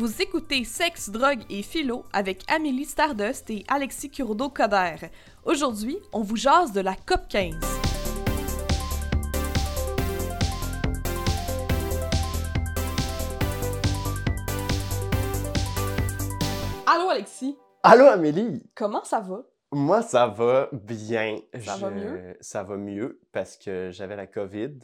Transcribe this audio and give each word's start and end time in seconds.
Vous 0.00 0.22
écoutez 0.22 0.64
Sexe, 0.64 1.10
Drogue 1.10 1.42
et 1.50 1.60
Philo 1.62 2.06
avec 2.14 2.50
Amélie 2.50 2.86
Stardust 2.86 3.50
et 3.50 3.66
Alexis 3.68 4.08
Curodo-Coder. 4.08 5.10
Aujourd'hui, 5.44 5.98
on 6.14 6.22
vous 6.22 6.36
jase 6.36 6.72
de 6.72 6.80
la 6.80 6.94
COP 6.94 7.28
15. 7.28 7.54
Allô 16.86 17.10
Alexis, 17.10 17.58
Allô 17.82 18.06
Amélie! 18.06 18.62
comment 18.74 19.04
ça 19.04 19.20
va? 19.20 19.42
Moi, 19.70 20.00
ça 20.00 20.26
va 20.26 20.70
bien. 20.72 21.36
Ça 21.60 21.76
va 21.76 21.90
mieux? 21.90 22.36
Ça 22.40 22.62
va 22.62 22.76
mieux 22.78 23.20
parce 23.32 23.58
que 23.58 23.90
j'avais 23.92 24.16
la 24.16 24.26
COVID. 24.26 24.78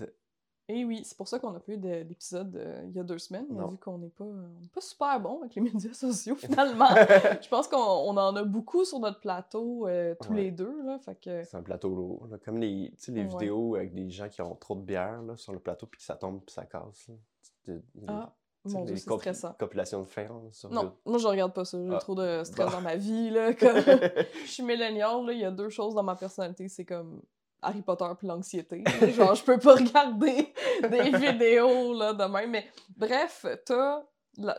Eh 0.69 0.85
oui, 0.85 1.03
c'est 1.05 1.17
pour 1.17 1.29
ça 1.29 1.39
qu'on 1.39 1.53
n'a 1.53 1.61
pas 1.61 1.73
eu 1.73 1.77
de- 1.77 2.03
d'épisode 2.03 2.57
euh, 2.57 2.83
il 2.89 2.93
y 2.97 2.99
a 2.99 3.05
deux 3.05 3.19
semaines, 3.19 3.47
Non. 3.51 3.69
vu 3.69 3.77
qu'on 3.79 3.99
n'est 3.99 4.09
pas, 4.09 4.25
on 4.25 4.61
n'est 4.61 4.69
pas 4.75 4.81
super 4.81 5.21
bon 5.21 5.41
avec 5.43 5.55
les 5.55 5.61
médias 5.75 5.93
sociaux 5.93 6.35
finalement. 6.37 6.89
Je 7.41 7.49
pense 7.49 7.69
qu'on 7.69 7.77
on 7.79 8.17
en 8.17 8.35
a 8.35 8.43
beaucoup 8.43 8.85
sur 8.85 8.99
notre 8.99 9.21
plateau, 9.21 9.87
euh, 9.87 10.17
tous 10.21 10.31
Ouais. 10.31 10.37
les 10.43 10.51
deux, 10.51 10.83
là, 10.85 10.99
fait 10.99 11.15
que... 11.21 11.45
C'est 11.45 11.57
un 11.57 11.63
plateau 11.63 11.95
lourd. 11.95 12.27
là. 12.29 12.39
Comme 12.45 12.59
les, 12.59 12.93
Ouais. 13.09 13.23
vidéos 13.25 13.77
avec 13.77 13.95
des 13.95 14.11
gens 14.11 14.29
qui 14.29 14.43
ont 14.43 14.57
trop 14.57 14.75
de 14.75 14.81
bière 14.83 15.23
là, 15.23 15.37
sur 15.37 15.53
le 15.53 15.61
plateau 15.61 15.87
puis 15.87 15.99
que 15.99 16.05
ça 16.05 16.17
tombe 16.17 16.41
puis 16.45 16.53
ça 16.53 16.65
casse. 16.67 17.11
Ah, 18.09 18.33
mon 18.65 18.85
Dieu, 18.85 18.97
c'est 18.97 19.07
comp- 19.09 19.21
stressant. 19.21 19.55
de 19.61 20.05
fer 20.05 20.33
là, 20.33 20.69
Non, 20.71 20.93
moi 21.05 21.19
je 21.19 21.27
regarde 21.29 21.53
pas 21.53 21.65
ça, 21.65 21.79
j'ai 21.81 21.95
Ah. 21.95 21.99
trop 21.99 22.17
de 22.17 22.43
stress 22.43 22.73
dans 22.73 22.81
ma 22.81 22.97
vie, 22.97 23.31
là, 23.31 23.55
comme... 23.55 23.77
Je 24.45 24.51
suis 24.51 24.63
millénial, 24.65 25.25
il 25.31 25.39
y 25.39 25.45
a 25.45 25.53
deux 25.53 25.69
choses 25.69 25.95
dans 25.95 26.03
ma 26.03 26.17
personnalité, 26.17 26.69
c'est 26.69 26.85
comme 26.85 27.23
Harry 27.63 27.83
Potter 27.83 28.07
puis 28.19 28.27
l'anxiété. 28.27 28.85
Genre, 29.13 29.35
je 29.35 29.45
peux 29.45 29.59
pas 29.59 29.75
regarder 29.75 30.53
des 30.91 31.11
vidéos, 31.17 31.95
là, 31.95 32.13
de 32.13 32.25
même. 32.25 32.51
Mais 32.51 32.67
bref, 32.97 33.45
t'as... 33.65 34.03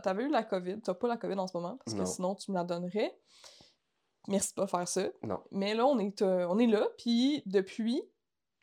T'avais 0.01 0.23
eu 0.23 0.29
la 0.29 0.41
COVID, 0.43 0.81
t'as 0.81 0.95
pas 0.95 1.07
la 1.07 1.17
COVID 1.17 1.37
en 1.37 1.45
ce 1.45 1.55
moment, 1.55 1.77
parce 1.85 1.93
que 1.93 1.99
Non. 1.99 2.05
sinon 2.07 2.33
tu 2.35 2.49
me 2.51 2.55
la 2.57 2.63
donnerais. 2.63 3.15
Merci 4.27 4.49
de 4.49 4.55
pas 4.55 4.65
faire 4.67 4.87
ça. 4.87 5.07
Non. 5.21 5.39
Mais 5.51 5.75
là, 5.75 5.85
on 5.85 5.99
est, 5.99 6.21
euh, 6.23 6.47
on 6.49 6.57
est 6.57 6.65
là, 6.65 6.87
puis 6.97 7.43
depuis, 7.45 8.01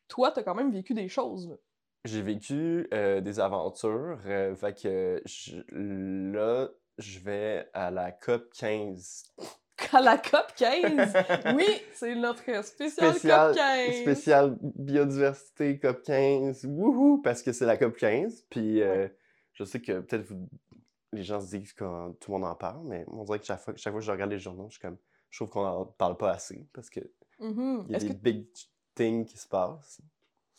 toi, 0.09 0.31
t'as 0.31 0.43
quand 0.43 0.55
même 0.55 0.71
vécu 0.71 0.93
des 0.93 1.07
choses, 1.07 1.47
là. 1.49 1.55
J'ai 2.03 2.21
vécu 2.21 2.87
euh, 2.93 3.21
des 3.21 3.39
aventures. 3.39 4.19
euh, 4.25 4.53
fait 4.55 4.77
que 4.79 5.21
je- 5.25 5.61
là, 5.71 6.67
je 6.97 7.19
vais 7.19 7.67
à 7.73 7.89
la 7.91 8.11
COP 8.11 8.51
15. 8.53 9.23
À 9.93 10.01
la 10.01 10.17
COP 10.17 10.53
15! 10.55 11.13
Oui, 11.55 11.65
c'est 11.93 12.15
notre 12.15 12.43
spécial, 12.65 13.11
Spécial- 13.11 13.47
COP 13.49 13.57
15! 13.57 13.95
Spécial 14.01 14.57
biodiversité 14.61 15.79
COP 15.79 16.01
15, 16.03 16.65
wouhou, 16.65 17.21
parce 17.21 17.41
que 17.41 17.51
c'est 17.51 17.65
la 17.65 17.77
COP 17.77 17.95
15. 17.97 18.45
Puis 18.49 18.81
euh, 18.81 19.07
je 19.53 19.63
sais 19.63 19.81
que 19.81 19.99
peut-être 19.99 20.25
vous- 20.27 20.49
les 21.13 21.23
gens 21.23 21.39
se 21.39 21.55
disent 21.55 21.73
que 21.73 22.11
tout 22.13 22.31
le 22.31 22.39
monde 22.39 22.49
en 22.49 22.55
parle, 22.55 22.81
mais 22.85 23.05
on 23.07 23.23
dirait 23.23 23.39
que 23.39 23.45
chaque 23.45 23.59
fois, 23.61 23.73
chaque 23.77 23.93
fois 23.93 23.99
que 23.99 24.05
je 24.05 24.11
regarde 24.11 24.31
les 24.31 24.39
journaux, 24.39 24.67
je 24.69 24.73
suis 24.73 24.81
comme, 24.81 24.97
je 25.29 25.37
trouve 25.39 25.49
qu'on 25.49 25.65
en 25.65 25.85
parle 25.85 26.17
pas 26.17 26.31
assez 26.31 26.67
parce 26.73 26.89
que 26.89 26.99
Mhm. 27.39 27.85
il 27.87 27.91
y 27.93 27.95
a 27.95 27.99
des 27.99 28.07
que, 28.09 28.13
big 28.13 28.45
things 28.95 29.25
qui 29.25 29.37
se 29.37 29.47
passent. 29.47 29.99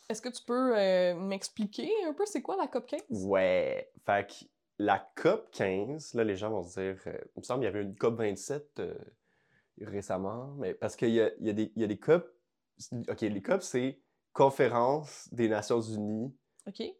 est-ce 0.09 0.21
que 0.21 0.29
tu 0.29 0.43
peux 0.45 0.77
euh, 0.77 1.15
m'expliquer 1.15 1.89
un 2.07 2.13
peu 2.13 2.25
c'est 2.25 2.41
quoi 2.41 2.55
la 2.55 2.67
COP 2.67 2.85
15? 2.87 3.01
Ouais, 3.09 3.91
fait 4.05 4.27
que 4.27 4.45
la 4.79 4.99
COP 5.15 5.49
15, 5.51 6.13
là, 6.13 6.23
les 6.23 6.35
gens 6.35 6.51
vont 6.51 6.63
se 6.63 6.79
dire, 6.79 7.01
euh, 7.07 7.17
il 7.35 7.39
me 7.39 7.43
semble 7.43 7.61
qu'il 7.61 7.65
y 7.65 7.75
avait 7.75 7.81
une 7.81 7.95
COP 7.95 8.15
27 8.17 8.79
euh, 8.79 8.95
récemment, 9.81 10.53
mais 10.57 10.73
parce 10.73 10.95
qu'il 10.95 11.09
y 11.09 11.21
a, 11.21 11.31
y, 11.39 11.49
a 11.49 11.53
y 11.75 11.83
a 11.83 11.87
des 11.87 11.99
COP. 11.99 12.27
Ok, 13.09 13.21
les 13.21 13.41
COP, 13.41 13.61
c'est 13.61 13.99
Conférence 14.33 15.29
des 15.31 15.49
Nations 15.49 15.81
Unies 15.81 16.35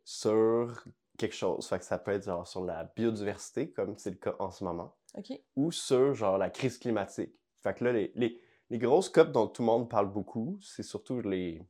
sur 0.03 0.83
quelque 1.17 1.35
chose. 1.35 1.67
Fait 1.67 1.77
que 1.77 1.85
ça 1.85 1.99
peut 1.99 2.11
être 2.11 2.25
genre 2.25 2.47
sur 2.47 2.65
la 2.65 2.85
biodiversité, 2.95 3.71
comme 3.71 3.97
c'est 3.97 4.09
le 4.09 4.15
cas 4.15 4.35
en 4.39 4.49
ce 4.49 4.63
moment, 4.63 4.95
ou 5.55 5.71
sur 5.71 6.15
genre 6.15 6.37
la 6.37 6.49
crise 6.49 6.79
climatique. 6.79 7.35
Fait 7.61 7.75
que 7.75 7.83
là, 7.83 7.91
les, 7.91 8.11
les, 8.15 8.41
les 8.69 8.77
grosses 8.79 9.09
COP 9.09 9.31
dont 9.31 9.47
tout 9.47 9.61
le 9.61 9.67
monde 9.67 9.89
parle 9.89 10.11
beaucoup, 10.11 10.57
c'est 10.61 10.83
surtout 10.83 11.21
les, 11.21 11.61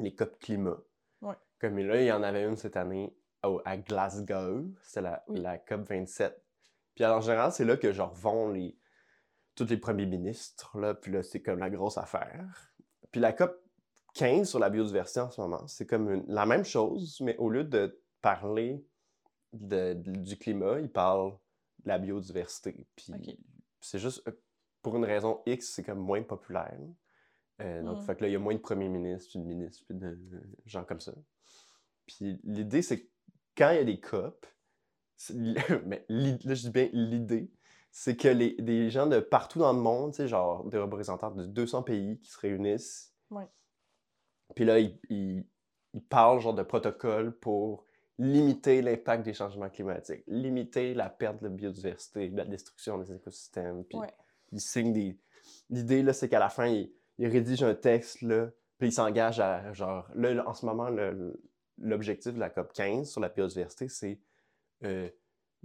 les 0.00 0.14
COP 0.14 0.36
climat. 0.40 0.78
Ouais. 1.22 1.34
Comme 1.60 1.78
là, 1.78 2.02
il 2.02 2.06
y 2.06 2.12
en 2.12 2.22
avait 2.22 2.44
une 2.44 2.56
cette 2.56 2.76
année 2.76 3.14
au- 3.50 3.62
à 3.64 3.76
Glasgow, 3.76 4.64
c'est 4.82 5.00
la, 5.00 5.24
Oui. 5.28 5.40
la 5.40 5.58
COP 5.58 5.82
27. 5.88 6.42
Puis 6.94 7.04
en 7.04 7.20
général, 7.20 7.52
c'est 7.52 7.64
là 7.64 7.76
que 7.76 7.92
genre 7.92 8.14
vont 8.14 8.50
les, 8.50 8.76
tous 9.54 9.66
les 9.68 9.76
premiers 9.76 10.06
ministres, 10.06 10.78
là, 10.78 10.94
puis 10.94 11.12
là, 11.12 11.22
c'est 11.22 11.42
comme 11.42 11.58
la 11.58 11.70
grosse 11.70 11.98
affaire. 11.98 12.72
Puis 13.10 13.20
la 13.20 13.32
COP 13.32 13.54
15 14.14 14.48
sur 14.48 14.58
la 14.58 14.70
biodiversité 14.70 15.20
en 15.20 15.30
ce 15.30 15.40
moment, 15.40 15.66
c'est 15.66 15.86
comme 15.86 16.10
une- 16.10 16.24
la 16.28 16.46
même 16.46 16.64
chose, 16.64 17.20
mais 17.20 17.36
au 17.36 17.50
lieu 17.50 17.64
de 17.64 18.00
parler 18.22 18.84
de- 19.52 19.94
de- 19.94 20.10
du 20.20 20.36
climat, 20.36 20.80
ils 20.80 20.90
parlent 20.90 21.32
de 21.84 21.88
la 21.88 21.98
biodiversité. 21.98 22.86
Puis 22.96 23.12
c'est 23.80 23.98
juste, 23.98 24.26
euh, 24.28 24.32
pour 24.82 24.96
une 24.96 25.04
raison 25.04 25.42
X, 25.46 25.72
c'est 25.74 25.82
comme 25.84 25.98
moins 26.00 26.22
populaire. 26.22 26.78
Euh, 27.62 27.82
donc, 27.82 27.98
Mm. 27.98 28.02
fait 28.06 28.16
que 28.16 28.22
là, 28.22 28.28
il 28.28 28.32
y 28.32 28.36
a 28.36 28.38
moins 28.38 28.54
de 28.54 28.60
premiers 28.60 28.88
ministres, 28.88 29.30
puis 29.30 29.38
de 29.38 29.44
ministres, 29.44 29.84
puis 29.86 29.96
de 29.96 30.18
gens 30.66 30.84
comme 30.84 31.00
ça. 31.00 31.12
Puis 32.06 32.38
l'idée, 32.44 32.82
c'est 32.82 33.00
que 33.00 33.08
quand 33.56 33.70
il 33.70 33.76
y 33.76 33.80
a 33.80 33.84
des 33.84 34.00
COP, 34.00 34.46
mais 35.34 36.04
là, 36.08 36.36
je 36.54 36.62
dis 36.62 36.70
bien 36.70 36.88
l'idée, 36.92 37.50
c'est 37.90 38.16
que 38.16 38.28
les, 38.28 38.54
des 38.60 38.90
gens 38.90 39.06
de 39.06 39.20
partout 39.20 39.58
dans 39.58 39.72
le 39.72 39.78
monde, 39.80 40.12
tu 40.12 40.18
sais, 40.18 40.28
genre 40.28 40.64
des 40.64 40.78
représentants 40.78 41.30
de 41.30 41.46
200 41.46 41.82
pays 41.82 42.18
qui 42.20 42.30
se 42.30 42.38
réunissent. 42.38 43.14
Ouais. 43.30 43.48
Puis 44.54 44.64
là, 44.64 44.78
ils, 44.78 44.98
ils- 45.08 45.44
ils 45.94 46.02
parlent 46.04 46.40
genre 46.40 46.52
de 46.54 46.62
protocoles 46.62 47.32
pour 47.38 47.86
limiter 48.18 48.82
l'impact 48.82 49.24
des 49.24 49.32
changements 49.32 49.70
climatiques, 49.70 50.22
limiter 50.26 50.92
la 50.92 51.08
perte 51.08 51.42
de 51.42 51.48
biodiversité, 51.48 52.28
la 52.28 52.44
destruction 52.44 52.98
des 52.98 53.12
écosystèmes. 53.14 53.82
Puis 53.84 53.98
Ouais. 53.98 54.12
ils 54.52 54.60
signent 54.60 54.92
des... 54.92 55.18
L'idée, 55.70 56.02
là, 56.02 56.12
c'est 56.12 56.28
qu'à 56.28 56.38
la 56.38 56.50
fin, 56.50 56.66
ils, 56.66 56.92
ils 57.18 57.28
rédigent 57.28 57.64
un 57.64 57.74
texte, 57.74 58.20
là, 58.20 58.50
puis 58.78 58.88
ils 58.88 58.92
s'engagent 58.92 59.40
à, 59.40 59.72
genre... 59.72 60.06
Là, 60.14 60.34
là, 60.34 60.46
en 60.46 60.52
ce 60.52 60.66
moment, 60.66 60.90
le- 60.90 61.40
l'objectif 61.78 62.34
de 62.34 62.38
la 62.40 62.50
COP 62.50 62.72
15 62.72 63.10
sur 63.10 63.20
la 63.20 63.28
biodiversité, 63.28 63.88
c'est 63.88 64.20
euh, 64.84 65.08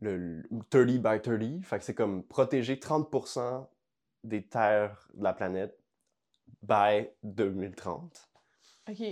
le, 0.01 0.17
le 0.17 0.43
30 0.69 0.85
by 1.01 1.21
30. 1.21 1.63
Fait 1.65 1.79
que 1.79 1.83
c'est 1.83 1.95
comme 1.95 2.23
protéger 2.23 2.75
30% 2.75 3.67
des 4.23 4.45
terres 4.47 5.07
de 5.13 5.23
la 5.23 5.33
planète 5.33 5.77
by 6.63 7.07
2030. 7.23 8.29
OK. 8.89 9.03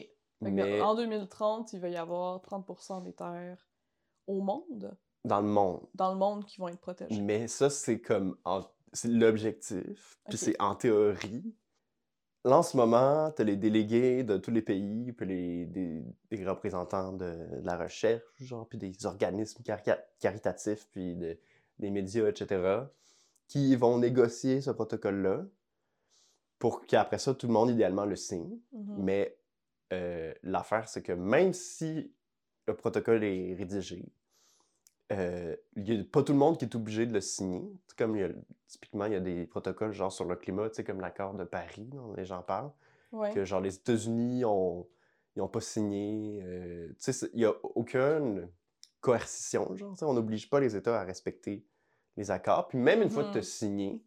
Mais 0.42 0.82
En 0.82 0.96
2030, 0.96 1.74
il 1.74 1.80
va 1.82 1.90
y 1.90 1.98
avoir 1.98 2.40
30% 2.42 3.04
des 3.04 3.14
terres 3.14 3.68
au 4.28 4.42
monde, 4.42 4.96
dans 5.26 5.42
le 5.42 5.48
monde. 5.48 5.86
dans 5.96 6.12
le 6.14 6.18
monde, 6.18 6.46
qui 6.46 6.60
vont 6.62 6.70
être 6.70 6.80
protégées. 6.80 7.20
Mais 7.22 7.48
ça, 7.48 7.70
c'est 7.70 8.00
comme 8.00 8.38
en- 8.46 8.64
c'est 8.94 9.10
l'objectif. 9.10 10.18
Puis 10.30 10.36
Ok. 10.36 10.40
c'est 10.40 10.62
en 10.62 10.76
théorie. 10.76 11.56
Là, 12.46 12.58
en 12.60 12.64
ce 12.64 12.78
moment, 12.78 13.32
tu 13.32 13.42
as 13.42 13.46
les 13.46 13.58
délégués 13.58 14.24
de 14.24 14.38
tous 14.38 14.52
les 14.52 14.62
pays, 14.62 15.12
puis 15.12 15.26
les, 15.28 15.66
des, 15.66 16.04
des 16.32 16.46
représentants 16.46 17.12
de, 17.12 17.26
de 17.60 17.66
la 17.66 17.78
recherche, 17.78 18.24
genre, 18.40 18.68
puis 18.68 18.78
des 18.78 19.06
organismes 19.06 19.62
caritatifs, 20.20 20.88
puis 20.92 21.16
de- 21.16 21.38
des 21.80 21.90
médias, 21.92 22.28
etc., 22.30 22.90
qui 23.48 23.76
vont 23.76 23.98
négocier 23.98 24.62
ce 24.62 24.72
protocole-là 24.72 25.46
pour 26.60 26.86
qu'après 26.86 27.20
ça, 27.20 27.34
tout 27.34 27.48
le 27.48 27.54
monde, 27.54 27.70
idéalement, 27.70 28.06
le 28.06 28.16
signe. 28.16 28.60
Mhm. 28.74 28.96
Mais 29.00 29.38
euh, 29.94 30.34
l'affaire, 30.44 30.88
c'est 30.88 31.02
que 31.02 31.14
même 31.14 31.54
si 31.54 32.12
le 32.68 32.76
protocole 32.76 33.24
est 33.24 33.56
rédigé, 33.56 34.06
euh, 35.12 35.56
il 35.75 35.84
n'y 35.84 36.00
a 36.00 36.03
pas 36.03 36.24
tout 36.24 36.34
le 36.34 36.38
monde 36.40 36.58
qui 36.58 36.66
est 36.66 36.75
obligé 36.75 37.06
de 37.06 37.14
le 37.14 37.22
signer. 37.22 37.64
Comme 37.97 38.16
il 38.16 38.20
y 38.22 38.24
a- 38.24 38.30
typiquement, 38.68 39.06
il 39.06 39.14
y 39.14 39.16
a 39.16 39.20
des 39.20 39.46
protocoles 39.46 39.92
genre 39.92 40.12
sur 40.12 40.25
le 40.25 40.36
climat, 40.36 40.70
comme 40.86 41.02
l'accord 41.02 41.34
de 41.34 41.44
Paris, 41.44 41.86
dont 41.94 42.13
les 42.13 42.25
gens 42.25 42.42
parlent, 42.44 42.72
Ouais. 43.12 43.34
que 43.34 43.44
genre 43.45 43.62
les 43.62 43.75
États-Unis 43.75 44.45
ont, 44.45 44.88
ils 45.36 45.42
ont 45.42 45.48
pas 45.48 45.62
signé. 45.62 46.42
euh, 46.44 46.94
il 47.34 47.38
n'y 47.39 47.45
a 47.45 47.54
aucune 47.63 48.50
coercition, 49.01 49.75
genre, 49.75 49.95
on 50.01 50.13
n'oblige 50.13 50.50
pas 50.50 50.60
les 50.60 50.75
États 50.75 51.00
à 51.00 51.04
respecter 51.04 51.66
les 52.18 52.31
accords. 52.31 52.68
Puis 52.68 52.78
même 52.78 53.01
une 53.01 53.10
fois 53.10 53.24
que 53.24 53.31
tu 53.31 53.38
as 53.39 53.44
signé, 53.44 54.04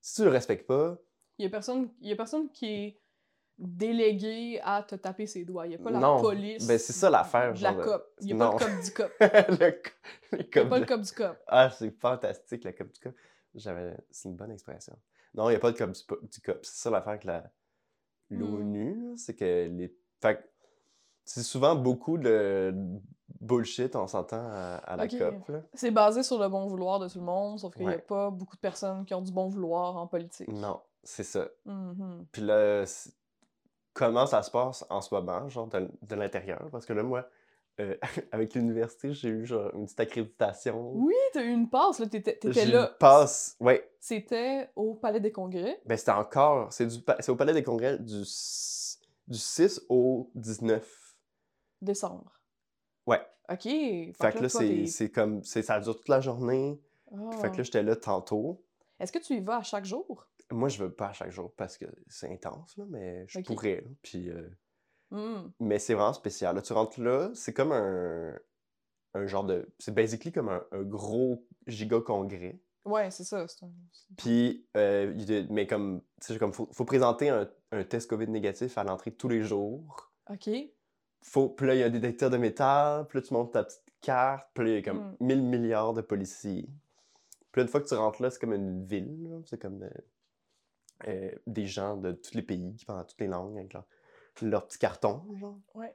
si 0.00 0.16
tu 0.16 0.24
le 0.24 0.30
respectes 0.30 0.66
pas, 0.66 0.98
Il 1.38 1.44
y 1.44 1.46
a 1.46 1.50
personne, 1.50 1.90
y 2.00 2.12
a 2.12 2.16
personne 2.16 2.50
qui 2.50 2.66
est 2.66 3.00
délégué 3.58 4.60
à 4.62 4.82
te 4.82 4.94
taper 4.96 5.26
ses 5.26 5.44
doigts. 5.44 5.66
Il 5.66 5.70
n'y 5.70 5.74
a 5.76 5.78
pas 5.78 5.90
la 5.90 5.98
Non. 5.98 6.20
police. 6.20 6.66
Ben, 6.66 6.78
c'est 6.78 6.92
ça 6.92 7.08
l'affaire, 7.10 7.54
la 7.60 7.74
COP. 7.74 8.04
Il 8.20 8.26
n'y 8.26 8.32
a 8.32 8.36
Non. 8.36 8.56
pas 8.56 8.66
le 8.66 8.74
COP 8.74 8.84
du 8.84 8.90
COP. 8.92 9.10
le, 9.60 9.70
co- 9.70 9.90
Il 10.32 10.38
n'y 10.38 10.40
a 10.40 10.44
COP 10.44 10.68
pas 10.68 10.76
de- 10.76 10.80
le 10.80 10.86
COP 10.86 11.00
du 11.00 11.12
COP. 11.12 11.36
Ah, 11.46 11.70
c'est 11.70 11.90
fantastique, 11.90 12.64
la 12.64 12.72
COP 12.72 12.92
du 12.92 13.00
COP. 13.00 13.14
J'avais... 13.54 13.96
C'est 14.10 14.28
une 14.28 14.36
bonne 14.36 14.50
expression. 14.50 14.96
Non, 15.34 15.48
il 15.48 15.52
n'y 15.52 15.56
a 15.56 15.60
pas 15.60 15.72
de 15.72 15.78
COP 15.78 15.90
du, 15.92 16.40
COP. 16.40 16.58
C'est 16.62 16.76
ça 16.82 16.90
l'affaire 16.90 17.10
avec 17.10 17.24
la... 17.24 17.50
Hmm. 18.30 18.40
l'ONU, 18.40 19.14
c'est 19.16 19.34
que 19.34 19.68
les... 19.68 19.96
Fait 20.20 20.36
que 20.36 20.42
c'est 21.24 21.42
souvent 21.42 21.74
beaucoup 21.74 22.18
de 22.18 22.72
bullshit, 23.40 23.96
on 23.96 24.06
s'entend, 24.06 24.42
à, 24.48 24.76
à 24.76 24.96
la. 24.96 25.08
COP. 25.08 25.48
Là. 25.48 25.60
C'est 25.74 25.90
basé 25.90 26.22
sur 26.22 26.38
le 26.38 26.48
bon 26.48 26.66
vouloir 26.66 26.98
de 27.00 27.08
tout 27.08 27.18
le 27.18 27.24
monde, 27.24 27.58
sauf 27.58 27.74
qu'il 27.74 27.82
n'y 27.86 27.92
a 27.92 27.96
Ouais. 27.96 28.02
pas 28.02 28.30
beaucoup 28.30 28.54
de 28.56 28.60
personnes 28.60 29.04
qui 29.04 29.12
ont 29.14 29.22
du 29.22 29.32
bon 29.32 29.48
vouloir 29.48 29.96
en 29.96 30.06
politique. 30.06 30.48
Non, 30.48 30.80
c'est 31.02 31.24
ça. 31.24 31.48
Mhm. 31.64 32.26
Puis 32.32 32.42
là, 32.42 32.86
c'est- 32.86 33.12
comment 33.96 34.26
ça 34.26 34.42
se 34.42 34.50
passe 34.50 34.84
en 34.90 35.00
ce 35.00 35.12
moment, 35.14 35.48
genre 35.48 35.66
de, 35.68 35.88
de 36.02 36.14
l'intérieur? 36.14 36.68
Parce 36.70 36.84
que 36.84 36.92
là, 36.92 37.02
moi, 37.02 37.26
euh, 37.80 37.96
avec 38.32 38.54
l'université, 38.54 39.12
j'ai 39.14 39.30
eu 39.30 39.46
genre 39.46 39.74
une 39.74 39.84
petite 39.86 40.00
accréditation. 40.00 40.92
Oui, 40.94 41.14
t'as 41.32 41.42
eu 41.42 41.48
une 41.50 41.68
passe, 41.70 41.98
là, 41.98 42.06
t'étais 42.06 42.38
là. 42.66 42.90
une 42.90 42.98
passe, 42.98 43.56
ouais. 43.60 43.90
C'était 43.98 44.68
au 44.76 44.94
Palais 44.94 45.20
des 45.20 45.32
Congrès. 45.32 45.80
Ben, 45.86 45.96
c'était 45.96 46.12
encore. 46.12 46.72
C'est 46.72 46.86
du 46.86 46.96
c'est 47.20 47.30
au 47.30 47.36
Palais 47.36 47.54
des 47.54 47.62
Congrès 47.62 47.98
du, 47.98 48.18
du 48.20 49.38
6 49.38 49.82
au 49.88 50.30
19. 50.34 51.16
Décembre. 51.82 52.32
Ouais. 53.06 53.20
OK. 53.50 53.62
Fait 53.62 54.14
que 54.18 54.22
là, 54.22 54.32
toi, 54.32 54.48
c'est 54.48 54.86
c'est 54.86 55.10
comme. 55.10 55.42
c'est- 55.44 55.62
Ça 55.62 55.80
dure 55.80 55.96
toute 55.96 56.08
la 56.08 56.20
journée. 56.20 56.80
Fait 57.40 57.46
Ah. 57.46 57.48
que 57.50 57.56
là, 57.58 57.62
j'étais 57.62 57.82
là 57.82 57.94
tantôt. 57.96 58.62
Est-ce 58.98 59.12
que 59.12 59.18
tu 59.18 59.34
y 59.34 59.40
vas 59.40 59.58
à 59.58 59.62
chaque 59.62 59.84
jour? 59.84 60.26
Moi, 60.52 60.68
je 60.68 60.82
veux 60.82 60.92
pas 60.92 61.08
à 61.08 61.12
chaque 61.12 61.30
jour 61.32 61.52
parce 61.56 61.76
que 61.76 61.86
c'est 62.08 62.32
intense, 62.32 62.76
là, 62.76 62.84
mais 62.88 63.24
je 63.28 63.40
pourrais. 63.40 63.80
là. 63.82 63.90
Puis, 64.02 64.30
euh, 64.30 64.48
Hmm. 65.10 65.50
mais 65.60 65.78
c'est 65.78 65.94
vraiment 65.94 66.12
spécial. 66.12 66.54
Là, 66.56 66.62
tu 66.62 66.72
rentres 66.72 67.00
là, 67.00 67.30
c'est 67.34 67.52
comme 67.52 67.70
un, 67.72 68.36
un 69.14 69.26
genre 69.26 69.44
de. 69.44 69.68
C'est 69.78 69.94
basically 69.94 70.32
comme 70.32 70.48
un, 70.48 70.64
un 70.72 70.82
gros 70.82 71.46
giga 71.66 72.00
congrès. 72.00 72.60
Ouais, 72.84 73.10
c'est 73.10 73.24
ça. 73.24 73.40
un- 73.42 73.70
Puis, 74.16 74.66
euh, 74.76 75.46
mais 75.50 75.66
comme, 75.66 76.02
tu 76.20 76.32
sais, 76.32 76.38
comme 76.38 76.52
faut, 76.52 76.68
faut 76.72 76.84
présenter 76.84 77.28
un, 77.28 77.48
un 77.72 77.84
test 77.84 78.08
COVID 78.10 78.28
négatif 78.28 78.78
à 78.78 78.84
l'entrée 78.84 79.12
tous 79.14 79.28
les 79.28 79.42
jours. 79.42 80.12
OK. 80.30 80.48
Faut, 81.22 81.48
puis 81.50 81.66
là, 81.66 81.74
il 81.74 81.80
y 81.80 81.82
a 81.82 81.86
un 81.86 81.90
détecteur 81.90 82.30
de 82.30 82.36
métal, 82.36 83.06
puis 83.08 83.18
là, 83.18 83.22
tu 83.26 83.34
montes 83.34 83.52
ta 83.52 83.64
petite 83.64 83.82
carte, 84.00 84.48
puis 84.54 84.64
là, 84.64 84.70
il 84.70 84.74
y 84.74 84.78
a 84.78 84.82
comme 84.82 85.16
Mm. 85.20 85.24
1000 85.26 85.42
milliards 85.42 85.94
de 85.94 86.00
policiers. 86.02 86.68
Puis 87.50 87.60
là, 87.60 87.62
une 87.62 87.68
fois 87.68 87.80
que 87.80 87.88
tu 87.88 87.94
rentres 87.94 88.22
là, 88.22 88.30
c'est 88.30 88.38
comme 88.40 88.52
une 88.52 88.84
ville, 88.84 89.40
c'est 89.46 89.60
comme 89.60 89.82
euh, 89.82 89.90
euh, 91.08 91.30
des 91.46 91.66
gens 91.66 91.96
de 91.96 92.12
tous 92.12 92.34
les 92.34 92.42
pays 92.42 92.74
qui 92.76 92.84
parlent 92.84 93.06
toutes 93.06 93.20
les 93.20 93.26
langues 93.26 93.56
avec 93.58 93.72
leur, 93.72 93.86
leur 94.42 94.66
petit 94.66 94.78
carton, 94.78 95.22
genre. 95.38 95.58
Ouais. 95.74 95.94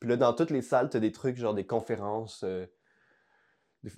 Puis 0.00 0.08
là, 0.10 0.16
dans 0.16 0.34
toutes 0.34 0.50
les 0.50 0.62
salles, 0.62 0.90
t'as 0.90 1.00
des 1.00 1.12
trucs, 1.12 1.36
genre 1.36 1.54
des 1.54 1.66
conférences. 1.66 2.42
euh, 2.44 2.66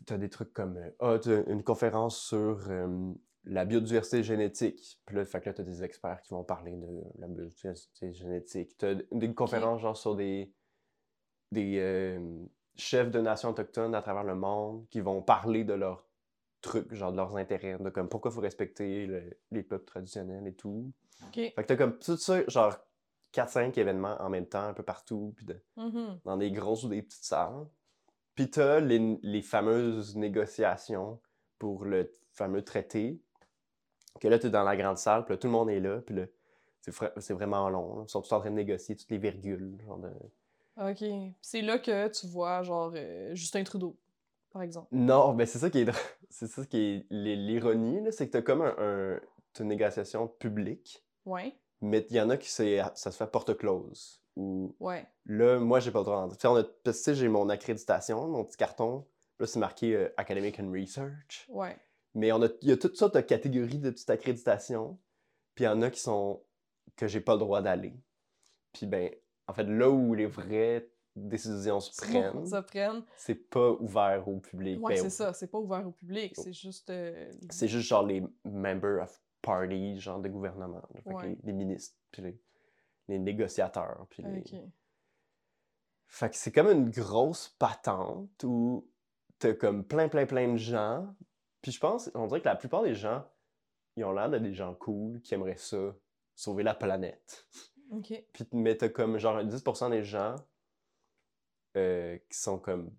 t'as 0.07 0.19
des 0.19 0.29
trucs 0.31 0.53
comme. 0.53 0.77
euh, 0.77 0.91
Ah, 1.01 1.19
t'as 1.23 1.45
une 1.47 1.63
conférence 1.63 2.19
sur 2.21 2.69
euh, 2.71 3.13
la 3.45 3.65
biodiversité 3.65 4.23
génétique. 4.23 5.01
Puis 5.07 5.17
là, 5.17 5.25
fait 5.25 5.41
que 5.41 5.47
là, 5.51 5.55
t'as 5.55 5.63
des 5.63 5.83
experts 5.83 6.23
qui 6.23 6.35
vont 6.35 6.45
parler 6.45 6.77
de 6.77 7.03
la 7.19 7.27
biodiversité 7.29 8.13
génétique. 8.13 8.77
T'as 8.79 8.95
une 9.13 9.35
conférence, 9.35 9.81
genre, 9.81 9.97
sur 9.97 10.15
des. 10.17 10.53
des 11.53 11.79
euh, 11.79 12.45
chefs 12.77 13.11
de 13.11 13.21
nations 13.21 13.51
autochtones 13.51 13.95
à 13.95 14.03
travers 14.03 14.23
le 14.25 14.37
monde 14.37 14.87
qui 14.89 15.01
vont 15.01 15.21
parler 15.21 15.65
de 15.65 15.73
leurs 15.75 16.08
trucs, 16.61 16.93
genre 16.95 17.13
de 17.13 17.17
leurs 17.17 17.37
intérêts, 17.37 17.77
de 17.79 17.91
comme 17.91 18.09
pourquoi 18.09 18.31
il 18.31 18.35
faut 18.35 18.41
respecter 18.41 19.07
le- 19.07 19.37
les 19.51 19.63
peuples 19.63 19.85
traditionnels 19.87 20.47
et 20.47 20.55
tout. 20.55 20.93
OK. 21.27 21.35
Fait 21.35 21.53
que 21.57 21.63
t'as 21.63 21.77
comme 21.77 21.99
tout 21.99 22.17
ça, 22.17 22.47
genre 22.49 22.77
4-5 23.33 23.77
événements 23.79 24.17
en 24.21 24.29
même 24.31 24.47
temps, 24.47 24.63
un 24.65 24.73
peu 24.75 24.83
partout, 24.83 25.33
puis 25.37 25.47
de- 25.47 25.61
Mhm. 25.77 26.21
dans 26.25 26.37
des 26.37 26.51
grosses 26.51 26.85
ou 26.85 26.89
des 26.89 27.03
petites 27.03 27.25
salles. 27.25 27.67
Puis 28.35 28.51
t'as 28.51 28.81
les, 28.81 29.19
les 29.23 29.43
fameuses 29.43 30.17
négociations 30.17 31.21
pour 31.59 31.85
le 31.85 32.11
fameux 32.33 32.63
traité, 32.63 33.21
que 34.21 34.29
là, 34.29 34.39
t'es 34.39 34.51
dans 34.51 34.63
la 34.65 34.77
grande 34.77 34.99
salle, 34.99 35.25
puis 35.25 35.35
là, 35.35 35.39
tout 35.39 35.47
le 35.49 35.53
monde 35.53 35.71
est 35.71 35.81
là, 35.81 36.01
puis 36.01 36.15
là, 36.15 36.25
c'est 37.19 37.35
vraiment 37.35 37.69
long. 37.69 37.97
là. 37.99 38.05
Ils 38.07 38.11
sont 38.11 38.23
tous 38.23 38.33
en 38.33 38.41
train 38.41 38.51
de 38.51 38.55
négocier 38.57 38.97
toutes 38.97 39.11
les 39.11 39.19
virgules. 39.19 39.77
Genre 39.85 39.99
de... 39.99 40.11
OK. 40.81 41.05
C'est 41.43 41.61
là 41.63 41.79
que 41.79 42.09
tu 42.09 42.27
vois, 42.29 42.63
genre, 42.63 42.93
euh, 42.95 43.35
Justin 43.35 43.65
Trudeau, 43.65 43.97
par 44.51 44.63
exemple? 44.63 44.89
Non, 44.93 45.35
mais 45.35 45.47
c'est 45.47 45.59
ça 45.59 45.71
qui 45.71 45.81
est. 45.81 45.91
C'est 46.31 46.47
ça 46.47 46.65
qui 46.67 46.77
est 46.79 47.07
l'ironie, 47.11 48.03
là, 48.03 48.13
c'est 48.13 48.27
que 48.27 48.33
t'as 48.33 48.43
comme 48.43 48.61
un, 48.61 49.19
une 49.59 49.67
négociation 49.67 50.29
publique, 50.29 51.03
Ouais. 51.25 51.57
mais 51.81 52.07
il 52.11 52.17
y 52.17 52.21
en 52.21 52.29
a 52.29 52.37
qui 52.37 52.51
c'est, 52.51 52.81
ça 52.95 53.11
se 53.11 53.17
fait 53.17 53.27
porte 53.31 53.57
close. 53.57 54.23
Ou 54.37 54.77
Ouais. 54.79 55.07
Là, 55.25 55.59
moi, 55.59 55.81
j'ai 55.81 55.91
pas 55.91 56.01
le 56.01 56.05
droit. 56.05 56.29
Tu 56.29 56.93
sais, 56.93 57.13
tu 57.13 57.19
j'ai 57.19 57.29
mon 57.29 57.49
accréditation, 57.49 58.29
mon 58.29 58.45
petit 58.45 58.59
carton. 58.59 59.07
Là, 59.41 59.47
c'est 59.47 59.59
marqué 59.59 59.97
euh, 59.97 60.13
Academic 60.19 60.61
and 60.61 60.71
Research. 60.71 61.47
Ouais. 61.49 61.77
Mais 62.15 62.31
on 62.31 62.43
a, 62.43 62.49
il 62.61 62.69
y 62.69 62.73
a 62.73 62.77
toutes 62.77 62.97
sortes 62.97 63.15
de 63.15 63.21
catégories 63.23 63.79
de 63.79 63.91
petites 63.91 64.11
accréditations. 64.11 64.99
Puis 65.55 65.65
il 65.65 65.69
y 65.69 65.71
en 65.71 65.81
a 65.81 65.91
qui 65.91 66.01
sont 66.01 66.43
que 66.95 67.07
j'ai 67.09 67.21
pas 67.21 67.33
le 67.33 67.39
droit 67.41 67.63
d'aller. 67.63 67.95
Puis 68.75 68.87
ben, 68.87 69.11
en 69.47 69.55
fait, 69.55 69.65
là 69.65 69.89
où 69.89 70.13
les 70.15 70.27
vraies 70.27 70.89
décisions 71.19 71.81
se 71.81 72.01
prennent, 72.01 72.47
Ça 72.47 72.63
prenne. 72.63 73.03
c'est 73.17 73.35
pas 73.35 73.71
ouvert 73.73 74.27
au 74.29 74.39
public. 74.39 74.83
Ouais, 74.85 74.95
Ben, 74.95 75.03
c'est 75.03 75.11
ça. 75.11 75.33
C'est 75.33 75.49
pas 75.49 75.59
ouvert 75.59 75.87
au 75.87 75.93
public. 75.93 76.33
C'est 76.37 76.53
juste. 76.53 76.91
euh, 76.91 77.31
C'est 77.51 77.69
juste 77.69 77.89
genre 77.89 78.05
les 78.07 78.23
members 78.45 79.03
of 79.03 79.21
party, 79.43 79.99
genre 80.01 80.21
de 80.21 80.29
gouvernement. 80.29 80.83
Ouais. 81.05 81.29
les, 81.31 81.39
les 81.45 81.53
ministres, 81.53 81.97
puis 82.11 82.23
les, 82.23 82.41
les 83.09 83.19
négociateurs, 83.19 84.07
puis 84.11 84.23
les... 84.23 84.43
Fait 86.11 86.31
que 86.31 86.37
c'est 86.37 86.53
comme 86.53 86.69
une 86.69 86.91
grosse 86.91 87.49
patente 87.59 88.43
où 88.45 88.89
t'as 89.39 89.53
comme 89.55 89.85
plein, 89.85 90.09
plein, 90.09 90.25
plein 90.27 90.53
de 90.53 90.57
gens. 90.57 91.07
Puis 91.61 91.73
je 91.73 91.81
pense, 91.81 92.11
on 92.15 92.27
dirait 92.27 92.41
que 92.41 92.47
la 92.49 92.57
plupart 92.57 92.83
des 92.83 92.95
gens, 92.95 93.25
ils 93.97 94.05
ont 94.05 94.13
l'air 94.13 94.31
d'être 94.31 94.43
des 94.43 94.55
gens 94.55 94.75
cool 94.75 95.21
qui 95.21 95.35
aimeraient 95.35 95.57
ça, 95.57 95.95
sauver 96.35 96.63
la 96.63 96.75
planète. 96.75 97.47
OK. 97.91 98.25
Puis, 98.33 98.45
mais 98.53 98.77
t'as 98.77 98.89
comme 98.89 99.19
genre 99.19 99.39
10% 99.43 99.91
des 99.91 100.03
gens 100.05 100.37
euh, 101.79 102.19
qui 102.29 102.39
sont 102.39 102.59
comme 102.59 102.91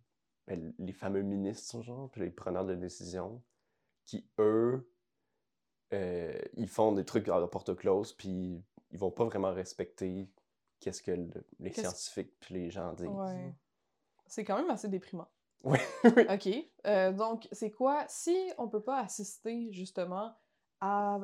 ben, 0.47 0.73
les 0.79 0.93
fameux 0.93 1.21
ministres, 1.21 1.81
genre, 1.81 2.09
puis 2.09 2.21
les 2.21 2.31
preneurs 2.31 2.65
de 2.65 2.75
décision, 2.75 3.41
qui 4.05 4.27
eux, 4.39 4.89
euh, 5.93 6.39
ils 6.55 6.67
font 6.67 6.91
des 6.93 7.05
trucs 7.05 7.27
à 7.29 7.39
la 7.39 7.47
porte 7.47 7.75
close, 7.75 8.13
puis 8.13 8.63
ils 8.91 8.97
vont 8.99 9.11
pas 9.11 9.25
vraiment 9.25 9.51
respecter 9.53 10.29
qu'est-ce 10.79 11.01
que 11.03 11.11
le- 11.11 11.29
les 11.59 11.71
scientifiques 11.73 12.33
puis 12.39 12.55
les 12.55 12.69
gens 12.69 12.93
disent. 12.93 13.07
Ouais. 13.07 13.53
C'est 14.27 14.43
quand 14.43 14.57
même 14.57 14.69
assez 14.69 14.87
déprimant. 14.89 15.27
Ouais. 15.63 15.81
OK. 16.33 16.47
Euh, 16.87 17.11
donc, 17.11 17.47
c'est 17.51 17.69
quoi, 17.71 18.05
si 18.07 18.33
on 18.57 18.69
peut 18.69 18.81
pas 18.81 19.01
assister 19.01 19.73
justement 19.73 20.33
à, 20.79 21.19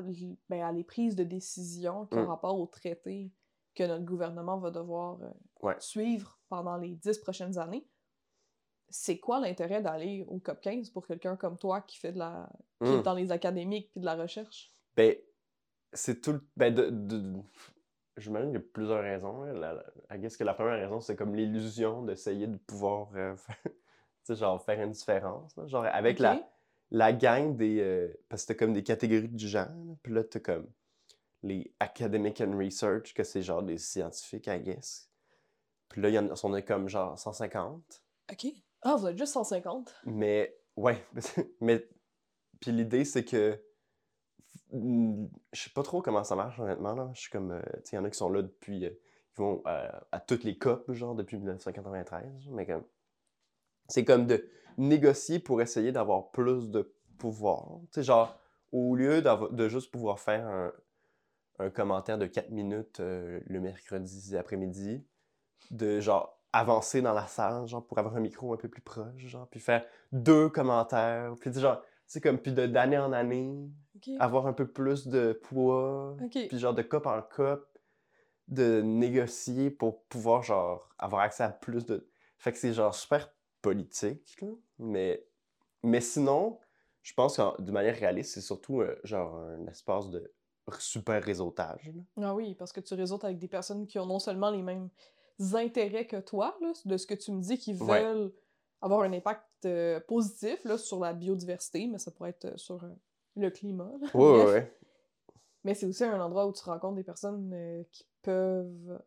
ben, 0.49 0.61
à 0.61 0.71
les 0.73 0.83
prises 0.83 1.15
de 1.15 1.23
décision 1.23 2.05
qui 2.07 2.17
ont 2.17 2.23
Mm. 2.25 2.27
rapport 2.27 2.59
au 2.59 2.65
traité 2.67 3.31
que 3.75 3.83
notre 3.83 4.05
gouvernement 4.05 4.57
va 4.57 4.71
devoir 4.71 5.19
euh, 5.21 5.29
Ouais. 5.61 5.75
suivre 5.79 6.39
pendant 6.49 6.77
les 6.77 6.95
dix 6.95 7.17
prochaines 7.19 7.57
années, 7.57 7.85
c'est 8.89 9.17
quoi 9.19 9.39
l'intérêt 9.39 9.81
d'aller 9.81 10.23
au 10.27 10.39
COP 10.39 10.61
15 10.61 10.89
pour 10.91 11.05
quelqu'un 11.07 11.35
comme 11.35 11.57
toi 11.57 11.81
qui 11.81 11.97
fait 11.97 12.11
de 12.11 12.19
la. 12.19 12.49
qui 12.83 12.91
est 12.91 12.97
Mm. 12.97 13.01
dans 13.03 13.13
les 13.13 13.31
académiques 13.31 13.91
puis 13.91 13.99
de 14.01 14.05
la 14.05 14.15
recherche? 14.15 14.71
Ben, 14.95 15.15
c'est 15.93 16.21
tout. 16.21 16.33
le- 16.33 16.47
Ben, 16.55 16.73
de, 16.73 16.89
de- 16.91 17.41
j'imagine 18.17 18.49
qu'il 18.51 18.59
y 18.61 18.63
a 18.63 18.67
plusieurs 18.73 19.01
raisons. 19.01 19.41
hein. 19.43 19.53
La, 19.53 19.73
la, 19.73 19.83
I 20.15 20.19
guess 20.19 20.37
que 20.37 20.43
la 20.43 20.53
première 20.53 20.79
raison, 20.79 20.99
c'est 21.01 21.15
comme 21.15 21.35
l'illusion 21.35 22.03
d'essayer 22.03 22.47
de 22.47 22.57
pouvoir 22.57 23.09
euh, 23.15 23.35
faire, 24.27 24.35
genre, 24.35 24.61
faire 24.63 24.81
une 24.81 24.91
différence. 24.91 25.55
là. 25.57 25.65
Genre, 25.67 25.85
avec 25.85 26.19
la, 26.19 26.39
la 26.91 27.11
gang 27.11 27.55
des. 27.57 27.79
euh, 27.81 28.13
parce 28.29 28.43
que 28.45 28.53
t'as 28.53 28.59
comme 28.59 28.73
des 28.73 28.83
catégories 28.83 29.27
de 29.29 29.37
gens. 29.39 29.67
Puis 30.03 30.13
là, 30.13 30.23
t'as 30.23 30.39
comme 30.39 30.67
les 31.45 31.71
academic 31.79 32.41
and 32.41 32.57
research, 32.57 33.13
que 33.13 33.23
c'est 33.23 33.41
genre 33.43 33.61
des 33.61 33.77
scientifiques, 33.77 34.47
I 34.47 34.59
guess. 34.59 35.09
Puis 35.89 36.01
là, 36.01 36.09
il 36.09 36.15
y 36.15 36.19
en 36.19 36.27
a, 36.29 36.33
on 36.43 36.55
est 36.55 36.63
comme 36.63 36.89
genre 36.89 37.17
150. 37.17 38.03
OK. 38.31 38.47
Ah, 38.81 38.95
vous 38.95 39.07
êtes 39.07 39.17
juste 39.17 39.33
150. 39.33 39.93
Mais, 40.05 40.57
ouais. 40.75 41.05
mais, 41.61 41.87
puis 42.59 42.71
l'idée, 42.71 43.05
c'est 43.05 43.23
que. 43.23 43.61
Je 44.73 45.61
sais 45.61 45.69
pas 45.69 45.83
trop 45.83 46.01
comment 46.01 46.23
ça 46.23 46.35
marche, 46.35 46.59
honnêtement. 46.59 46.95
Là. 46.95 47.11
Je 47.13 47.21
suis 47.21 47.31
comme. 47.31 47.51
euh, 47.51 47.61
tu 47.61 47.81
sais, 47.83 47.89
il 47.93 47.95
y 47.95 47.99
en 47.99 48.05
a 48.05 48.09
qui 48.09 48.17
sont 48.17 48.29
là 48.29 48.41
depuis. 48.41 48.85
euh, 48.85 48.89
ils 49.37 49.41
vont 49.41 49.61
à, 49.65 50.01
à 50.11 50.19
toutes 50.19 50.43
les 50.45 50.57
COP, 50.57 50.91
genre, 50.93 51.13
depuis 51.13 51.37
1993. 51.37 52.47
Mais 52.49 52.65
comme. 52.65 52.83
C'est 53.87 54.03
comme 54.03 54.25
de 54.25 54.49
négocier 54.77 55.37
pour 55.37 55.61
essayer 55.61 55.91
d'avoir 55.91 56.31
plus 56.31 56.69
de 56.71 56.91
pouvoir. 57.19 57.79
Tu 57.91 57.99
sais, 57.99 58.03
genre, 58.03 58.35
au 58.71 58.95
lieu 58.95 59.21
de 59.21 59.69
juste 59.69 59.91
pouvoir 59.91 60.19
faire 60.19 60.47
un, 60.47 60.73
un 61.59 61.69
commentaire 61.69 62.17
de 62.17 62.25
4 62.25 62.49
minutes 62.49 62.99
euh, 62.99 63.39
le 63.45 63.59
mercredi 63.59 64.35
après-midi, 64.37 65.05
de 65.71 65.99
genre 65.99 66.41
avancer 66.53 67.01
dans 67.01 67.13
la 67.13 67.27
salle, 67.27 67.67
genre 67.67 67.85
pour 67.85 67.97
avoir 67.97 68.15
un 68.15 68.21
micro 68.21 68.53
un 68.53 68.57
peu 68.57 68.69
plus 68.69 68.81
proche, 68.81 69.25
genre, 69.25 69.47
puis 69.49 69.59
faire 69.59 69.85
deux 70.11 70.49
commentaires, 70.49 71.33
puis 71.39 71.49
tu 71.49 71.55
sais, 71.55 71.61
genre, 71.61 71.81
c'est 72.07 72.21
comme, 72.21 72.37
puis 72.37 72.53
de 72.53 72.65
d'année 72.65 72.97
en 72.97 73.11
année, 73.11 73.69
avoir 74.19 74.47
un 74.47 74.53
peu 74.53 74.67
plus 74.67 75.07
de 75.07 75.33
poids, 75.33 76.15
puis 76.29 76.59
genre 76.59 76.73
de 76.73 76.81
cop 76.81 77.07
en 77.07 77.21
cop, 77.21 77.67
de 78.47 78.81
négocier 78.81 79.69
pour 79.69 80.03
pouvoir, 80.05 80.43
genre, 80.43 80.89
avoir 80.99 81.23
accès 81.23 81.43
à 81.43 81.49
plus 81.49 81.85
de... 81.85 82.07
Fait 82.37 82.51
que 82.51 82.57
c'est 82.57 82.73
genre 82.73 82.93
super 82.93 83.29
politique, 83.61 84.39
là, 84.41 84.49
mais, 84.77 85.25
mais 85.83 85.99
sinon, 85.99 86.59
je 87.01 87.13
pense 87.13 87.37
que 87.37 87.61
de 87.61 87.71
manière 87.71 87.95
réaliste, 87.95 88.33
c'est 88.33 88.41
surtout 88.41 88.81
euh, 88.81 88.95
genre 89.03 89.35
un 89.35 89.67
espace 89.67 90.09
de 90.09 90.31
super 90.79 91.21
réseautage, 91.23 91.91
là. 91.93 92.01
Ah 92.23 92.35
oui, 92.35 92.55
parce 92.55 92.71
que 92.71 92.79
tu 92.79 92.93
réseautes 92.95 93.23
avec 93.23 93.37
des 93.39 93.47
personnes 93.47 93.85
qui 93.87 93.99
ont 93.99 94.05
non 94.05 94.19
seulement 94.19 94.49
les 94.49 94.61
mêmes 94.61 94.89
intérêts 95.53 96.07
que 96.07 96.17
toi, 96.19 96.55
là, 96.61 96.71
de 96.85 96.97
ce 96.97 97.05
que 97.05 97.13
tu 97.13 97.31
me 97.31 97.41
dis, 97.41 97.57
qui 97.57 97.73
Ouais. 97.73 98.01
veulent 98.03 98.31
avoir 98.81 99.01
un 99.01 99.13
impact 99.13 99.43
euh, 99.65 99.99
positif 100.01 100.63
là, 100.65 100.77
sur 100.77 100.99
la 100.99 101.13
biodiversité, 101.13 101.87
mais 101.87 101.97
ça 101.99 102.11
pourrait 102.11 102.29
être 102.31 102.45
euh, 102.45 102.57
sur 102.57 102.83
euh, 102.83 102.89
le 103.35 103.49
climat. 103.49 103.89
ouais, 103.91 104.09
Bref. 104.13 104.47
ouais. 104.47 104.73
Mais 105.63 105.73
c'est 105.73 105.85
aussi 105.87 106.03
un 106.03 106.21
endroit 106.21 106.45
où 106.47 106.53
tu 106.53 106.63
rencontres 106.63 106.95
des 106.95 107.03
personnes 107.03 107.51
euh, 107.53 107.83
qui 107.91 108.05
peuvent 108.21 109.01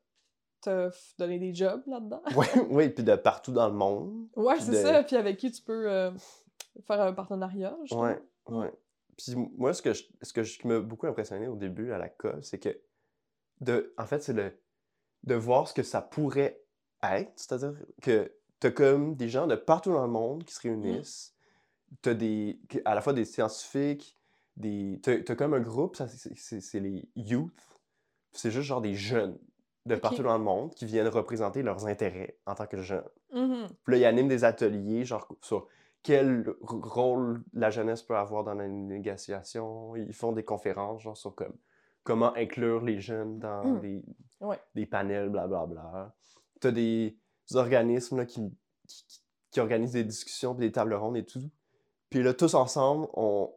te 0.61 0.91
donner 1.19 1.39
des 1.39 1.55
jobs 1.55 1.83
là-dedans. 1.87 2.23
Oui, 2.37 2.47
oui, 2.71 2.89
puis 2.89 3.05
de 3.05 3.15
partout 3.15 3.53
dans 3.53 3.69
le 3.69 3.75
monde. 3.75 4.27
Puis 4.35 4.45
c'est 4.61 4.71
de- 4.73 4.77
ça. 4.77 5.03
Puis 5.05 5.15
avec 5.17 5.37
qui 5.37 5.51
tu 5.53 5.63
peux 5.63 6.11
faire 6.85 7.01
un 7.01 7.13
partenariat. 7.13 7.77
Ouais, 7.93 8.21
Mm. 8.49 8.57
ouais. 8.57 8.73
Puis 9.19 9.35
moi, 9.37 9.75
ce 9.75 9.83
que 9.83 9.93
je, 9.93 10.05
ce 10.23 10.33
que 10.33 10.43
je- 10.45 10.59
qui 10.59 10.67
m'a 10.69 10.79
beaucoup 10.81 11.07
impressionné 11.07 11.49
au 11.49 11.57
début 11.57 11.93
à 11.93 11.99
la 11.99 12.09
COP, 12.09 12.43
c'est 12.43 12.59
que, 12.59 12.79
de, 13.61 13.93
en 13.99 14.07
fait, 14.07 14.23
c'est 14.23 14.33
le, 14.33 14.57
de 15.25 15.35
voir 15.35 15.67
ce 15.69 15.75
que 15.75 15.83
ça 15.83 16.01
pourrait 16.01 16.63
être. 17.03 17.33
C'est-à-dire 17.37 17.75
que 18.01 18.33
t'as 18.61 18.71
comme 18.71 19.17
des 19.17 19.29
gens 19.29 19.47
de 19.47 19.57
partout 19.57 19.93
dans 19.93 20.07
le 20.07 20.13
monde 20.13 20.45
qui 20.45 20.55
se 20.55 20.61
réunissent. 20.61 21.35
T'as 22.03 22.15
des, 22.15 22.61
à 22.85 22.95
la 22.95 23.01
fois 23.01 23.13
des 23.13 23.25
scientifiques, 23.25 24.17
des, 24.57 25.01
t'as, 25.03 25.21
t'as 25.23 25.35
comme 25.35 25.55
un 25.55 25.61
groupe, 25.61 25.97
ça, 25.97 26.07
c'est, 26.09 26.37
c'est- 26.37 26.61
c'est 26.61 26.81
les 26.81 27.09
youth. 27.17 27.53
C'est 28.33 28.51
juste 28.51 28.67
genre 28.69 28.81
des 28.83 28.95
jeunes 28.95 29.39
de 29.87 29.97
partout 29.97 30.23
dans 30.23 30.37
le 30.37 30.45
monde 30.45 30.75
qui 30.75 30.85
viennent 30.85 31.09
représenter 31.09 31.63
leurs 31.63 31.87
intérêts 31.87 32.39
en 32.47 32.55
tant 32.55 32.67
que 32.67 32.77
jeunes. 32.83 33.09
Mhm. 33.33 33.67
Puis 33.85 33.93
là, 33.95 33.99
ils 33.99 34.05
animent 34.05 34.29
des 34.29 34.45
ateliers, 34.45 35.05
genre 35.05 35.27
sur 35.41 35.67
quel 36.03 36.55
rôle 36.61 37.43
la 37.53 37.71
jeunesse 37.71 38.03
peut 38.03 38.17
avoir 38.17 38.45
dans 38.45 38.55
la 38.55 38.69
négociation. 38.69 39.95
Ils 39.97 40.13
font 40.13 40.33
des 40.33 40.45
conférences, 40.45 41.03
genre 41.03 41.17
sur 41.17 41.35
comme, 41.35 41.57
comment 42.05 42.35
inclure 42.35 42.83
les 42.85 43.01
jeunes 43.01 43.39
dans 43.39 43.65
Mm. 43.65 43.81
des, 43.81 44.05
Ouais. 44.41 44.59
des 44.75 44.87
panels, 44.87 45.29
blablabla. 45.29 46.15
Tu 46.61 46.67
as 46.69 46.73
des 46.73 47.19
organismes 47.55 48.19
là, 48.19 48.27
qui, 48.27 48.51
qui, 48.87 49.05
qui- 49.07 49.23
qui 49.51 49.61
organisent 49.61 49.93
des 49.93 50.05
discussions, 50.05 50.55
puis 50.55 50.67
des 50.67 50.73
tables 50.73 50.93
rondes 50.95 51.17
et 51.17 51.25
tout. 51.25 51.51
Puis 52.11 52.23
là, 52.23 52.35
tous 52.35 52.55
ensemble, 52.55 53.09
on 53.15 53.53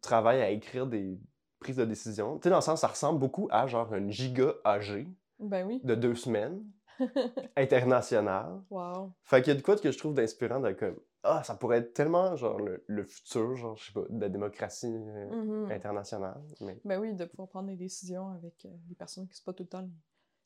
travaille 0.00 0.40
à 0.40 0.50
écrire 0.50 0.86
des 0.86 1.18
prises 1.58 1.76
de 1.76 1.84
décision. 1.84 2.36
Tu 2.38 2.44
sais, 2.44 2.50
dans 2.50 2.56
le 2.56 2.62
sens, 2.62 2.80
ça 2.80 2.86
ressemble 2.88 3.18
beaucoup 3.18 3.48
à 3.50 3.66
genre 3.66 3.92
une 3.94 4.10
giga 4.10 4.54
AG 4.64 5.06
Ben 5.40 5.66
oui. 5.66 5.80
de 5.82 5.94
deux 5.96 6.14
semaines, 6.14 6.64
internationale. 7.56 8.60
wow. 8.70 9.12
Fait 9.24 9.42
qu'il 9.42 9.52
y 9.52 9.56
a 9.56 9.58
de 9.58 9.64
quoi 9.64 9.76
que 9.76 9.90
je 9.90 9.98
trouve 9.98 10.14
d'inspirant 10.14 10.60
de 10.60 10.72
comme 10.72 10.96
ah 11.24 11.42
ça 11.44 11.54
pourrait 11.54 11.78
être 11.78 11.94
tellement 11.94 12.36
genre 12.36 12.58
le, 12.60 12.84
le 12.86 13.04
futur 13.04 13.56
genre 13.56 13.76
je 13.76 13.86
sais 13.86 13.92
pas 13.92 14.04
de 14.08 14.20
la 14.20 14.28
démocratie 14.28 14.86
euh, 14.94 15.30
Mhm. 15.64 15.70
internationale 15.72 16.40
mais 16.60 16.78
Ben 16.84 16.98
oui, 17.00 17.14
de 17.14 17.24
pouvoir 17.24 17.48
prendre 17.48 17.68
des 17.68 17.76
décisions 17.76 18.28
avec 18.30 18.64
euh, 18.64 18.70
des 18.88 18.94
personnes 18.94 19.26
qui 19.28 19.36
sont 19.36 19.44
pas 19.44 19.52
tout 19.52 19.64
le 19.64 19.68
temps 19.68 19.82
les- 19.82 19.90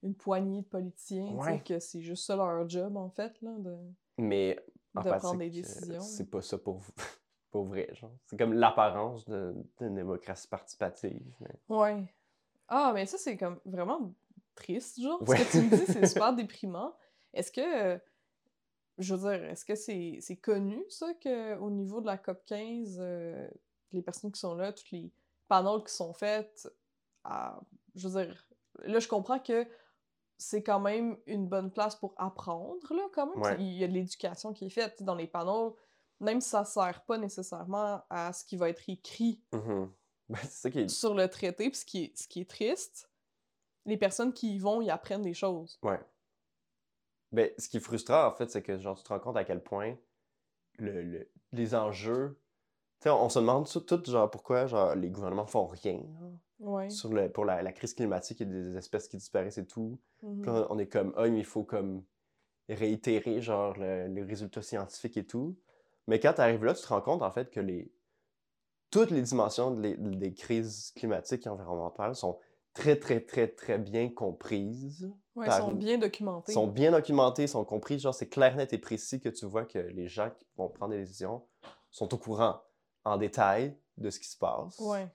une 0.09 0.15
poignée 0.17 0.63
de 0.63 0.67
politiciens, 0.67 1.33
Ouais. 1.37 1.61
que 1.63 1.79
c'est 1.79 2.01
juste 2.01 2.27
ça 2.27 2.35
leur 2.35 2.69
job, 2.69 2.97
en 2.97 3.09
fait, 3.09 3.41
là, 3.41 3.55
de, 3.59 3.77
mais 4.19 4.59
en 4.97 5.03
de 5.03 5.09
prendre 5.11 5.39
des 5.39 5.47
euh, 5.47 5.51
décisions. 5.51 6.01
c'est 6.01 6.29
pas 6.29 6.43
ça 6.43 6.59
pour 6.59 6.83
pour 7.53 7.65
vrai 7.67 7.89
genre 7.93 8.11
c'est 8.27 8.37
comme 8.39 8.53
l'apparence 8.55 9.29
de- 9.29 9.55
d'une 9.79 9.95
démocratie 9.95 10.49
participative 10.49 11.23
mais- 11.41 11.77
Ouais. 11.77 12.05
Ah, 12.69 12.93
mais 12.95 13.05
ça, 13.07 13.19
c'est 13.19 13.37
comme 13.37 13.61
vraiment 13.67 14.15
triste, 14.55 15.01
genre. 15.03 15.21
Ouais. 15.29 15.37
Ce 15.37 15.45
que 15.45 15.51
tu 15.51 15.65
me 15.65 15.77
dis, 15.77 15.93
c'est 15.93 16.07
super 16.19 16.35
déprimant. 16.35 16.95
Est-ce 17.35 17.53
que, 17.53 18.01
je 18.99 19.15
veux 19.15 19.31
dire, 19.31 19.45
est-ce 19.45 19.65
que 19.65 19.75
c'est 19.75 20.19
c'est 20.21 20.37
connu, 20.37 20.85
ça, 20.91 21.13
qu'au 21.15 21.71
niveau 21.71 22.01
de 22.01 22.07
la 22.07 22.17
COP15, 22.17 22.97
euh, 23.01 23.49
les 23.93 24.03
personnes 24.03 24.33
qui 24.33 24.41
sont 24.41 24.55
là, 24.55 24.73
tous 24.73 24.91
les 24.93 25.11
panels 25.49 25.83
qui 25.87 25.93
sont 25.95 26.13
faits, 26.15 26.69
à- 27.25 27.61
je 27.95 28.09
veux 28.09 28.25
dire, 28.25 28.49
là, 28.85 28.99
je 28.99 29.09
comprends 29.09 29.39
que 29.39 29.67
c'est 30.39 30.63
quand 30.63 30.81
même 30.81 31.17
une 31.27 31.47
bonne 31.49 31.71
place 31.71 31.95
pour 31.97 32.15
apprendre, 32.17 32.93
là, 32.95 33.03
quand 33.13 33.27
même. 33.27 33.43
Ouais. 33.43 33.57
Il 33.61 33.75
y 33.75 33.85
a 33.85 33.89
de 33.89 33.93
l'éducation 33.93 34.53
qui 34.53 34.67
est 34.67 34.71
faite 34.71 35.03
dans 35.03 35.15
les 35.15 35.27
panels, 35.29 35.71
même 36.21 36.41
si 36.41 36.49
ça 36.49 36.65
sert 36.65 37.05
pas 37.05 37.19
nécessairement 37.19 38.03
à 38.11 38.33
ce 38.33 38.45
qui 38.45 38.57
va 38.57 38.69
être 38.71 38.83
écrit 38.89 39.43
Mhm. 39.53 39.93
Ben, 40.29 40.39
c'est 40.43 40.51
ça 40.51 40.71
qui 40.71 40.79
est 40.81 40.89
sur 40.89 41.15
le 41.15 41.29
traité, 41.29 41.69
puis 41.71 41.79
ce 41.79 41.85
qui 41.85 42.05
est, 42.05 42.19
ce 42.19 42.27
qui 42.27 42.41
est 42.41 42.49
triste, 42.51 43.11
les 43.85 43.97
personnes 43.99 44.33
qui 44.33 44.55
y 44.55 44.59
vont, 44.59 44.81
ils 44.81 44.91
apprennent 44.91 45.23
des 45.23 45.35
choses. 45.35 45.79
ouais 45.83 46.01
ben 47.33 47.51
ce 47.59 47.69
qui 47.69 47.79
est 47.79 47.81
frustrant 47.81 48.27
en 48.27 48.33
fait 48.33 48.51
c'est 48.51 48.63
que 48.63 48.79
genre 48.79 48.97
tu 48.97 49.03
te 49.05 49.09
rends 49.09 49.19
compte 49.21 49.37
à 49.37 49.45
quel 49.45 49.63
point 49.63 49.97
le, 50.79 51.03
le- 51.03 51.31
les 51.53 51.75
enjeux 51.75 52.39
tu 53.01 53.05
sais 53.05 53.11
on, 53.11 53.25
on 53.25 53.29
se 53.29 53.39
demande 53.39 53.69
tout, 53.69 53.81
tout 53.81 54.03
genre 54.11 54.31
pourquoi 54.31 54.67
genre 54.67 54.95
les 54.95 55.11
gouvernements 55.11 55.47
font 55.47 55.67
rien. 55.67 56.01
Ouais. 56.61 56.89
sur 56.91 57.13
le, 57.13 57.29
pour 57.29 57.45
la, 57.45 57.61
la 57.61 57.73
crise 57.73 57.93
climatique 57.93 58.41
et 58.41 58.45
des 58.45 58.77
espèces 58.77 59.09
qui 59.09 59.17
disparaissent 59.17 59.59
et 59.59 59.67
tout. 59.67 59.99
Mhm. 60.23 60.43
Puis 60.43 60.51
on 60.71 60.79
est 60.79 60.87
comme, 60.87 61.13
ah, 61.17 61.29
mais 61.29 61.39
il 61.41 61.45
faut 61.45 61.65
comme 61.65 62.05
réitérer 62.69 63.41
genre 63.41 63.77
le- 63.77 64.07
les 64.07 64.23
résultats 64.23 64.63
scientifiques 64.63 65.17
et 65.17 65.27
tout. 65.27 65.57
Mais 66.07 66.21
quand 66.21 66.35
tu 66.35 66.41
arrives 66.41 66.65
là, 66.65 66.73
tu 66.75 66.83
te 66.83 66.87
rends 66.87 67.01
compte 67.01 67.23
en 67.23 67.31
fait 67.33 67.51
que 67.51 67.59
les 67.59 67.93
toutes 68.91 69.11
les 69.11 69.23
dimensions 69.23 69.73
de 69.73 69.81
les- 69.81 69.97
des 69.97 70.35
crises 70.35 70.93
climatiques 70.95 71.47
et 71.47 71.49
environnementales 71.49 72.15
sont 72.15 72.39
très, 72.75 72.97
très, 72.97 73.21
très, 73.21 73.49
très 73.49 73.79
bien 73.79 74.09
comprises. 74.09 75.13
Ils 75.37 75.45
par- 75.45 75.59
sont 75.59 75.73
bien 75.73 75.99
documentés. 75.99 76.53
sont 76.53 76.67
bien 76.67 76.91
documentées, 76.93 77.47
sont 77.47 77.65
comprises. 77.65 78.03
Genre, 78.03 78.15
c'est 78.15 78.29
clair, 78.29 78.55
net 78.57 78.73
et 78.73 78.79
précis 78.79 79.21
que 79.21 79.29
tu 79.29 79.47
vois 79.47 79.65
que 79.65 79.79
les 79.79 80.09
gens 80.09 80.31
qui 80.31 80.47
vont 80.57 80.69
prendre 80.69 80.93
des 80.93 81.01
décisions 81.01 81.43
sont 81.91 82.13
au 82.15 82.19
courant 82.19 82.63
en 83.05 83.17
détail 83.17 83.77
de 83.99 84.11
ce 84.11 84.19
qui 84.21 84.29
se 84.29 84.37
passe. 84.39 84.79
Ouais. 84.79 85.09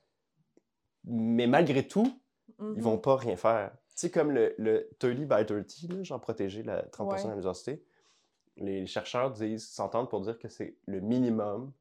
Mais 1.06 1.48
malgré 1.48 1.88
tout, 1.88 2.20
ils 2.60 2.66
Mhm. 2.66 2.82
vont 2.82 2.98
pas 2.98 3.16
rien 3.16 3.36
faire. 3.38 3.72
Tu 3.90 4.02
sais, 4.02 4.12
comme 4.12 4.32
le, 4.32 4.54
le 4.58 4.90
30 5.00 5.28
by 5.28 5.46
30, 5.46 5.90
là, 5.90 6.04
genre 6.04 6.22
protéger 6.22 6.64
la 6.64 6.84
30% 6.84 7.16
Ouais. 7.16 7.24
de 7.24 7.28
la 7.30 7.34
biodiversité, 7.36 7.84
les 8.58 8.86
chercheurs 8.88 9.32
disent, 9.32 9.70
s'entendent 9.70 10.10
pour 10.10 10.22
dire 10.22 10.38
que 10.40 10.50
c'est 10.50 10.78
le 10.86 11.00
minimum. 11.00 11.72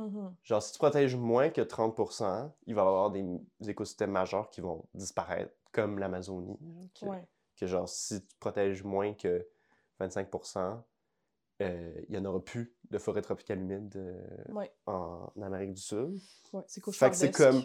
Mhm. 0.00 0.34
Genre, 0.42 0.62
si 0.62 0.72
tu 0.72 0.78
protèges 0.78 1.16
moins 1.16 1.50
que 1.50 1.60
30%, 1.60 2.50
il 2.66 2.74
va 2.74 2.82
y 2.82 2.86
avoir 2.86 3.10
des, 3.10 3.22
des 3.60 3.70
écosystèmes 3.70 4.10
majeurs 4.12 4.48
qui 4.50 4.60
vont 4.60 4.84
disparaître, 4.94 5.52
comme 5.72 5.98
l'Amazonie. 5.98 6.58
Que, 6.98 7.06
Ouais. 7.06 7.24
que 7.56 7.66
genre, 7.66 7.88
si 7.88 8.20
tu 8.26 8.36
protèges 8.38 8.82
moins 8.82 9.12
que 9.14 9.46
25%, 10.00 10.82
euh, 11.62 11.92
il 12.08 12.12
n'y 12.12 12.18
en 12.18 12.24
aura 12.24 12.40
plus 12.42 12.74
de 12.90 12.98
forêt 12.98 13.20
tropicale 13.22 13.58
humide 13.60 13.94
euh, 13.96 14.52
Ouais. 14.54 14.72
en 14.86 15.30
Amérique 15.42 15.74
du 15.74 15.82
Sud. 15.82 16.18
Ouais. 16.52 16.62
C'est 16.66 16.82
Fait 16.92 17.10
que 17.10 17.16
c'est 17.16 17.30
comme. 17.30 17.62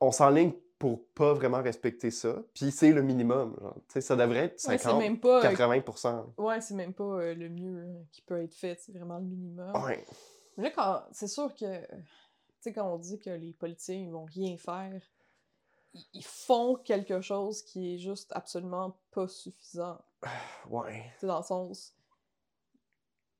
On 0.00 0.12
s'enligne 0.12 0.52
pour 0.78 1.08
pas 1.14 1.32
vraiment 1.32 1.60
respecter 1.60 2.10
ça. 2.12 2.40
Puis 2.54 2.70
c'est 2.70 2.92
le 2.92 3.02
minimum. 3.02 3.56
genre. 3.60 3.74
Tu 3.88 3.94
sais, 3.94 4.00
ça 4.00 4.14
devrait 4.14 4.44
être 4.44 4.62
Ouais, 4.68 4.78
50, 4.78 5.00
c'est 5.02 5.08
même 5.08 5.18
pas. 5.18 5.38
euh, 5.38 5.42
80 5.42 6.26
Ouais, 6.36 6.60
c'est 6.60 6.74
même 6.74 6.92
pas 6.94 7.02
euh, 7.04 7.34
le 7.34 7.48
mieux 7.48 7.78
euh, 7.78 8.02
qui 8.12 8.20
peut 8.22 8.40
être 8.42 8.54
fait. 8.54 8.78
C'est 8.78 8.92
vraiment 8.92 9.18
le 9.18 9.24
minimum. 9.24 9.72
Ouais. 9.84 10.04
Mais 10.58 10.64
là, 10.64 10.70
quand... 10.70 11.02
c'est 11.12 11.28
sûr 11.28 11.54
que. 11.54 11.80
Tu 11.86 11.94
sais, 12.60 12.72
quand 12.74 12.92
on 12.92 12.98
dit 12.98 13.18
que 13.18 13.30
les 13.30 13.52
politiciens, 13.54 13.94
ils 13.96 14.10
vont 14.10 14.24
rien 14.24 14.56
faire, 14.58 15.00
ils- 16.12 16.24
font 16.24 16.74
quelque 16.74 17.20
chose 17.20 17.62
qui 17.62 17.94
est 17.94 17.98
juste 17.98 18.30
absolument 18.34 18.98
pas 19.12 19.26
suffisant. 19.28 19.98
Ouais. 20.68 21.10
Sais, 21.20 21.26
dans 21.26 21.38
le 21.38 21.44
sens. 21.44 21.94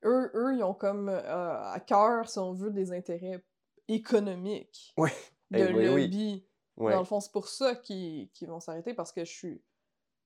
Eux, 0.05 0.31
eux, 0.35 0.55
ils 0.57 0.63
ont 0.63 0.73
comme 0.75 1.09
euh, 1.09 1.61
à 1.73 1.81
cœur, 1.81 2.29
si 2.29 2.39
on 2.39 2.53
veut, 2.53 2.71
des 2.71 2.93
intérêts 2.93 3.45
économiques. 3.89 4.95
Ouais. 4.97 5.13
De 5.51 5.59
Eh 5.59 5.65
oui, 5.75 5.89
oui. 5.89 6.03
lobby. 6.05 6.45
Dans 6.77 7.01
le 7.01 7.05
fond, 7.05 7.19
c'est 7.21 7.33
pour 7.33 7.49
ça 7.49 7.75
qu'ils 7.75 8.31
qu'ils 8.31 8.47
vont 8.49 8.61
s'arrêter 8.61 8.95
parce 8.95 9.11
que 9.13 9.25
je 9.25 9.33
suis. 9.33 9.63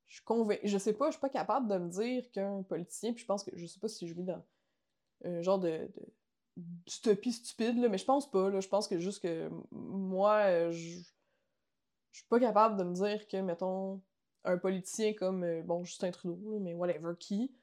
Je 0.06 0.16
suis 0.16 0.24
convaincue. 0.24 0.68
Je 0.68 0.76
sais 0.76 0.92
pas, 0.92 1.06
je 1.06 1.12
suis 1.12 1.20
pas 1.20 1.30
capable 1.30 1.68
de 1.68 1.78
me 1.78 1.88
dire 1.88 2.30
qu'un 2.32 2.62
politicien, 2.62 3.12
puis 3.14 3.22
je 3.22 3.26
pense 3.26 3.42
que. 3.42 3.50
Je 3.56 3.64
sais 3.66 3.80
pas 3.80 3.88
si 3.88 4.06
je 4.06 4.12
vis 4.14 4.24
dans 4.24 4.44
un 5.24 5.40
genre 5.40 5.58
de. 5.58 5.70
de 5.70 6.12
d'utopie 6.56 7.32
stupide, 7.32 7.78
là, 7.78 7.88
mais 7.88 7.98
je 7.98 8.04
pense 8.04 8.30
pas, 8.30 8.50
là. 8.50 8.60
Je 8.60 8.68
pense 8.68 8.88
que 8.88 8.98
juste 8.98 9.22
que 9.22 9.50
moi, 9.70 10.36
euh, 10.48 10.70
je. 10.72 10.98
Je 12.10 12.18
suis 12.18 12.28
pas 12.28 12.38
capable 12.40 12.76
de 12.76 12.84
me 12.84 12.92
dire 12.94 13.26
que, 13.26 13.38
mettons, 13.38 14.02
un 14.44 14.58
politicien 14.58 15.14
comme, 15.14 15.44
euh, 15.44 15.62
bon, 15.62 15.82
Justin 15.82 16.10
Trudeau, 16.10 16.52
là, 16.52 16.58
mais 16.60 16.74
whatever, 16.74 17.14
qui, 17.18 17.54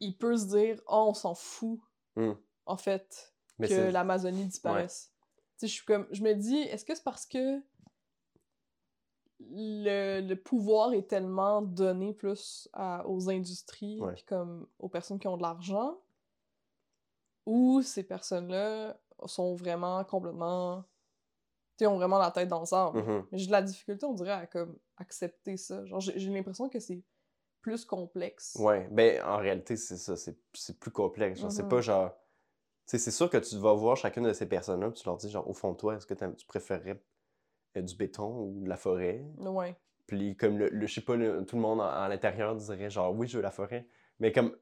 il 0.00 0.16
peut 0.16 0.38
se 0.38 0.46
dire, 0.46 0.80
oh, 0.88 1.06
on 1.08 1.14
s'en 1.14 1.34
fout, 1.34 1.80
Hmm. 2.16 2.32
en 2.64 2.76
fait, 2.78 3.34
Mais 3.58 3.68
que 3.68 3.74
l'Amazonie 3.90 4.46
disparaisse. 4.46 5.12
Tu 5.28 5.42
sais, 5.58 5.66
je 5.66 5.72
suis 5.74 5.84
comme, 5.84 6.06
je 6.12 6.22
me 6.22 6.32
dis, 6.34 6.56
est-ce 6.56 6.84
que 6.86 6.94
c'est 6.94 7.04
parce 7.04 7.26
que 7.26 7.62
le, 9.40 10.20
le 10.20 10.34
pouvoir 10.36 10.92
est 10.92 11.06
tellement 11.08 11.62
donné 11.62 12.12
plus 12.14 12.68
à- 12.72 13.06
aux 13.06 13.28
industries, 13.30 14.00
Ouais. 14.00 14.14
puis 14.14 14.24
comme 14.24 14.66
aux 14.78 14.88
personnes 14.88 15.18
qui 15.18 15.28
ont 15.28 15.36
de 15.36 15.42
l'argent, 15.42 15.98
ou 17.46 17.82
ces 17.82 18.02
personnes-là 18.02 18.98
sont 19.26 19.54
vraiment 19.54 20.02
complètement, 20.04 20.84
tu 21.78 21.86
ont 21.86 21.96
vraiment 21.96 22.18
la 22.18 22.30
tête 22.30 22.48
dans 22.48 22.60
le 22.60 22.66
sable. 22.66 22.98
Mhm. 22.98 23.26
Mais 23.32 23.38
j'ai 23.38 23.46
de 23.46 23.52
la 23.52 23.62
difficulté, 23.62 24.06
on 24.06 24.14
dirait, 24.14 24.30
à 24.32 24.46
comme 24.46 24.78
accepter 24.96 25.56
ça. 25.56 25.84
Genre, 25.86 26.00
j'ai 26.00 26.30
l'impression 26.30 26.68
que 26.68 26.78
c'est 26.80 27.02
plus 27.62 27.84
complexe. 27.84 28.56
Ouais. 28.58 28.88
Ben, 28.90 29.22
en 29.24 29.36
réalité, 29.36 29.76
c'est 29.76 29.96
ça. 29.96 30.16
C'est 30.16 30.78
plus 30.78 30.90
complexe. 30.90 31.46
C'est 31.48 31.62
Mhm. 31.62 31.68
pas 31.68 31.80
genre. 31.80 32.10
Tu 32.86 32.96
sais, 32.96 32.98
c'est 32.98 33.10
sûr 33.10 33.30
que 33.30 33.36
tu 33.36 33.56
vas 33.58 33.72
voir 33.74 33.96
chacune 33.96 34.24
de 34.24 34.32
ces 34.32 34.46
personnes-là, 34.46 34.90
tu 34.92 35.04
leur 35.06 35.16
dis, 35.16 35.30
genre, 35.30 35.48
au 35.48 35.52
fond 35.52 35.72
de 35.72 35.76
toi, 35.76 35.94
est-ce 35.96 36.06
que 36.06 36.14
tu 36.14 36.46
préférerais 36.46 37.00
euh, 37.76 37.82
du 37.82 37.94
béton 37.94 38.36
ou 38.40 38.64
de 38.64 38.68
la 38.68 38.76
forêt? 38.76 39.24
Ouais. 39.38 39.76
Puis 40.08 40.36
comme 40.36 40.58
le, 40.58 40.68
le- 40.70 40.86
je 40.88 40.94
sais 40.94 41.00
pas, 41.02 41.14
le- 41.14 41.44
tout 41.46 41.54
le 41.54 41.62
monde 41.62 41.80
en- 41.80 41.84
à 41.88 42.08
l'intérieur 42.08 42.56
dirait 42.56 42.90
genre 42.90 43.14
oui, 43.14 43.28
je 43.28 43.36
veux 43.36 43.42
la 43.44 43.52
forêt. 43.52 43.86
Mais 44.18 44.32
comme 44.32 44.56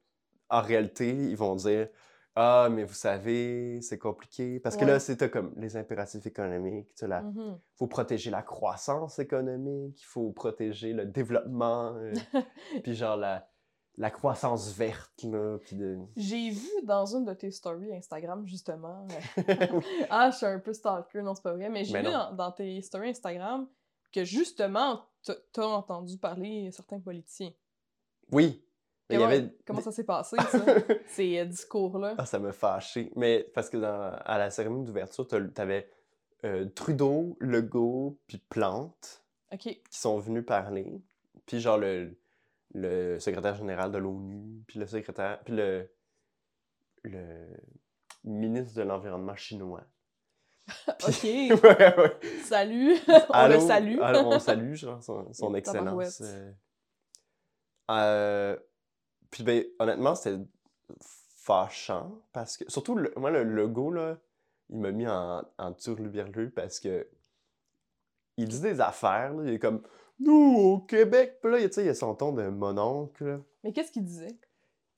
en 0.50 0.61
réalité, 0.61 1.08
ils 1.08 1.37
vont 1.37 1.54
dire 1.56 1.88
Ah, 2.37 2.68
mais 2.70 2.85
vous 2.85 2.94
savez, 2.94 3.80
c'est 3.82 3.99
compliqué. 3.99 4.61
Parce 4.61 4.76
que 4.76 4.85
Ouais. 4.85 4.92
là, 4.92 5.00
c'était 5.00 5.28
comme 5.30 5.52
les 5.56 5.76
impératifs 5.76 6.25
économiques. 6.26 6.88
Là, 7.02 7.23
Mhm. 7.23 7.58
faut 7.75 7.87
protéger 7.88 8.30
la 8.30 8.42
croissance 8.42 9.18
économique, 9.18 10.00
il 10.00 10.04
faut 10.06 10.30
protéger 10.30 10.92
le 10.92 11.04
développement, 11.06 11.94
euh, 11.97 12.12
puis 12.85 12.94
genre 12.94 13.16
la, 13.16 13.49
la 13.97 14.11
croissance 14.12 14.73
verte, 14.73 15.25
là, 15.25 15.58
puis 15.58 15.75
de... 15.75 15.99
J'ai 16.16 16.50
vu 16.50 16.68
dans 16.85 17.06
une 17.16 17.25
de 17.25 17.35
tes 17.35 17.50
stories 17.50 17.92
Instagram, 17.97 18.47
justement. 18.47 19.08
euh, 19.38 19.80
ah, 20.11 20.30
je 20.30 20.37
suis 20.37 20.47
un 20.47 20.61
peu 20.61 20.73
stalker, 20.73 21.23
non, 21.23 21.35
c'est 21.35 21.42
pas 21.42 21.54
vrai, 21.54 21.68
mais 21.68 21.82
j'ai 21.85 21.99
vu 21.99 22.04
dans, 22.04 22.32
dans 22.32 22.52
tes 22.52 22.80
stories 22.82 23.11
Instagram 23.11 23.68
que 24.12 24.25
justement, 24.25 25.02
t'as 25.52 25.64
entendu 25.66 26.16
parler 26.18 26.70
certains 26.70 27.00
politiciens. 27.00 27.50
Oui, 28.30 28.62
il 28.62 28.67
Comment, 29.16 29.24
avait... 29.24 29.54
comment 29.66 29.80
ça 29.80 29.90
s'est 29.92 30.04
passé, 30.04 30.36
ça, 30.50 30.64
ces 31.06 31.38
euh, 31.38 31.44
discours-là? 31.46 32.14
Ah, 32.18 32.26
ça 32.26 32.38
m'a 32.38 32.52
fâché. 32.52 33.10
Mais 33.16 33.48
parce 33.54 33.70
que 33.70 33.76
dans, 33.78 34.12
à 34.24 34.38
la 34.38 34.50
cérémonie 34.50 34.84
d'ouverture, 34.84 35.26
t'avais 35.54 35.88
euh, 36.44 36.66
Trudeau, 36.74 37.36
Legault, 37.40 38.18
puis 38.26 38.38
Plante 38.38 39.24
Ok. 39.52 39.60
qui 39.60 39.80
sont 39.90 40.18
venus 40.18 40.44
parler. 40.44 41.00
Puis 41.46 41.60
genre 41.60 41.78
le, 41.78 42.18
le 42.74 43.18
secrétaire 43.18 43.54
général 43.54 43.90
de 43.90 43.98
l'ONU, 43.98 44.62
puis 44.66 44.78
le 44.78 44.86
secrétaire... 44.86 45.40
Puis 45.44 45.54
le, 45.56 45.90
le 47.04 47.46
ministre 48.24 48.74
de 48.76 48.82
l'Environnement 48.82 49.36
chinois. 49.36 49.84
Ok. 51.06 51.22
ouais, 51.24 51.50
ouais. 51.98 52.18
Salut! 52.44 52.94
On 53.08 53.32
Allô? 53.32 53.54
le 53.54 53.60
salue! 53.60 53.98
Allô, 54.02 54.18
on 54.26 54.38
salue, 54.38 54.74
genre, 54.74 55.02
son, 55.02 55.32
son 55.32 55.54
excellence. 55.54 56.18
tabarouette. 56.18 56.54
euh. 57.90 58.56
Puis 59.30 59.42
ben, 59.42 59.64
honnêtement, 59.78 60.14
c'était 60.14 60.42
fâchant 61.00 62.23
parce 62.32 62.56
que, 62.56 62.70
surtout, 62.70 62.94
le- 62.94 63.12
moi, 63.16 63.30
le 63.30 63.42
logo, 63.44 63.90
là, 63.90 64.18
il 64.70 64.78
m'a 64.78 64.92
mis 64.92 65.06
en, 65.06 65.42
en 65.58 65.73
turluberlu 65.73 66.50
parce 66.50 66.80
que 66.80 67.08
il 68.37 68.49
dit 68.49 68.61
des 68.61 68.80
affaires, 68.80 69.35
là, 69.35 69.42
il 69.44 69.54
est 69.54 69.58
comme 69.58 69.82
«Nous, 70.20 70.32
au 70.56 70.78
Québec!» 70.80 71.38
Puis 71.42 71.50
là, 71.50 71.61
tu 71.61 71.73
sais, 71.73 71.85
il 71.85 71.88
a 71.88 71.94
son 71.94 72.14
ton 72.14 72.32
de 72.32 72.47
mononcle, 72.49 73.25
là. 73.25 73.40
Mais 73.64 73.73
qu'est-ce 73.73 73.90
qu'il 73.92 74.04
disait? 74.04 74.38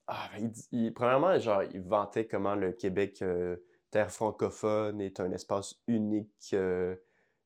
Ah, 0.06 0.28
ben, 0.34 0.52
il, 0.72 0.87
il- 0.87 0.92
premièrement, 0.94 1.38
genre, 1.38 1.62
il 1.62 1.80
vantait 1.80 2.26
comment 2.26 2.54
le 2.54 2.72
Québec, 2.72 3.22
euh, 3.22 3.56
terre 3.90 4.10
francophone, 4.10 5.00
est 5.00 5.20
un 5.20 5.30
espace 5.32 5.76
unique 5.87 6.50
euh, 6.52 6.94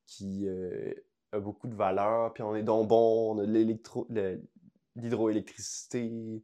qui 0.07 0.49
euh, 0.49 0.93
a 1.33 1.39
beaucoup 1.41 1.69
de 1.69 1.75
valeur. 1.75 2.33
Puis 2.33 2.43
on 2.43 2.57
est 2.57 2.63
donc 2.63 2.89
bon, 2.89 3.37
on 3.37 3.39
a 3.39 3.47
l'hydroélectricité. 4.97 6.43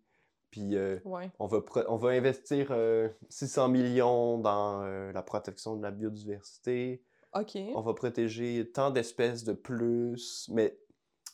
Puis 0.51 0.77
euh, 0.77 0.99
Ouais. 1.05 1.31
on, 1.39 1.47
va 1.47 1.61
on 1.89 1.97
va 1.97 2.09
investir 2.11 2.69
euh, 2.71 3.09
600 3.29 3.69
millions 3.69 4.39
dans 4.39 4.83
euh, 4.83 5.13
la 5.13 5.23
protection 5.23 5.77
de 5.77 5.83
la 5.83 5.91
biodiversité. 5.91 7.03
Ok. 7.35 7.57
On 7.75 7.81
va 7.83 7.95
protéger 7.95 8.71
tant 8.73 8.91
d'espèces 8.91 9.45
de 9.45 9.53
plus. 9.53 10.49
Mais 10.53 10.77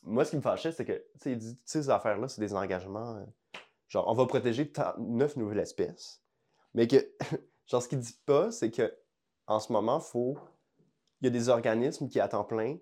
moi, 0.02 0.24
ce 0.26 0.30
qui 0.30 0.36
me 0.36 0.42
fâchait, 0.42 0.72
c'est 0.72 0.84
que, 0.84 1.02
tu 1.22 1.38
sais, 1.40 1.56
ces 1.64 1.88
affaires-là, 1.90 2.28
c'est 2.28 2.40
des 2.42 2.54
engagements. 2.54 3.16
euh, 3.16 3.24
genre, 3.88 4.06
on 4.08 4.12
va 4.14 4.26
protéger 4.26 4.70
neuf 4.98 5.36
nouvelles 5.36 5.60
espèces. 5.60 6.22
Mais 6.74 6.86
que, 6.86 6.96
genre, 7.66 7.82
ce 7.82 7.88
qu'il 7.88 7.98
dit 8.00 8.18
pas, 8.26 8.50
c'est 8.50 8.70
que, 8.70 8.94
en 9.46 9.58
ce 9.60 9.72
moment, 9.72 9.98
faut. 10.00 10.36
Il 11.22 11.24
y 11.24 11.28
a 11.28 11.30
des 11.30 11.48
organismes 11.48 12.08
qui, 12.10 12.20
à 12.20 12.28
temps 12.28 12.44
plein, 12.44 12.76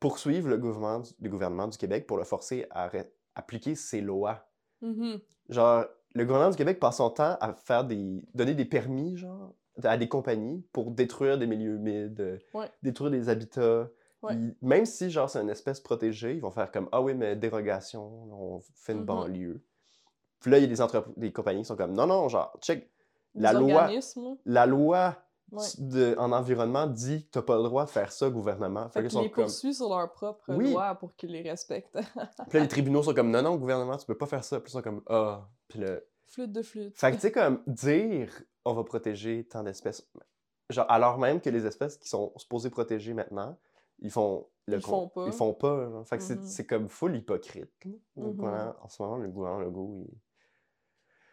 poursuivent 0.00 0.48
le 0.48 0.56
gouvernement, 0.58 1.00
du- 1.00 1.10
le 1.20 1.28
gouvernement 1.28 1.66
du 1.68 1.76
Québec 1.76 2.06
pour 2.06 2.16
le 2.18 2.24
forcer 2.24 2.66
à 2.70 2.88
appliquer 3.34 3.74
ses 3.74 4.00
lois. 4.00 4.47
Mhm. 4.82 5.20
Genre, 5.48 5.84
le 6.14 6.24
gouvernement 6.24 6.50
du 6.50 6.56
Québec 6.56 6.78
passe 6.80 6.96
son 6.98 7.10
temps 7.10 7.36
à 7.40 7.52
faire 7.54 7.84
des. 7.84 8.24
donner 8.34 8.54
des 8.54 8.64
permis, 8.64 9.16
genre, 9.16 9.54
à 9.82 9.96
des 9.96 10.08
compagnies 10.08 10.64
pour 10.72 10.90
détruire 10.90 11.38
des 11.38 11.46
milieux 11.46 11.74
humides, 11.76 12.40
Ouais. 12.54 12.70
détruire 12.82 13.10
des 13.10 13.28
habitats. 13.28 13.88
Ouais. 14.22 14.34
Ils- 14.34 14.56
même 14.62 14.84
si, 14.84 15.10
genre, 15.10 15.30
c'est 15.30 15.40
une 15.40 15.50
espèce 15.50 15.80
protégée, 15.80 16.34
ils 16.34 16.40
vont 16.40 16.50
faire 16.50 16.70
comme 16.72 16.88
Ah 16.92 17.00
oui, 17.00 17.14
mais 17.14 17.36
dérogation, 17.36 18.02
on 18.32 18.60
fait 18.74 18.92
une 18.92 19.00
Mhm. 19.00 19.04
banlieue. 19.04 19.62
Puis 20.40 20.50
là, 20.50 20.58
il 20.58 20.62
y 20.62 20.64
a 20.80 20.86
des, 20.86 21.00
des 21.16 21.32
compagnies 21.32 21.60
qui 21.62 21.66
sont 21.66 21.76
comme 21.76 21.92
Non, 21.92 22.06
non, 22.06 22.28
genre, 22.28 22.56
check, 22.60 22.90
Des 23.34 23.42
La 23.42 23.52
loi- 23.52 23.88
la 24.46 24.66
loi 24.66 25.16
Ouais. 25.50 25.64
de- 25.78 26.14
en 26.18 26.30
environnement 26.32 26.86
dit 26.86 27.24
que 27.24 27.30
t'as 27.30 27.42
pas 27.42 27.56
le 27.56 27.62
droit 27.62 27.84
de 27.84 27.90
faire 27.90 28.12
ça, 28.12 28.28
gouvernement. 28.28 28.88
Fait 28.90 29.00
qu'ils 29.00 29.08
qu'ils 29.08 29.10
sont 29.12 29.22
les 29.22 29.30
comme. 29.30 29.44
poursuivent 29.44 29.72
sur 29.74 29.88
leur 29.88 30.12
propre 30.12 30.44
Oui. 30.48 30.72
loi 30.72 30.94
pour 30.96 31.14
qu'ils 31.16 31.30
les 31.32 31.42
respectent. 31.48 31.92
Puis 32.50 32.58
là, 32.58 32.60
les 32.60 32.68
tribunaux 32.68 33.02
sont 33.02 33.14
comme 33.14 33.30
Non, 33.30 33.40
non, 33.42 33.56
gouvernement, 33.56 33.96
tu 33.96 34.06
peux 34.06 34.16
pas 34.16 34.26
faire 34.26 34.44
ça. 34.44 34.60
Puis 34.60 34.70
ils 34.70 34.72
sont 34.72 34.82
comme 34.82 35.02
Ah. 35.08 35.48
Puis 35.68 35.78
là, 35.80 36.00
flûte 36.26 36.52
de 36.52 36.62
flûte. 36.62 36.96
Fait 36.98 37.10
que, 37.10 37.16
tu 37.16 37.20
sais, 37.22 37.32
comme 37.32 37.62
dire 37.66 38.30
on 38.64 38.74
va 38.74 38.84
protéger 38.84 39.44
tant 39.48 39.62
d'espèces, 39.62 40.06
genre, 40.68 40.84
alors 40.90 41.16
même 41.18 41.40
que 41.40 41.48
les 41.48 41.64
espèces 41.64 41.96
qui 41.96 42.08
sont 42.08 42.32
supposées 42.36 42.68
protéger 42.68 43.14
maintenant, 43.14 43.56
ils 44.00 44.10
font 44.10 44.46
le 44.66 44.76
Ils 44.76 44.82
font 44.82 45.08
pas. 45.08 45.24
Ils 45.26 45.32
font 45.32 45.54
pas. 45.54 45.88
genre. 45.88 46.06
Fait 46.06 46.18
que 46.18 46.22
c'est- 46.22 46.36
Mhm. 46.36 46.44
c'est 46.46 46.66
comme 46.66 46.88
full 46.90 47.16
hypocrite. 47.16 47.72
Le 47.86 47.92
Mhm. 48.16 48.32
gouvernement- 48.34 48.74
en 48.82 48.88
ce 48.88 49.02
moment, 49.02 49.16
le 49.16 49.28
gouvernement 49.28 49.64
Legault, 49.64 50.04
il... 50.06 50.14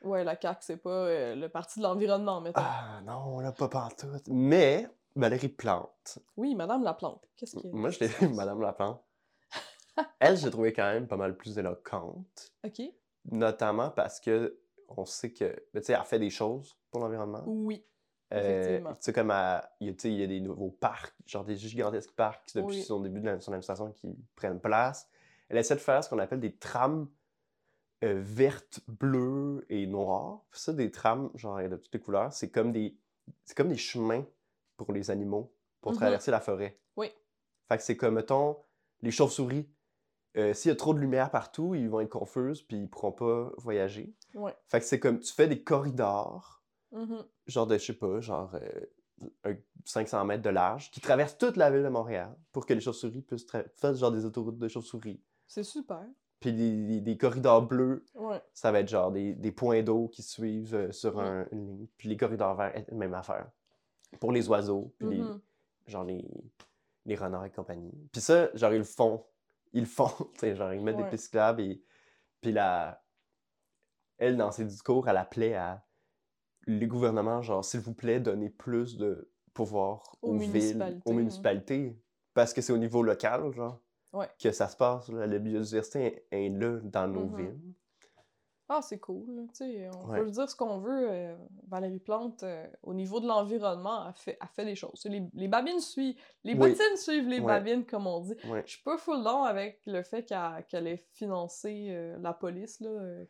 Ouais, 0.05 0.23
la 0.23 0.39
CAQ, 0.39 0.57
c'est 0.61 0.77
pas 0.77 0.89
euh, 0.89 1.35
le 1.35 1.49
parti 1.49 1.79
de 1.79 1.83
l'environnement, 1.83 2.39
mettons. 2.41 2.61
Ah 2.63 3.01
non, 3.05 3.39
là, 3.39 3.51
pas 3.51 3.67
pantoute. 3.67 4.27
Mais 4.29 4.87
Valérie 5.15 5.49
Plante, 5.49 6.19
Oui, 6.37 6.55
Madame 6.55 6.83
Laplante. 6.83 7.27
Qu'est-ce 7.35 7.57
que. 7.57 7.67
moi, 7.67 7.89
je 7.89 7.99
l'ai 8.01 8.27
Madame 8.29 8.61
Laplante, 8.61 9.03
elle, 10.19 10.37
j'ai 10.37 10.49
trouvé 10.51 10.73
quand 10.73 10.83
même 10.91 11.07
pas 11.07 11.17
mal 11.17 11.35
plus 11.37 11.57
éloquente, 11.57 12.51
Ok. 12.65 12.81
notamment 13.31 13.89
parce 13.89 14.19
que 14.19 14.59
on 14.89 15.05
sait 15.05 15.31
que, 15.31 15.55
tu 15.73 15.81
sais, 15.83 15.93
elle 15.93 16.03
fait 16.03 16.19
des 16.19 16.29
choses 16.29 16.75
pour 16.91 17.01
l'environnement. 17.01 17.43
Oui. 17.47 17.83
Euh, 18.33 18.59
Effectivement. 18.61 18.89
tu 18.91 18.97
sais, 19.01 19.13
comme 19.13 19.33
il 19.79 19.87
y, 19.87 19.89
a, 19.89 19.93
tu 19.93 19.99
sais, 19.99 20.11
il 20.11 20.19
y 20.19 20.23
a 20.23 20.27
des 20.27 20.41
nouveaux 20.41 20.69
parcs, 20.71 21.15
genre 21.25 21.45
des 21.45 21.55
gigantesques 21.55 22.11
parcs 22.11 22.43
depuis 22.55 22.77
Oui. 22.77 22.83
son 22.83 22.99
début 22.99 23.19
de 23.21 23.25
la- 23.27 23.39
son 23.39 23.51
administration 23.51 23.91
qui 23.91 24.15
prennent 24.35 24.59
place. 24.59 25.07
Elle 25.47 25.57
essaie 25.57 25.75
de 25.75 25.79
faire 25.79 26.03
ce 26.03 26.09
qu'on 26.09 26.19
appelle 26.19 26.39
des 26.39 26.55
trames 26.55 27.07
euh, 28.05 28.21
vertes, 28.23 28.79
bleues 28.87 29.65
et 29.69 29.85
noires. 29.87 30.45
Puis 30.51 30.59
ça, 30.61 30.71
des 30.73 30.91
trames, 30.91 31.29
genre 31.35 31.57
de 31.57 31.75
toutes 31.75 31.93
les 31.93 31.99
couleurs, 31.99 32.31
c'est 32.31 32.49
comme 32.51 32.71
des 32.71 32.97
c'est 33.43 33.57
comme 33.57 33.69
des 33.69 33.77
chemins 33.77 34.23
pour 34.77 34.91
les 34.93 35.09
animaux 35.11 35.51
pour 35.81 35.91
Mhm. 35.93 35.97
traverser 35.97 36.29
la 36.31 36.39
forêt. 36.39 36.79
Oui. 36.95 37.11
Fait 37.67 37.77
que 37.77 37.83
c'est 37.83 37.97
comme, 37.97 38.13
mettons, 38.15 38.57
les 39.01 39.09
chauves-souris. 39.11 39.67
Euh, 40.37 40.53
S'il 40.53 40.69
y 40.69 40.71
a 40.71 40.75
trop 40.75 40.93
de 40.93 40.99
lumière 40.99 41.31
partout, 41.31 41.73
ils 41.75 41.89
vont 41.89 42.01
être 42.01 42.09
confuses 42.09 42.61
puis 42.61 42.77
ils 42.77 42.89
pourront 42.89 43.11
pas 43.13 43.51
voyager. 43.57 44.13
Ouais. 44.35 44.55
Fait 44.67 44.79
que 44.79 44.85
c'est 44.85 44.99
comme, 44.99 45.19
tu 45.19 45.33
fais 45.33 45.47
des 45.47 45.63
corridors 45.63 46.61
Mhm. 46.91 47.25
genre 47.47 47.65
de, 47.67 47.77
je 47.77 47.85
sais 47.85 47.93
pas, 47.93 48.19
genre 48.21 48.53
euh, 48.55 48.85
un 49.45 49.55
500 49.85 50.23
mètres 50.25 50.43
de 50.43 50.49
large, 50.49 50.91
qui 50.91 50.99
traverse 51.01 51.37
toute 51.37 51.55
la 51.57 51.71
ville 51.71 51.83
de 51.83 51.89
Montréal 51.89 52.35
pour 52.51 52.65
que 52.65 52.73
les 52.73 52.81
chauves-souris 52.81 53.21
puissent 53.21 53.47
faire 53.49 53.93
genre 53.95 54.11
des 54.11 54.25
autoroutes 54.25 54.57
de 54.59 54.67
chauves-souris. 54.67 55.21
C'est 55.47 55.63
super. 55.63 56.05
Puis 56.39 56.53
des, 56.53 57.01
des- 57.01 57.17
corridors 57.17 57.61
bleus, 57.65 58.05
Ouais. 58.13 58.41
ça 58.53 58.71
va 58.71 58.81
être 58.81 58.87
genre 58.89 59.11
des, 59.11 59.33
des 59.33 59.51
points 59.51 59.81
d'eau 59.83 60.09
qui 60.09 60.21
suivent 60.21 60.75
euh, 60.75 60.91
sur 60.91 61.19
un- 61.19 61.47
une 61.51 61.65
ligne. 61.65 61.87
Puis 61.97 62.09
les 62.09 62.17
corridors 62.17 62.55
verts, 62.55 62.73
eh, 62.75 62.93
même 62.93 63.13
affaire. 63.13 63.49
Pour 64.19 64.31
les 64.31 64.47
oiseaux, 64.49 64.93
puis 64.99 65.07
les, 65.09 65.17
Mhm. 65.21 65.41
genre 65.87 66.03
les, 66.03 66.27
les 67.05 67.15
renards 67.15 67.45
et 67.45 67.51
compagnie. 67.51 67.91
Puis 68.11 68.21
ça, 68.21 68.49
genre 68.55 68.73
ils 68.73 68.79
le 68.79 68.83
font. 68.83 69.25
Ils 69.73 69.81
le 69.81 69.85
font, 69.87 70.09
tu 70.39 70.55
genre 70.55 70.73
ils 70.73 70.81
mettent 70.81 70.97
Ouais. 70.97 71.03
des 71.03 71.09
pistes 71.09 71.25
cyclables 71.25 71.61
et... 71.61 71.83
Puis 72.41 72.51
la... 72.51 73.01
Elle, 74.17 74.37
dans 74.37 74.51
ses 74.51 74.65
discours, 74.65 75.09
elle 75.09 75.17
appelait 75.17 75.55
à 75.55 75.85
les 76.67 76.87
gouvernements, 76.87 77.41
genre, 77.41 77.63
s'il 77.65 77.79
vous 77.81 77.93
plaît, 77.93 78.19
donnez 78.19 78.49
plus 78.49 78.97
de 78.97 79.31
pouvoir 79.53 80.15
Aux 80.21 80.29
aux, 80.33 80.37
villes, 80.37 80.51
municipalités, 80.51 81.01
aux 81.05 81.11
hein. 81.11 81.15
municipalités. 81.15 82.01
Parce 82.33 82.53
que 82.53 82.61
c'est 82.61 82.73
au 82.73 82.77
niveau 82.77 83.03
local, 83.03 83.51
genre, 83.53 83.79
Ouais. 84.15 84.29
que 84.41 84.51
ça 84.51 84.67
se 84.67 84.77
passe. 84.77 85.09
là. 85.09 85.27
La 85.27 85.39
biodiversité 85.39 86.25
est, 86.31 86.45
est 86.45 86.49
là 86.49 86.79
dans 86.83 87.07
nos 87.07 87.25
Mhm. 87.25 87.37
villes. 87.37 87.59
Ah, 88.67 88.81
c'est 88.81 88.97
cool. 88.97 89.25
là. 89.29 89.43
Tu 89.49 89.55
sais, 89.57 89.89
on 89.95 90.07
Ouais. 90.09 90.19
peut 90.21 90.31
dire 90.31 90.49
ce 90.49 90.55
qu'on 90.55 90.79
veut. 90.79 91.07
euh, 91.11 91.35
Valérie 91.67 91.99
Plante, 91.99 92.41
euh, 92.41 92.65
au 92.81 92.95
niveau 92.95 93.19
de 93.19 93.27
l'environnement, 93.27 94.07
elle 94.07 94.13
fait, 94.15 94.37
elle 94.41 94.47
fait 94.55 94.65
des 94.65 94.73
choses. 94.73 95.05
Les, 95.05 95.21
les 95.35 95.47
babines 95.47 95.79
suivent. 95.79 96.15
Les 96.43 96.53
Oui. 96.53 96.57
bottines 96.59 96.97
suivent 96.97 97.27
les 97.27 97.39
Ouais. 97.39 97.45
babines, 97.45 97.85
comme 97.85 98.07
on 98.07 98.21
dit. 98.21 98.35
Ouais. 98.49 98.63
Je 98.65 98.71
suis 98.71 98.83
pas 98.83 98.97
full 98.97 99.23
down 99.23 99.45
avec 99.45 99.81
le 99.85 100.01
fait 100.01 100.23
qu'elle 100.23 100.65
qu'elle 100.67 100.87
ait 100.87 101.05
financé 101.11 101.89
euh, 101.91 102.17
la 102.19 102.33
police, 102.33 102.81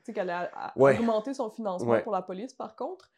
qu'elle 0.05 0.29
a, 0.29 0.49
a- 0.53 0.73
augmenté 0.79 1.33
son 1.33 1.49
financement 1.49 1.99
pour 2.01 2.13
la 2.13 2.21
police, 2.21 2.53
par 2.53 2.75
contre. 2.77 3.11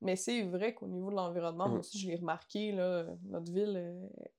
Mais 0.00 0.16
c'est 0.16 0.40
vrai 0.44 0.72
qu'au 0.72 0.86
niveau 0.86 1.10
de 1.10 1.16
l'environnement, 1.16 1.66
Mm. 1.66 1.70
moi 1.72 1.78
aussi, 1.80 1.98
je 1.98 2.08
l'ai 2.08 2.16
remarqué, 2.16 2.72
là, 2.72 3.04
notre 3.24 3.52
ville, 3.52 3.76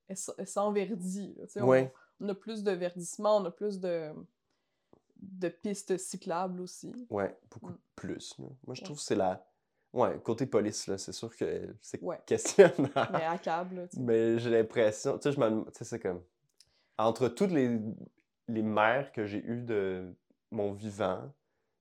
elle, 0.08 0.18
elle 0.40 0.48
s'enverdit. 0.48 1.36
on-. 1.58 1.92
On, 2.22 2.30
a 2.30 2.36
plus 2.36 2.64
de 2.64 2.72
verdissement, 2.72 3.38
on 3.38 3.46
a 3.46 3.52
plus 3.52 3.80
de, 3.80 4.12
de 5.18 5.50
pistes 5.50 5.98
cyclables 5.98 6.62
aussi. 6.62 6.94
Ouais, 7.10 7.38
beaucoup 7.50 7.72
Mm. 7.72 7.78
plus. 7.96 8.38
là. 8.40 8.46
Moi, 8.66 8.76
je 8.76 8.82
Ouais. 8.82 8.86
trouve 8.86 8.98
que 8.98 9.04
c'est 9.04 9.16
la... 9.16 9.46
Ouais, 9.94 10.20
côté 10.24 10.46
police, 10.46 10.88
là, 10.88 10.98
c'est 10.98 11.12
sûr 11.12 11.36
que 11.36 11.76
c'est 11.82 12.02
Ouais. 12.02 12.20
questionnant. 12.26 12.90
Mais 13.12 13.26
à 13.26 13.38
câble. 13.38 13.90
Mais 13.98 14.40
j'ai 14.40 14.50
l'impression, 14.50 15.18
tu 15.18 15.24
sais, 15.24 15.32
je 15.34 15.40
me 15.40 15.66
tu 15.66 15.72
sais, 15.80 15.84
c'est 15.84 16.00
comme, 16.00 16.24
entre 16.98 17.28
toutes 17.28 17.52
les, 17.52 17.78
les 18.48 18.62
maires 18.62 19.12
que 19.12 19.26
j'ai 19.26 19.44
eues 19.46 19.64
de 19.64 20.16
mon 20.52 20.72
vivant, 20.72 21.34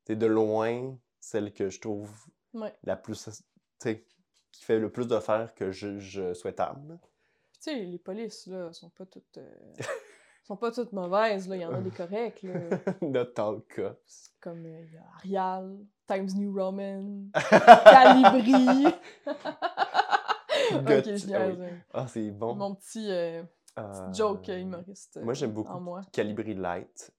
c'est 0.05 0.17
de 0.17 0.27
loin 0.27 0.99
celle 1.21 1.53
que 1.53 1.69
je 1.71 1.81
trouve 1.81 2.13
Ouais. 2.53 2.75
la 2.83 2.97
plus, 2.97 3.23
tu 3.27 3.31
sais, 3.79 4.05
qui 4.51 4.65
fait 4.65 4.81
le 4.81 4.91
plus 4.91 5.07
de 5.07 5.21
faire 5.21 5.55
que 5.55 5.71
je, 5.71 5.99
je 6.01 6.35
souhaitable. 6.35 6.99
Tu 7.53 7.61
sais, 7.61 7.75
les 7.85 7.99
polices, 7.99 8.47
là, 8.49 8.73
sont 8.73 8.91
pas 8.91 9.07
toutes. 9.07 9.39
euh, 9.39 9.55
sont 10.51 10.57
pas 10.57 10.73
toutes 10.73 10.93
mauvaises, 10.93 11.49
là. 11.49 11.57
Il 11.57 11.63
y 11.63 11.65
en 11.65 11.73
a 11.75 11.81
des 11.81 11.91
corrects, 11.91 12.43
là. 12.43 12.55
Not 13.03 13.33
all 13.39 13.61
cops. 13.75 14.33
Comme 14.41 14.65
euh, 14.67 14.85
y 14.93 14.97
a 14.97 15.03
Arial, 15.17 15.77
Times 16.07 16.31
New 16.35 16.53
Roman, 16.53 17.27
Calibri. 17.85 18.87
ok, 19.27 21.05
je 21.17 21.35
ah 21.35 21.47
hein. 21.47 21.57
Ah, 21.93 22.07
c'est 22.09 22.31
bon. 22.31 22.55
Mon 22.55 22.75
petit, 22.75 23.07
euh, 23.11 23.43
Euh, 23.79 24.09
petit 24.09 24.19
joke 24.19 24.49
euh, 24.49 24.59
humoriste. 24.59 25.19
euh, 25.19 25.25
Moi, 25.25 25.35
j'aime 25.35 25.53
beaucoup 25.53 25.73
En 25.73 25.81
moi. 25.81 26.01
Calibri 26.13 26.55
Light. 26.55 27.13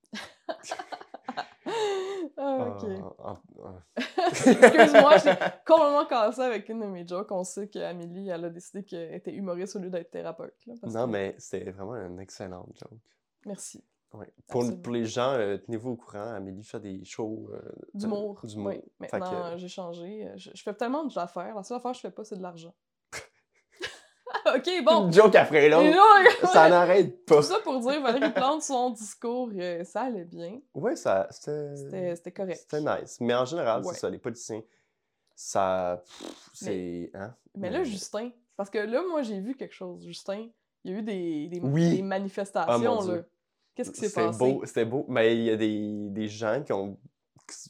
Ah, 2.37 2.67
ok. 2.75 2.89
Ah, 3.23 3.37
en- 3.59 3.81
Excuse-moi, 4.27 5.17
j'ai 5.17 5.33
complètement 5.65 6.05
cassé 6.09 6.41
avec 6.41 6.67
une 6.69 6.79
de 6.81 6.85
mes 6.87 7.07
jokes. 7.07 7.31
On 7.31 7.43
sait 7.43 7.67
qu'Amélie, 7.69 8.29
elle 8.29 8.45
a 8.45 8.49
décidé 8.49 8.83
qu'elle 8.83 9.13
était 9.13 9.31
humoriste 9.33 9.75
au 9.75 9.79
lieu 9.79 9.89
d'être 9.89 10.09
thérapeute. 10.11 10.55
là, 10.65 10.73
parce 10.81 10.93
Non, 10.93 11.05
que- 11.05 11.11
mais 11.11 11.35
c'était 11.37 11.71
vraiment 11.71 11.93
un 11.93 12.17
excellent 12.17 12.65
joke. 12.73 12.99
Merci. 13.45 13.83
Ouais. 14.13 14.27
Pour, 14.47 14.63
les 14.91 15.05
gens, 15.05 15.33
euh, 15.33 15.57
tenez-vous 15.57 15.91
au 15.91 15.95
courant. 15.95 16.33
Amélie 16.33 16.63
fait 16.63 16.79
des 16.81 17.03
shows. 17.05 17.47
euh, 17.53 17.61
de- 17.93 17.99
D'humour. 18.01 18.41
d'humour. 18.43 18.67
Oui. 18.67 18.81
Que- 18.81 19.15
Maintenant, 19.15 19.57
j'ai 19.57 19.67
changé. 19.69 20.27
Je, 20.35 20.49
je 20.53 20.61
fais 20.63 20.73
tellement 20.73 21.05
d'affaires. 21.05 21.55
La 21.55 21.63
seule 21.63 21.77
affaire 21.77 21.91
que 21.91 21.97
je 21.97 22.01
fais 22.01 22.11
pas, 22.11 22.23
c'est 22.25 22.35
de 22.35 22.41
l'argent. 22.41 22.73
ok, 24.55 24.69
bon. 24.83 25.05
Une 25.07 25.13
joke 25.13 25.35
après 25.35 25.69
l'autre. 25.69 25.89
là, 25.89 26.47
Ça 26.47 26.69
n'arrête 26.69 27.25
pas. 27.25 27.37
Tout 27.37 27.41
ça 27.43 27.59
pour 27.63 27.79
dire, 27.79 28.01
Valérie 28.01 28.33
Plante, 28.33 28.63
son 28.63 28.89
discours, 28.91 29.49
euh, 29.55 29.83
ça 29.83 30.01
allait 30.03 30.25
bien. 30.25 30.59
Ça, 30.95 31.27
c'était. 31.31 32.31
Correct. 32.35 32.57
C'était 32.69 32.81
nice. 32.81 33.17
Mais 33.21 33.33
en 33.33 33.45
général, 33.45 33.81
Ouais. 33.85 33.93
c'est 33.93 33.99
ça, 34.01 34.09
les 34.09 34.19
politiciens, 34.19 34.61
ça. 35.35 36.03
C'est. 36.53 37.11
Hein? 37.13 37.33
Mais 37.55 37.69
là, 37.69 37.83
Justin, 37.83 38.31
parce 38.57 38.69
que 38.69 38.79
là, 38.79 39.01
moi, 39.09 39.21
j'ai 39.21 39.39
vu 39.39 39.55
quelque 39.55 39.73
chose. 39.75 40.05
Justin, 40.05 40.47
il 40.83 40.91
y 40.91 40.95
a 40.95 40.99
eu 40.99 41.01
des, 41.03 41.47
des, 41.47 41.59
Oui. 41.61 41.97
des 41.97 42.01
manifestations, 42.01 42.99
Ah, 43.01 43.11
là. 43.15 43.21
Qu'est-ce 43.75 43.91
qui 43.91 44.01
s'est 44.01 44.13
passé? 44.13 44.37
beau, 44.37 44.61
c'était 44.65 44.85
beau. 44.85 45.05
Mais 45.07 45.35
il 45.35 45.43
y 45.43 45.49
a 45.49 45.55
des, 45.55 46.09
des 46.09 46.27
gens 46.27 46.61
qui 46.63 46.73
ont 46.73 46.97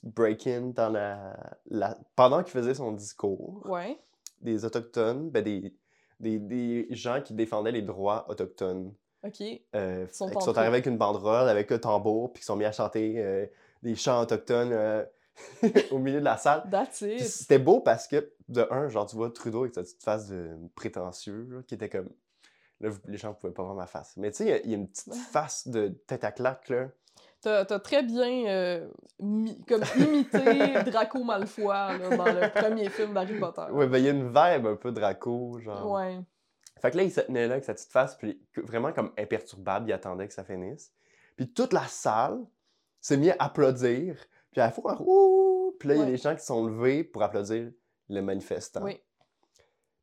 break-in 0.03 0.71
dans 0.75 0.89
la, 0.89 1.35
la... 1.69 1.97
Pendant 2.15 2.43
qu'il 2.43 2.51
faisait 2.51 2.73
son 2.73 2.91
discours, 2.91 3.61
Ouais. 3.67 3.99
des 4.41 4.65
Autochtones, 4.65 5.29
ben 5.29 5.43
des, 5.43 5.73
des, 6.19 6.39
des 6.39 6.87
gens 6.91 7.21
qui 7.21 7.33
défendaient 7.33 7.71
les 7.71 7.81
droits 7.81 8.25
autochtones. 8.29 8.93
OK. 9.23 9.41
euh, 9.75 10.07
Sont 10.11 10.29
qui 10.29 10.41
sont 10.41 10.57
arrivés 10.57 10.73
avec 10.75 10.85
une 10.87 10.97
banderole, 10.97 11.47
avec 11.49 11.71
un 11.71 11.77
tambour, 11.77 12.33
puis 12.33 12.41
qui 12.41 12.45
sont 12.45 12.55
mis 12.55 12.65
à 12.65 12.71
chanter 12.71 13.15
euh, 13.17 13.45
des 13.83 13.95
chants 13.95 14.21
autochtones 14.21 14.71
euh, 14.71 15.03
au 15.91 15.99
milieu 15.99 16.19
de 16.19 16.25
la 16.25 16.37
salle. 16.37 16.67
That's 16.71 17.01
it. 17.01 17.19
C'était 17.19 17.59
beau 17.59 17.79
parce 17.81 18.07
que, 18.07 18.31
de 18.49 18.67
un, 18.71 18.87
genre, 18.89 19.05
tu 19.05 19.15
vois 19.15 19.29
Trudeau 19.29 19.61
avec 19.61 19.75
sa 19.75 19.83
petite 19.83 20.03
face 20.03 20.27
de 20.29 20.49
prétentieux, 20.75 21.47
là, 21.51 21.61
qui 21.67 21.75
était 21.75 21.89
comme. 21.89 22.09
Là, 22.81 22.89
vous- 22.89 22.99
les 23.07 23.17
gens 23.17 23.33
pouvaient 23.33 23.53
pas 23.53 23.63
voir 23.63 23.75
ma 23.75 23.85
face. 23.87 24.17
Mais 24.17 24.31
tu 24.31 24.37
sais, 24.37 24.45
il 24.45 24.49
y 24.49 24.53
a- 24.53 24.61
il 24.63 24.69
y, 24.71 24.73
a 24.73 24.77
une 24.77 24.87
petite 24.89 25.13
face 25.13 25.67
de 25.67 25.87
tête 26.07 26.23
à 26.23 26.31
claque, 26.31 26.67
là. 26.69 26.89
T'as 27.41 27.65
t'as 27.65 27.79
très 27.79 28.03
bien 28.03 28.45
euh, 28.47 28.87
mi- 29.19 29.59
comme 29.65 29.81
imité 29.97 30.37
Draco 30.91 31.23
Malfoy 31.23 31.65
là, 31.99 32.15
dans 32.17 32.25
le 32.25 32.51
premier 32.51 32.89
film 32.89 33.13
d'Harry 33.13 33.39
Potter. 33.39 33.65
Ouais, 33.71 33.87
ben, 33.87 33.97
il 33.97 34.05
y 34.05 34.07
a 34.07 34.11
une 34.11 34.27
vibe 34.27 34.67
un 34.67 34.75
peu 34.75 34.91
Draco, 34.91 35.57
genre. 35.59 35.89
Ouais. 35.91 36.19
Fait 36.79 36.91
que 36.91 36.97
là, 36.97 37.03
il 37.03 37.11
se 37.11 37.21
tenait 37.21 37.47
là 37.47 37.53
avec 37.53 37.63
sa 37.65 37.73
petite 37.73 37.91
face, 37.91 38.15
puis 38.15 38.39
vraiment 38.57 38.91
comme 38.91 39.11
imperturbable, 39.17 39.89
il 39.89 39.93
attendait 39.93 40.27
que 40.27 40.33
ça 40.33 40.43
finisse. 40.43 40.91
Puis 41.35 41.51
toute 41.51 41.73
la 41.73 41.85
salle 41.87 42.39
s'est 42.99 43.17
mise 43.17 43.33
à 43.37 43.45
applaudir, 43.45 44.15
puis 44.51 44.61
à 44.61 44.65
la 44.65 44.71
fois, 44.71 44.97
ouh! 45.01 45.75
Puis 45.79 45.89
là, 45.89 45.95
il 45.95 45.99
y 45.99 46.03
a 46.03 46.05
des 46.05 46.17
gens 46.17 46.35
qui 46.35 46.43
sont 46.45 46.65
levés 46.65 47.03
pour 47.03 47.23
applaudir 47.23 47.71
le 48.09 48.21
manifestant. 48.21 48.83
Oui. 48.83 48.99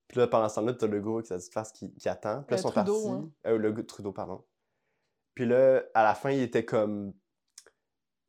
Puis 0.09 0.19
là, 0.19 0.27
pendant 0.27 0.49
ce 0.49 0.55
temps-là, 0.57 0.73
t'as 0.73 0.87
le 0.87 1.01
gars 1.01 1.13
avec 1.13 1.27
sa 1.27 1.37
petite 1.37 1.53
face 1.53 1.71
qui, 1.73 1.93
qui 1.95 2.09
attend. 2.09 2.43
Puis 2.43 2.57
là, 2.57 2.57
Euh, 2.57 2.59
ils 2.59 2.63
sont 2.63 2.71
Trudeau, 2.71 2.93
partis. 2.95 3.09
hein. 3.11 3.31
Euh, 3.47 3.59
le 3.59 3.73
gars, 3.73 3.83
Trudeau, 3.83 4.13
pardon. 4.13 4.43
Puis 5.35 5.47
là, 5.47 5.83
à 5.95 6.03
la 6.03 6.15
fin, 6.15 6.31
il 6.31 6.41
était 6.41 6.65
comme... 6.65 7.13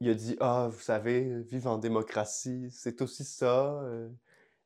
Il 0.02 0.10
a 0.10 0.14
dit 0.14 0.38
«Ah, 0.40 0.70
vous 0.72 0.80
savez, 0.80 1.42
vivre 1.42 1.70
en 1.70 1.78
démocratie, 1.78 2.70
c'est 2.72 3.02
aussi 3.02 3.26
ça. 3.26 3.82
euh, 3.84 4.10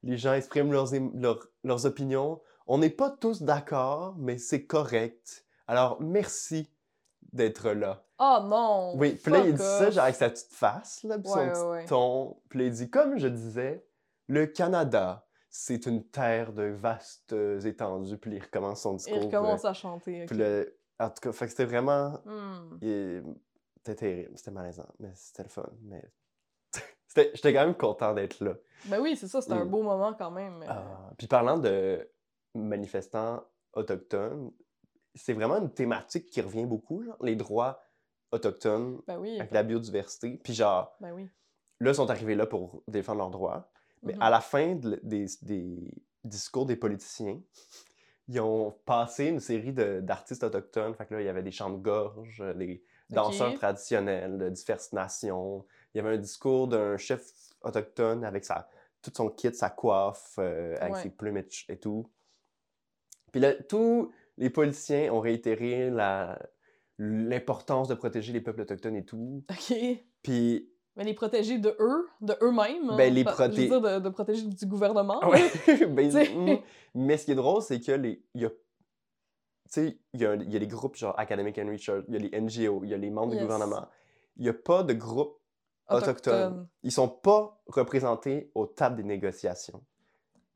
les 0.04 0.18
gens 0.18 0.34
expriment 0.34 0.72
leurs, 0.72 0.90
leurs, 1.16 1.48
leurs 1.64 1.86
opinions. 1.86 2.42
On 2.68 2.78
n'est 2.78 2.90
pas 2.90 3.10
tous 3.10 3.42
d'accord, 3.42 4.16
mais 4.18 4.38
c'est 4.38 4.66
correct. 4.66 5.46
Alors, 5.66 6.00
merci 6.02 6.70
d'être 7.32 7.72
là. 7.72 8.06
Oh 8.20 8.40
non! 8.44 8.96
Oui, 8.98 9.16
puis 9.16 9.32
là, 9.32 9.40
il 9.40 9.54
dit 9.54 9.62
ça, 9.62 9.90
genre 9.90 10.04
avec 10.04 10.16
sa 10.16 10.30
petite 10.30 10.52
face, 10.54 11.02
là, 11.04 11.18
puis 11.18 11.30
son 11.30 11.38
Ouais, 11.40 11.52
petit 11.52 11.62
ouais, 11.62 11.68
ouais. 11.70 11.86
ton. 11.86 12.38
Puis 12.50 12.60
là, 12.60 12.66
il 12.66 12.72
dit, 12.72 12.90
comme 12.90 13.18
je 13.18 13.28
disais, 13.28 13.86
le 14.28 14.46
Canada, 14.46 15.26
c'est 15.56 15.86
une 15.86 16.04
terre 16.10 16.52
de 16.52 16.64
vastes 16.64 17.36
étendues. 17.64 18.18
Puis 18.18 18.32
il 18.38 18.42
recommence 18.42 18.82
son 18.82 18.96
discours. 18.96 19.16
Il 19.18 19.26
recommence 19.26 19.64
à 19.66 19.74
chanter. 19.74 20.24
euh, 20.24 20.26
Puis 20.26 20.36
ok. 20.36 20.42
là, 20.42 20.64
en 21.06 21.10
tout 21.12 21.22
cas, 21.22 21.32
fait 21.32 21.46
que 21.46 21.52
c'était 21.52 21.66
vraiment... 21.66 22.20
Hmm. 22.26 22.80
C'était 23.78 23.96
terrible, 23.96 24.32
c'était 24.38 24.52
malaisant, 24.52 24.88
mais 25.00 25.12
c'était 25.14 25.44
le 25.44 25.50
fun. 25.50 25.70
Mais 25.84 26.04
j'étais 27.36 27.54
quand 27.54 27.66
même 27.66 27.76
content 27.76 28.14
d'être 28.14 28.40
là. 28.44 28.56
Ben 28.86 29.00
oui, 29.00 29.16
c'est 29.16 29.28
ça, 29.28 29.42
c'était 29.42 29.54
un 29.54 29.66
beau 29.66 29.84
moment 29.84 30.14
quand 30.14 30.32
même. 30.32 30.64
euh. 30.64 30.68
Ah, 30.70 31.12
Puis 31.18 31.28
parlant 31.28 31.58
de 31.60 32.10
manifestants 32.56 33.44
autochtones, 33.74 34.52
c'est 35.14 35.34
vraiment 35.34 35.58
une 35.58 35.72
thématique 35.72 36.30
qui 36.32 36.42
revient 36.42 36.66
beaucoup, 36.66 37.04
genre, 37.04 37.18
les 37.22 37.36
droits 37.36 37.80
autochtones 38.32 39.02
Ben 39.06 39.20
oui, 39.20 39.38
avec 39.40 39.52
la 39.52 39.62
biodiversité. 39.64 40.40
Puis 40.44 40.54
genre, 40.54 40.96
ben 41.00 41.12
oui. 41.12 41.30
là, 41.80 41.92
ils 41.92 41.96
sont 41.96 42.10
arrivés 42.10 42.36
là 42.36 42.48
pour 42.48 42.82
défendre 42.88 43.20
leurs 43.20 43.30
droits. 43.30 43.70
Mais 44.04 44.14
Mhm. 44.14 44.22
à 44.22 44.30
la 44.30 44.42
fin 44.42 44.76
de 44.76 45.00
des, 45.04 45.26
des 45.42 45.92
discours 46.24 46.66
des 46.66 46.76
politiciens, 46.76 47.42
ils 48.28 48.40
ont 48.40 48.72
passé 48.86 49.26
une 49.26 49.40
série 49.40 49.74
d'artistes 49.74 50.44
autochtones. 50.44 50.94
Fait 50.96 51.06
que 51.06 51.16
là, 51.16 51.22
il 51.22 51.26
y 51.26 51.30
avait 51.30 51.44
des 51.44 51.52
chants 51.52 51.70
de 51.70 51.78
gorge, 51.78 52.42
euh, 52.42 52.54
des 52.54 52.84
danseurs 53.10 53.54
traditionnels 53.54 54.38
de 54.38 54.50
diverses 54.50 54.94
nations. 54.94 55.66
Il 55.94 55.98
y 55.98 56.02
avait 56.02 56.16
un 56.16 56.20
discours 56.20 56.68
d'un 56.68 56.98
chef 56.98 57.22
autochtone 57.62 58.24
avec 58.24 58.46
sa, 58.46 58.70
tout 59.02 59.12
son 59.16 59.30
kit, 59.30 59.54
sa 59.54 59.70
coiffe, 59.70 60.36
euh, 60.40 60.76
avec 60.80 60.94
Ouais. 60.94 61.04
ses 61.04 61.10
plumes 61.10 61.38
et, 61.38 61.78
tout. 61.78 62.10
Puis 63.32 63.42
là, 63.42 63.54
tous 63.54 64.12
les 64.38 64.50
politiciens 64.50 65.14
ont 65.14 65.20
réitéré 65.20 65.92
l'importance 66.98 67.88
de 67.88 67.96
protéger 67.96 68.32
les 68.32 68.42
peuples 68.42 68.62
autochtones 68.62 68.96
et 68.96 69.06
tout. 69.06 69.44
OK. 69.50 69.76
Puis 70.22 70.73
Mais 70.96 71.04
les 71.04 71.14
protéger 71.16 71.58
de 71.58 71.76
eux, 71.80 72.08
de 72.22 72.36
eux-mêmes. 72.42 72.96
Ben, 72.96 73.12
les 73.14 73.24
pa- 73.24 73.32
Je 73.32 73.36
proté- 73.36 73.68
veux 73.68 73.80
dire, 73.80 73.82
de, 73.82 74.00
de 74.00 74.10
protéger 74.10 74.44
du 74.44 74.66
gouvernement. 74.68 75.20
Ouais. 75.28 75.42
Ben, 75.90 76.08
mm. 76.12 76.58
Mais 76.94 77.18
ce 77.18 77.26
qui 77.26 77.32
est 77.32 77.36
drôle, 77.36 77.62
c'est 77.64 77.80
que 77.80 77.92
les. 77.94 78.24
Y 78.36 78.46
a. 78.46 78.50
Tu 78.50 78.56
sais, 79.70 79.98
il 80.14 80.22
y, 80.22 80.26
a, 80.26 80.36
y 80.36 80.56
a 80.56 80.60
les 80.60 80.68
groupes 80.68 80.96
genre 80.96 81.18
Academic 81.20 81.58
and 81.58 81.68
Research, 81.72 82.06
il 82.08 82.14
y 82.14 82.18
a 82.18 82.20
les 82.20 82.40
NGO, 82.42 82.82
il 82.84 82.90
y 82.92 82.94
a 82.94 82.98
les 82.98 83.10
membres 83.10 83.34
Yes. 83.34 83.42
du 83.42 83.48
gouvernement. 83.48 83.88
Il 84.38 84.44
n'y 84.44 84.50
a 84.50 84.54
pas 84.54 84.84
de 84.84 84.94
groupe 84.94 85.40
autochtone. 85.90 86.34
Autochtones. 86.34 86.68
Ils 86.84 86.92
sont 86.92 87.08
pas 87.08 87.60
représentés 87.68 88.52
aux 88.54 88.68
tables 88.68 88.98
des 88.98 89.04
négociations. 89.04 89.82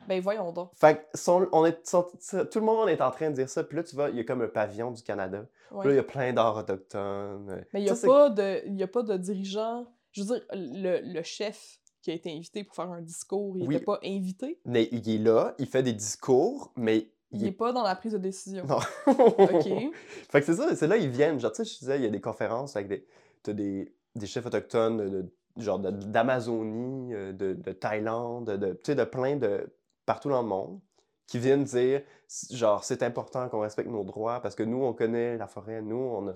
Ben 0.07 0.21
voyons 0.21 0.51
donc. 0.53 0.69
Fait 0.75 0.97
que 1.11 1.47
on 1.51 1.65
est, 1.65 1.81
tout 1.83 2.59
le 2.59 2.65
monde 2.65 2.87
est 2.89 3.01
en 3.01 3.11
train 3.11 3.29
de 3.31 3.35
dire 3.35 3.49
ça. 3.49 3.63
Puis 3.63 3.75
là, 3.75 3.83
tu 3.83 3.95
vois, 3.95 4.09
il 4.09 4.15
y 4.17 4.19
a 4.19 4.23
comme 4.23 4.41
un 4.41 4.47
pavillon 4.47 4.91
du 4.91 5.01
Canada. 5.03 5.45
Puis 5.79 5.89
là, 5.89 5.93
il 5.93 5.95
y 5.95 5.99
a 5.99 6.03
plein 6.03 6.31
d'art 6.31 6.55
autochtones. 6.55 7.65
Mais 7.73 7.81
il 7.81 7.83
n'y 7.83 7.89
a, 7.89 7.93
a 7.93 8.87
pas 8.87 9.03
de 9.03 9.17
dirigeant. 9.17 9.85
Je 10.17 10.23
veux 10.23 10.35
dire, 10.35 10.45
le, 10.53 10.99
le 11.01 11.23
chef 11.23 11.79
qui 12.01 12.11
a 12.11 12.13
été 12.13 12.31
invité 12.31 12.63
pour 12.63 12.75
faire 12.75 12.89
un 12.91 13.01
discours, 13.01 13.57
il 13.57 13.67
Oui. 13.67 13.75
n'était 13.75 13.85
pas 13.85 13.99
invité? 14.03 14.59
Mais 14.65 14.89
il 14.91 15.07
est 15.09 15.17
là, 15.17 15.53
il 15.59 15.67
fait 15.67 15.83
des 15.83 15.93
discours, 15.93 16.71
mais 16.75 17.09
Il 17.31 17.41
n'est 17.41 17.49
est 17.49 17.51
pas 17.51 17.71
dans 17.73 17.83
la 17.83 17.95
prise 17.95 18.13
de 18.13 18.17
décision. 18.17 18.65
Non. 18.65 18.77
OK. 19.07 19.67
Fait 20.29 20.39
que 20.39 20.45
c'est 20.45 20.55
ça, 20.55 20.75
c'est 20.75 20.87
là 20.87 20.97
ils 20.97 21.09
viennent. 21.09 21.39
Genre, 21.39 21.51
tu 21.51 21.63
sais, 21.63 21.71
je 21.71 21.79
disais, 21.79 21.97
il 21.97 22.03
y 22.03 22.07
a 22.07 22.09
des 22.09 22.21
conférences 22.21 22.75
avec 22.75 22.87
des. 22.87 23.05
T'as 23.43 23.53
des, 23.53 23.93
des 24.15 24.25
chefs 24.27 24.45
autochtones 24.45 25.09
de, 25.09 25.25
genre 25.57 25.79
d'Amazonie, 25.79 27.13
euh, 27.13 27.33
de, 27.33 27.53
de 27.53 27.71
Thaïlande, 27.71 28.45
de, 28.57 28.73
tu 28.73 28.79
sais, 28.85 28.95
de 28.95 29.03
plein 29.03 29.35
de. 29.35 29.69
partout 30.05 30.29
dans 30.29 30.41
le 30.41 30.47
monde, 30.47 30.79
qui 31.27 31.39
viennent 31.39 31.63
dire, 31.65 32.01
genre, 32.51 32.83
c'est 32.83 33.03
important 33.03 33.49
qu'on 33.49 33.59
respecte 33.59 33.89
nos 33.89 34.03
droits 34.03 34.39
parce 34.41 34.55
que 34.55 34.63
nous, 34.63 34.81
on 34.83 34.93
connaît 34.93 35.37
la 35.37 35.47
forêt, 35.47 35.81
nous, 35.81 35.95
on, 35.97 36.29
a- 36.29 36.35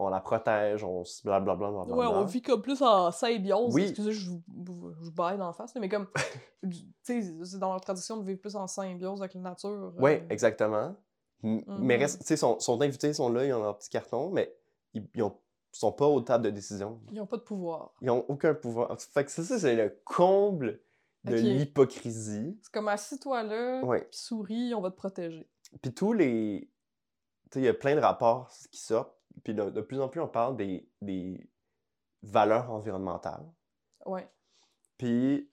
on 0.00 0.08
la 0.08 0.20
protège, 0.20 0.82
on 0.84 1.02
s- 1.02 1.22
blablabla. 1.24 1.70
blablabla. 1.70 1.94
Ouais, 1.96 2.06
on 2.06 2.24
vit 2.24 2.42
comme 2.42 2.62
plus 2.62 2.80
en 2.82 3.10
symbiose. 3.10 3.74
Oui. 3.74 3.82
Excusez, 3.84 4.12
je 4.12 4.30
je 5.02 5.10
baille 5.10 5.38
dans 5.38 5.46
la 5.48 5.52
face, 5.52 5.74
mais 5.76 5.88
comme, 5.88 6.06
tu 6.62 6.76
sais, 7.02 7.22
c'est 7.44 7.58
dans 7.58 7.70
leur 7.70 7.80
tradition 7.80 8.16
de 8.16 8.24
vivre 8.24 8.40
plus 8.40 8.56
en 8.56 8.66
symbiose 8.66 9.20
avec 9.20 9.34
la 9.34 9.40
nature. 9.40 9.92
Oui, 9.98 10.12
euh, 10.12 10.20
exactement. 10.30 10.94
M- 11.42 11.62
Mais 11.66 11.96
reste, 11.96 12.20
tu 12.20 12.26
sais, 12.26 12.36
sont, 12.36 12.58
sont 12.60 12.80
invités, 12.82 13.08
ils 13.08 13.14
sont 13.14 13.30
là, 13.32 13.44
ils 13.46 13.52
ont 13.52 13.62
leur 13.62 13.76
petit 13.78 13.88
carton, 13.90 14.30
mais 14.30 14.54
ils, 14.94 15.06
ils 15.14 15.22
ont- 15.22 15.36
sont 15.72 15.92
pas 15.92 16.06
aux 16.06 16.20
tables 16.20 16.44
de 16.44 16.50
décision. 16.50 17.00
Ils 17.12 17.18
n'ont 17.18 17.26
pas 17.26 17.36
de 17.36 17.42
pouvoir. 17.42 17.92
Ils 18.02 18.10
ont 18.10 18.24
aucun 18.28 18.54
pouvoir. 18.54 18.94
Fait 19.00 19.24
que 19.24 19.30
ça, 19.30 19.42
c'est 19.44 19.76
le 19.76 19.96
comble 20.04 20.80
de 21.24 21.34
l'hypocrisie. 21.36 22.58
C'est 22.62 22.72
comme 22.72 22.88
assis-toi 22.88 23.42
là, 23.44 23.84
Ouais. 23.84 24.00
puis 24.10 24.18
souris, 24.18 24.74
on 24.74 24.80
va 24.80 24.90
te 24.90 24.96
protéger. 24.96 25.48
Puis 25.82 25.92
tous 25.94 26.12
les. 26.12 26.70
Tu 27.50 27.54
sais, 27.58 27.60
il 27.60 27.64
y 27.64 27.68
a 27.68 27.74
plein 27.74 27.94
de 27.94 28.00
rapports 28.00 28.50
qui 28.70 28.80
sortent. 28.80 29.16
Puis 29.44 29.54
de, 29.54 29.70
de 29.70 29.80
plus 29.80 30.00
en 30.00 30.08
plus, 30.08 30.20
on 30.20 30.28
parle 30.28 30.56
des, 30.56 30.88
des 31.00 31.48
valeurs 32.22 32.70
environnementales. 32.70 33.46
Ouais. 34.06 34.28
Puis 34.98 35.50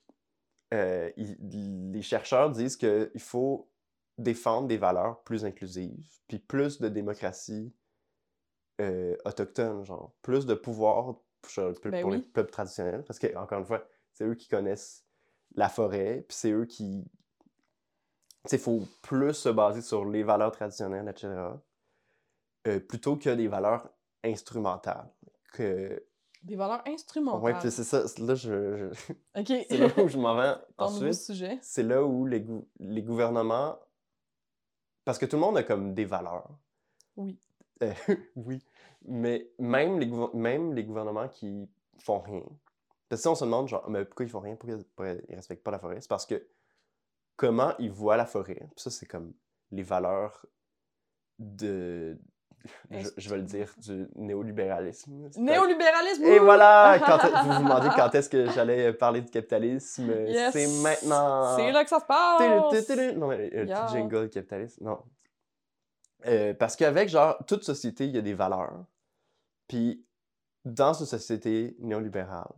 euh, 0.74 1.10
il- 1.16 1.90
les 1.92 2.02
chercheurs 2.02 2.50
disent 2.50 2.76
qu'il 2.76 3.10
faut 3.20 3.70
défendre 4.18 4.68
des 4.68 4.76
valeurs 4.76 5.22
plus 5.22 5.44
inclusives, 5.44 6.06
puis 6.26 6.38
plus 6.38 6.80
de 6.80 6.88
démocratie 6.88 7.72
euh, 8.80 9.16
autochtone, 9.24 9.84
genre 9.84 10.12
plus 10.22 10.44
de 10.44 10.54
pouvoir 10.54 11.16
pour 11.40 11.90
Ben 11.90 12.04
les 12.10 12.16
oui. 12.16 12.20
peuples 12.20 12.50
traditionnels, 12.50 13.04
parce 13.04 13.18
que, 13.18 13.34
encore 13.36 13.60
une 13.60 13.64
fois, 13.64 13.86
c'est 14.12 14.24
eux 14.24 14.34
qui 14.34 14.48
connaissent 14.48 15.04
la 15.54 15.68
forêt, 15.68 16.24
puis 16.28 16.36
c'est 16.36 16.50
eux 16.50 16.66
qui... 16.66 17.04
Tu 18.44 18.50
sais, 18.50 18.56
il 18.56 18.62
faut 18.62 18.82
plus 19.02 19.34
se 19.34 19.48
baser 19.48 19.82
sur 19.82 20.04
les 20.04 20.22
valeurs 20.22 20.52
traditionnelles, 20.52 21.08
etc., 21.08 21.28
euh, 22.68 22.80
plutôt 22.80 23.16
que 23.16 23.30
des 23.30 23.48
valeurs 23.48 23.88
instrumentales. 24.24 25.08
Que... 25.52 26.04
Des 26.42 26.56
valeurs 26.56 26.82
instrumentales. 26.86 27.40
Puis 27.60 27.70
c'est 27.70 27.84
ça, 27.84 28.04
là, 28.24 28.34
je, 28.34 28.90
je- 28.92 29.12
c'est 29.68 29.76
là 29.78 29.88
où 30.02 30.08
je 30.08 30.18
m'en 30.18 30.36
vais 30.36 30.54
ensuite 30.78 31.14
c'est 31.62 31.82
là 31.82 32.02
où 32.04 32.26
les, 32.26 32.40
gou- 32.40 32.68
les 32.78 33.02
gouvernements. 33.02 33.78
Parce 35.04 35.18
que 35.18 35.26
tout 35.26 35.36
le 35.36 35.40
monde 35.42 35.56
a 35.58 35.62
comme 35.62 35.94
des 35.94 36.04
valeurs. 36.04 36.48
Oui. 37.16 37.38
Euh, 37.82 37.92
oui. 38.36 38.62
Mais 39.02 39.50
même 39.58 39.98
les, 39.98 40.10
même 40.34 40.74
les 40.74 40.84
gouvernements 40.84 41.28
qui 41.28 41.68
font 41.98 42.20
rien. 42.20 42.42
Parce 43.08 43.20
que 43.20 43.22
si 43.22 43.28
on 43.28 43.34
se 43.34 43.44
demande, 43.44 43.68
genre, 43.68 43.88
mais 43.88 44.04
pourquoi 44.04 44.26
ils 44.26 44.28
font 44.28 44.40
rien, 44.40 44.54
pourquoi 44.56 44.76
ils, 44.76 44.84
pourquoi 44.84 45.12
ils 45.28 45.34
respectent 45.34 45.62
pas 45.64 45.70
la 45.70 45.78
forêt, 45.78 46.00
c'est 46.00 46.08
parce 46.08 46.26
que 46.26 46.46
comment 47.36 47.72
ils 47.78 47.90
voient 47.90 48.16
la 48.18 48.26
forêt, 48.26 48.68
puis 48.74 48.82
ça, 48.82 48.90
c'est 48.90 49.06
comme 49.06 49.32
les 49.70 49.82
valeurs 49.82 50.44
de. 51.38 52.18
Je, 52.90 53.08
je 53.16 53.30
vais 53.30 53.36
le 53.36 53.42
dire, 53.42 53.72
du 53.78 54.06
néolibéralisme. 54.16 55.28
Néolibéralisme! 55.36 56.24
et 56.24 56.38
voilà! 56.38 56.98
Quand 57.06 57.18
vous 57.18 57.52
vous 57.52 57.62
demandez 57.62 57.88
quand 57.94 58.14
est-ce 58.14 58.28
que 58.28 58.50
j'allais 58.50 58.92
parler 58.92 59.20
de 59.22 59.30
capitalisme. 59.30 60.10
Yes! 60.26 60.52
C'est 60.52 60.66
maintenant! 60.82 61.56
C'est 61.56 61.70
là 61.72 61.84
que 61.84 61.90
ça 61.90 62.00
se 62.00 62.04
passe! 62.06 63.16
Non, 63.16 63.28
mais 63.28 63.50
un 63.56 63.64
Yeah. 63.66 63.84
petit 63.86 63.94
jingle 63.94 64.28
capitaliste. 64.30 64.80
Non. 64.80 64.98
Euh, 66.26 66.52
parce 66.54 66.74
qu'avec, 66.76 67.08
genre, 67.08 67.38
toute 67.46 67.62
société, 67.64 68.04
il 68.06 68.10
y 68.14 68.18
a 68.18 68.22
des 68.22 68.34
valeurs. 68.34 68.84
Puis, 69.68 70.04
dans 70.64 70.94
cette 70.94 71.06
société 71.08 71.76
néolibérale, 71.78 72.48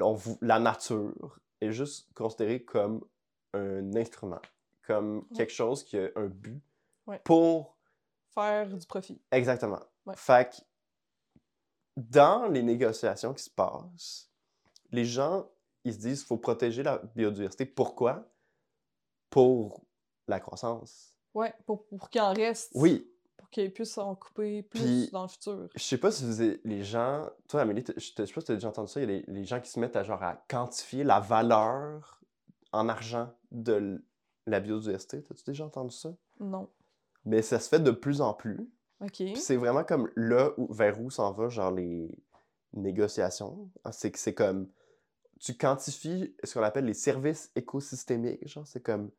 on 0.00 0.16
la 0.40 0.58
nature 0.58 1.38
est 1.60 1.72
juste 1.72 2.08
considérée 2.14 2.62
comme 2.62 3.04
un 3.52 3.94
instrument, 3.96 4.40
comme 4.86 5.18
Ouais. 5.18 5.36
quelque 5.36 5.52
chose 5.52 5.84
qui 5.84 5.98
a 5.98 6.08
un 6.16 6.26
but 6.26 6.60
Ouais. 7.06 7.20
pour 7.24 7.76
Faire 8.34 8.68
du 8.76 8.86
profit. 8.86 9.20
Exactement. 9.30 9.80
Ouais. 10.06 10.14
Fait 10.16 10.50
que 10.50 10.56
dans 11.96 12.46
les 12.48 12.62
négociations 12.62 13.34
qui 13.34 13.42
se 13.44 13.50
passent, 13.50 14.30
les 14.90 15.04
gens, 15.04 15.48
ils 15.84 15.92
se 15.94 15.98
disent 15.98 16.20
qu'il 16.20 16.26
faut 16.28 16.38
protéger 16.38 16.82
la 16.82 16.98
biodiversité. 17.14 17.66
Pourquoi? 17.66 18.26
Pour 19.30 19.84
la 20.28 20.40
croissance. 20.40 21.16
Ouais, 21.34 21.54
pour, 21.66 21.86
pour 21.86 22.10
qu'il 22.10 22.20
en 22.20 22.32
reste. 22.32 22.72
Oui, 22.74 23.08
Pour 23.36 23.48
qu'ils 23.50 23.72
puissent 23.72 23.98
en 23.98 24.14
couper 24.14 24.62
plus 24.62 24.80
Puis- 24.80 25.10
dans 25.12 25.22
le 25.22 25.28
futur. 25.28 25.68
je 25.74 25.82
sais 25.82 25.98
pas 25.98 26.10
si 26.12 26.24
vous 26.24 26.40
avez- 26.40 26.60
les 26.64 26.84
gens... 26.84 27.28
Toi, 27.48 27.62
Amélie, 27.62 27.84
je 27.96 28.00
sais 28.00 28.12
pas 28.14 28.26
si 28.26 28.32
tu 28.46 28.52
as 28.52 28.54
déjà 28.54 28.68
entendu 28.68 28.90
ça, 28.90 29.00
il 29.00 29.10
y 29.10 29.12
a 29.12 29.16
les, 29.18 29.24
les 29.26 29.44
gens 29.44 29.60
qui 29.60 29.70
se 29.70 29.80
mettent 29.80 29.96
à, 29.96 30.04
genre, 30.04 30.22
à 30.22 30.36
quantifier 30.48 31.02
la 31.04 31.20
valeur 31.20 32.20
en 32.72 32.88
argent 32.88 33.30
de 33.50 34.02
la 34.46 34.60
biodiversité. 34.60 35.22
T'as-tu 35.22 35.42
déjà 35.44 35.64
entendu 35.66 35.94
ça? 35.94 36.14
Non. 36.40 36.68
Mais 37.24 37.42
ça 37.42 37.58
se 37.60 37.68
fait 37.68 37.80
de 37.80 37.90
plus 37.90 38.20
en 38.20 38.34
plus. 38.34 38.68
OK. 39.00 39.12
Puis 39.16 39.36
c'est 39.36 39.56
vraiment 39.56 39.84
comme 39.84 40.10
là 40.16 40.52
où, 40.56 40.72
vers 40.72 41.00
où 41.00 41.10
s'en 41.10 41.32
va, 41.32 41.48
genre 41.48 41.70
les 41.70 42.10
négociations. 42.72 43.70
C'est 43.90 44.10
que 44.10 44.18
c'est 44.18 44.34
comme. 44.34 44.68
Tu 45.40 45.54
quantifies 45.54 46.34
ce 46.44 46.54
qu'on 46.54 46.62
appelle 46.64 46.84
les 46.84 46.94
services 46.94 47.50
écosystémiques. 47.56 48.46
Genre, 48.46 48.66
c'est 48.66 48.82
comme 48.82 49.10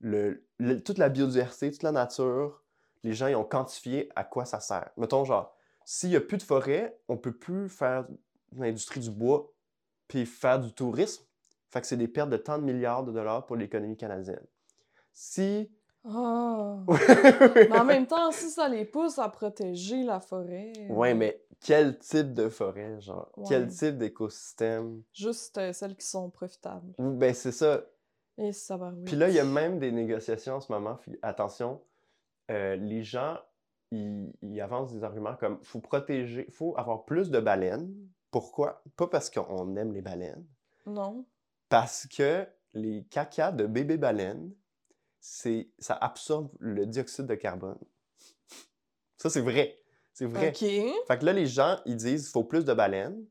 le, 0.00 0.44
le- 0.58 0.82
toute 0.82 0.98
la 0.98 1.08
biodiversité, 1.08 1.70
toute 1.70 1.82
la 1.82 1.92
nature. 1.92 2.62
Les 3.04 3.14
gens, 3.14 3.26
ils 3.26 3.36
ont 3.36 3.44
quantifié 3.44 4.10
à 4.14 4.22
quoi 4.24 4.44
ça 4.44 4.60
sert. 4.60 4.90
Mettons, 4.98 5.24
genre, 5.24 5.54
s'il 5.84 6.10
n'y 6.10 6.16
a 6.16 6.20
plus 6.20 6.36
de 6.36 6.42
forêt, 6.42 6.98
on 7.08 7.16
peut 7.16 7.32
plus 7.32 7.68
faire 7.68 8.06
l'industrie 8.54 9.00
du 9.00 9.10
bois 9.10 9.50
puis 10.08 10.26
faire 10.26 10.60
du 10.60 10.72
tourisme. 10.74 11.24
Fait 11.70 11.80
que 11.80 11.86
c'est 11.86 11.96
des 11.96 12.06
pertes 12.08 12.28
de 12.28 12.36
tant 12.36 12.58
de 12.58 12.64
milliards 12.64 13.02
de 13.02 13.10
dollars 13.12 13.46
pour 13.46 13.56
l'économie 13.56 13.96
canadienne. 13.96 14.44
Si. 15.14 15.70
Ah! 16.04 16.78
Mais 17.54 17.78
en 17.78 17.84
même 17.84 18.06
temps, 18.06 18.30
si 18.32 18.50
ça 18.50 18.68
les 18.68 18.84
pousse 18.84 19.18
à 19.18 19.28
protéger 19.28 20.02
la 20.02 20.20
forêt. 20.20 20.72
Ouais, 20.90 21.12
euh, 21.12 21.14
mais 21.14 21.44
quel 21.60 21.98
type 21.98 22.32
de 22.34 22.48
forêt, 22.48 23.00
genre? 23.00 23.30
Quel 23.48 23.64
Ouais. 23.64 23.68
type 23.68 23.98
d'écosystème? 23.98 25.02
Juste 25.12 25.58
euh, 25.58 25.72
celles 25.72 25.96
qui 25.96 26.06
sont 26.06 26.28
profitables. 26.30 26.92
Ben, 26.98 27.32
c'est 27.34 27.52
ça. 27.52 27.82
Et 28.38 28.52
ça 28.52 28.76
va, 28.76 28.88
oui. 28.88 29.04
Puis 29.04 29.16
là, 29.16 29.28
il 29.28 29.34
y 29.34 29.38
a 29.38 29.44
même 29.44 29.78
des 29.78 29.92
négociations 29.92 30.54
en 30.54 30.60
ce 30.60 30.72
moment. 30.72 30.98
Attention, 31.22 31.80
euh, 32.50 32.76
les 32.76 33.02
gens, 33.04 33.36
ils, 33.90 34.32
ils 34.42 34.60
avancent 34.60 34.92
des 34.92 35.04
arguments 35.04 35.36
comme 35.36 35.58
faut 35.62 35.80
protéger, 35.80 36.46
faut 36.50 36.74
avoir 36.78 37.04
plus 37.04 37.30
de 37.30 37.38
baleines. 37.38 37.94
Pourquoi? 38.30 38.82
Pas 38.96 39.06
parce 39.06 39.28
qu'on 39.30 39.76
aime 39.76 39.92
les 39.92 40.00
baleines, 40.00 40.46
Non. 40.86 41.26
parce 41.68 42.06
que 42.06 42.46
les 42.72 43.04
cacas 43.10 43.52
de 43.52 43.66
bébés 43.66 43.98
baleines, 43.98 44.50
ça 45.22 45.94
absorbe 46.00 46.50
le 46.58 46.84
dioxyde 46.84 47.26
de 47.26 47.34
carbone. 47.36 47.78
Ça, 49.16 49.30
c'est 49.30 49.40
vrai. 49.40 49.78
C'est 50.12 50.26
vrai. 50.26 50.48
OK. 50.48 50.58
Fait 50.58 51.18
que 51.18 51.24
là, 51.24 51.32
les 51.32 51.46
gens, 51.46 51.78
ils 51.86 51.96
disent 51.96 52.24
qu'il 52.24 52.32
faut 52.32 52.44
plus 52.44 52.64
de 52.64 52.74
baleines 52.74 53.24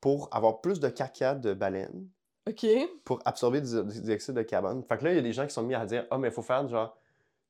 pour 0.00 0.28
avoir 0.32 0.60
plus 0.60 0.80
de 0.80 0.88
caca 0.88 1.34
de 1.34 1.54
baleines 1.54 2.08
OK. 2.48 2.66
pour 3.04 3.20
absorber 3.24 3.60
du, 3.60 3.84
du 3.84 4.02
dioxyde 4.02 4.34
de 4.34 4.42
carbone. 4.42 4.82
Fait 4.82 4.98
que 4.98 5.04
là, 5.04 5.12
il 5.12 5.16
y 5.16 5.18
a 5.18 5.22
des 5.22 5.32
gens 5.32 5.46
qui 5.46 5.54
sont 5.54 5.62
mis 5.62 5.74
à 5.74 5.86
dire 5.86 6.06
Ah, 6.10 6.18
mais 6.18 6.28
il 6.28 6.34
faut 6.34 6.42
faire 6.42 6.66
genre, 6.68 6.98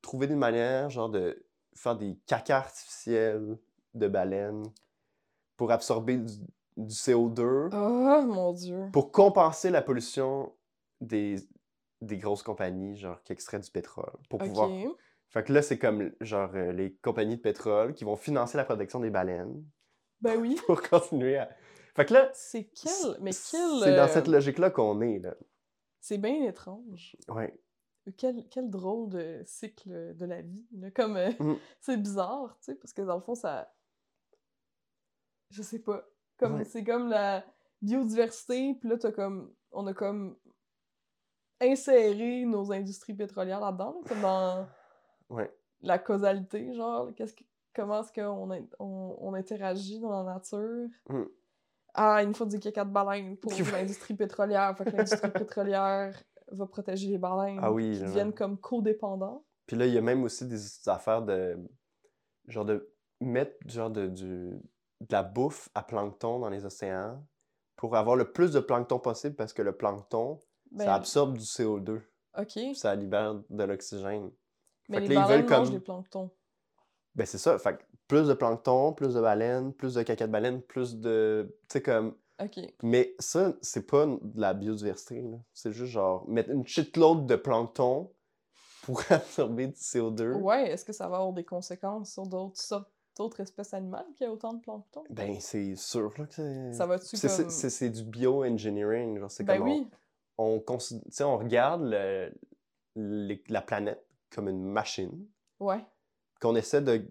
trouver 0.03 0.27
des 0.27 0.37
manières, 0.37 0.91
genre, 0.91 1.09
de 1.09 1.43
faire 1.75 1.97
des 1.97 2.19
cacas 2.27 2.59
artificiels 2.59 3.57
de 3.95 4.09
baleines 4.09 4.65
pour 5.57 5.73
absorber 5.73 6.19
du, 6.19 6.35
du 6.77 6.95
CO2 6.95 7.71
Oh 7.73 8.23
mon 8.27 8.53
Dieu. 8.53 8.91
pour 8.93 9.11
compenser 9.11 9.71
la 9.71 9.83
pollution 9.83 10.53
des, 11.01 11.37
des 12.01 12.19
grosses 12.19 12.43
compagnies, 12.43 12.97
genre, 12.97 13.23
qui 13.23 13.33
extraient 13.33 13.59
du 13.61 13.71
pétrole. 13.71 14.13
Pour 14.29 14.39
pouvoir. 14.39 14.71
OK. 14.71 14.97
Fait 15.29 15.45
que 15.45 15.53
là, 15.53 15.63
c'est 15.63 15.79
comme, 15.79 16.11
genre, 16.21 16.51
euh, 16.55 16.73
les 16.73 16.95
compagnies 16.97 17.37
de 17.37 17.41
pétrole 17.43 17.95
qui 17.95 18.05
vont 18.05 18.17
financer 18.17 18.57
la 18.57 18.65
protection 18.65 18.99
des 19.01 19.11
baleines 19.11 19.65
Ben 20.21 20.37
oui. 20.39 20.57
pour 20.67 20.83
continuer 20.83 21.37
à. 21.39 21.49
Fait 21.95 22.05
que 22.07 22.15
là, 22.15 22.31
C'est 22.35 22.65
quel? 22.65 23.17
Mais 23.21 23.33
c'est 23.33 23.57
quel. 23.57 23.95
dans 23.97 24.05
euh, 24.05 24.09
cette 24.09 24.27
logique-là 24.29 24.71
qu'on 24.71 25.01
est, 25.03 25.19
là. 25.21 25.35
C'est 26.01 26.19
bien 26.19 26.45
étrange. 26.49 27.17
Ouais. 27.29 27.55
Quel, 28.17 28.49
quel 28.51 28.71
drôle 28.71 29.11
de 29.11 29.43
cycle 29.45 30.17
de 30.17 30.25
la 30.25 30.41
vie. 30.43 30.67
là. 30.73 30.91
Comme. 30.91 31.17
euh, 31.17 31.31
Mm. 31.39 31.57
c'est 31.81 31.97
bizarre, 31.97 32.57
tu 32.61 32.73
sais, 32.73 32.75
parce 32.75 32.93
que 32.93 33.03
dans 33.03 33.17
le 33.17 33.21
fond, 33.23 33.35
ça. 33.35 33.73
Je 35.51 35.63
sais 35.63 35.81
pas. 35.81 36.05
Comme, 36.39 36.57
Ouais. 36.57 36.65
C'est 36.65 36.83
comme 36.85 37.09
la 37.09 37.45
biodiversité, 37.83 38.75
puis 38.81 38.89
là, 38.89 38.97
t'as 38.99 39.13
comme. 39.13 39.55
On 39.73 39.87
a 39.87 39.95
comme 39.95 40.37
inséré 41.61 42.45
nos 42.45 42.73
industries 42.73 43.15
pétrolières 43.15 43.61
là-dedans, 43.61 43.93
là, 44.03 44.09
comme 44.09 44.21
dans 44.21 44.67
Ouais. 45.29 45.53
la 45.83 45.99
causalité, 45.99 46.73
genre, 46.75 47.11
qu'est-ce 47.15 47.35
que, 47.35 47.45
comment 47.75 48.01
est-ce 48.03 48.13
qu'on 48.13 48.51
on, 48.79 49.17
on 49.21 49.35
interagit 49.35 50.01
dans 50.01 50.23
la 50.25 50.35
nature? 50.35 50.89
Mm. 51.09 51.23
Ah, 51.95 52.23
il 52.23 52.29
nous 52.29 52.35
faut 52.35 52.47
du 52.47 52.59
caca 52.61 52.85
de 52.85 52.91
baleine 52.91 53.37
pour 53.37 53.53
l'industrie 53.73 54.15
pétrolière. 54.15 54.77
Fait 54.77 54.85
que 54.85 54.97
l'industrie 54.97 55.31
pétrolière 55.31 56.21
va 56.51 56.67
protéger 56.67 57.09
les 57.09 57.19
baleines. 57.19 57.59
Ah 57.63 57.73
oui, 57.73 57.93
Qui 57.93 58.01
deviennent 58.01 58.33
comme 58.33 58.59
codépendants. 58.59 59.45
Puis 59.67 59.77
là, 59.77 59.87
il 59.87 59.95
y 59.95 59.99
a 59.99 60.03
même 60.03 60.23
aussi 60.23 60.47
des 60.47 60.89
affaires 60.89 61.23
de. 61.23 61.59
Genre 62.49 62.65
de 62.65 62.93
mettre 63.21 63.55
genre 63.67 63.91
de, 63.91 64.07
du, 64.09 64.25
de 64.25 65.07
la 65.11 65.23
bouffe 65.23 65.69
à 65.75 65.83
plancton 65.83 66.39
dans 66.41 66.49
les 66.49 66.65
océans 66.65 67.23
pour 67.77 67.95
avoir 67.97 68.17
le 68.17 68.33
plus 68.33 68.51
de 68.53 68.61
plancton 68.61 68.99
possible 68.99 69.37
parce 69.37 69.53
que 69.53 69.63
le 69.63 69.77
plancton, 69.77 70.41
Ben, 70.71 70.85
ça 70.85 70.95
absorbe 70.95 71.37
du 71.37 71.45
CO2. 71.45 72.01
OK. 72.39 72.47
Puis 72.53 72.75
ça 72.77 72.95
libère 72.95 73.35
de 73.51 73.65
l'oxygène. 73.65 74.31
Mais 74.89 74.97
Fait 74.99 75.01
les 75.03 75.09
que 75.09 75.15
là, 75.15 75.21
ils 75.21 75.25
baleines 75.29 75.41
veulent 75.47 75.51
mangent 75.59 75.69
comme- 75.69 75.75
des 75.79 75.81
planctons. 75.85 76.31
Ben 77.17 77.27
c'est 77.27 77.39
ça. 77.39 77.59
Fait 77.59 77.77
que 77.77 77.83
plus 78.07 78.29
de 78.29 78.35
plancton, 78.35 78.93
plus 78.93 79.15
de 79.15 79.21
baleines, 79.21 79.73
plus 79.73 79.95
de 79.95 80.03
caca 80.03 80.27
de 80.27 80.33
baleine, 80.33 80.63
plus 80.63 80.97
de. 80.97 81.57
Tu 81.69 81.73
sais, 81.75 81.83
comme. 81.83 82.17
OK. 82.43 82.59
Mais 82.83 83.15
ça, 83.19 83.53
c'est 83.61 83.87
pas 83.87 84.07
de 84.07 84.41
la 84.41 84.55
biodiversité. 84.55 85.21
là. 85.23 85.37
C'est 85.53 85.73
juste 85.73 85.93
genre 85.93 86.27
mettre 86.29 86.51
une 86.51 86.67
shitload 86.67 87.27
de 87.27 87.37
plancton 87.37 88.13
pour 88.83 89.01
absorber 89.11 89.67
du 89.67 89.75
CO2. 89.75 90.35
Ouais, 90.41 90.71
est-ce 90.71 90.85
que 90.85 90.93
ça 90.93 91.09
va 91.09 91.17
avoir 91.19 91.33
des 91.33 91.45
conséquences 91.45 92.13
sur 92.15 92.27
d'autres 92.27 92.61
sortes, 92.61 92.89
d'autres 93.17 93.41
espèces 93.41 93.75
animales 93.75 94.07
qui 94.17 94.25
a 94.25 94.33
autant 94.33 94.55
de 94.55 94.61
plancton? 94.61 95.05
Ben, 95.11 95.39
c'est 95.41 95.75
sûr 95.77 96.13
là, 96.17 96.27
que 96.27 96.35
c'est. 96.35 96.73
Ça 96.73 96.87
va-tu 96.87 97.19
comme... 97.19 97.51
c'est- 97.51 97.91
du 97.91 98.05
bioengineering. 98.05 99.19
genre, 99.19 99.31
C'est 99.31 99.45
Ben 99.45 99.59
comme 99.59 99.69
oui. 99.69 99.89
on, 99.93 99.97
on 100.45 101.39
regarde 101.39 101.83
le- 101.85 102.33
les- 102.97 103.43
la 103.49 103.63
planète 103.63 104.05
comme 104.35 104.49
une 104.49 104.65
machine 104.65 105.27
Ouais. 105.61 105.85
qu'on 106.41 106.55
essaie 106.57 106.83
de 106.83 107.05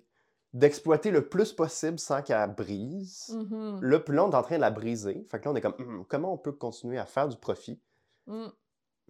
d'exploiter 0.52 1.12
le 1.12 1.30
plus 1.30 1.54
possible 1.54 2.00
sans 2.00 2.24
qu'elle 2.24 2.56
brise. 2.56 3.30
Mhm. 3.38 3.82
Là, 3.84 4.00
puis 4.00 4.16
là, 4.16 4.26
on 4.26 4.32
est 4.32 4.36
en 4.36 4.42
train 4.42 4.56
de 4.56 4.62
la 4.62 4.72
briser. 4.72 5.24
Fait 5.30 5.40
que 5.40 5.46
là, 5.46 5.52
on 5.52 5.56
est 5.56 5.62
comme, 5.62 5.76
Hum, 5.78 6.06
comment 6.08 6.34
on 6.34 6.40
peut 6.40 6.52
continuer 6.54 6.98
à 6.98 7.06
faire 7.06 7.28
du 7.28 7.38
profit? 7.38 7.80
Mm, 8.26 8.48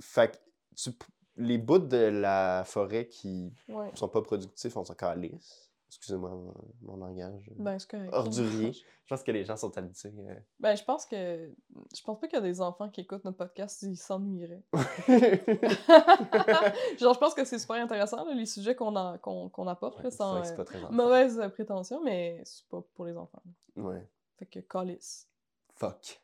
Fait 0.02 0.32
que 0.34 0.38
tu 0.76 0.92
p- 0.92 1.06
les 1.38 1.58
bouts 1.58 1.80
de 1.80 1.96
la 1.98 2.64
forêt 2.66 3.08
qui 3.08 3.54
ouais. 3.70 3.90
sont 3.96 4.10
pas 4.10 4.22
productifs, 4.22 4.76
on 4.76 4.84
s'en 4.84 4.96
calisse. 4.96 5.69
Excusez-moi 5.90 6.30
mon, 6.30 6.54
mon 6.84 6.98
langage. 6.98 7.50
euh, 7.50 7.54
Ben, 7.58 7.80
c'est 7.80 7.90
correct. 7.90 8.14
Ordurier. 8.14 8.74
Je 8.74 9.16
pense 9.16 9.24
que 9.24 9.32
les 9.32 9.44
gens 9.44 9.58
sont 9.58 9.76
habitués. 9.76 10.14
Ben, 10.60 10.76
je 10.76 10.84
pense 10.84 11.08
que. 11.08 11.52
Je 11.96 12.04
pense 12.04 12.20
pas 12.20 12.28
qu'il 12.28 12.38
y 12.38 12.42
a 12.42 12.46
des 12.46 12.62
enfants 12.62 12.90
qui 12.90 13.02
écoutent 13.02 13.26
notre 13.26 13.38
podcast, 13.38 13.82
ils 13.82 13.98
s'ennuieraient. 13.98 14.62
euh. 14.76 14.80
Genre, 17.00 17.14
je 17.14 17.20
pense 17.20 17.34
que 17.34 17.44
c'est 17.46 17.60
super 17.60 17.78
intéressant, 17.78 18.24
là, 18.24 18.34
les 18.34 18.46
sujets 18.46 18.76
qu'on 18.76 19.18
qu'on 19.20 19.50
qu'on 19.50 19.68
apporte, 19.68 20.04
Ouais, 20.04 20.12
sans 20.12 20.38
euh, 20.38 20.90
mauvaise 20.92 21.40
euh, 21.40 21.50
prétention, 21.50 22.02
mais 22.04 22.42
c'est 22.46 22.68
pas 22.68 22.82
pour 22.94 23.06
les 23.06 23.18
enfants. 23.18 23.42
Ouais. 23.76 24.08
Fait 24.38 24.46
que, 24.46 24.60
calice. 24.60 25.28
Fuck. 25.76 26.22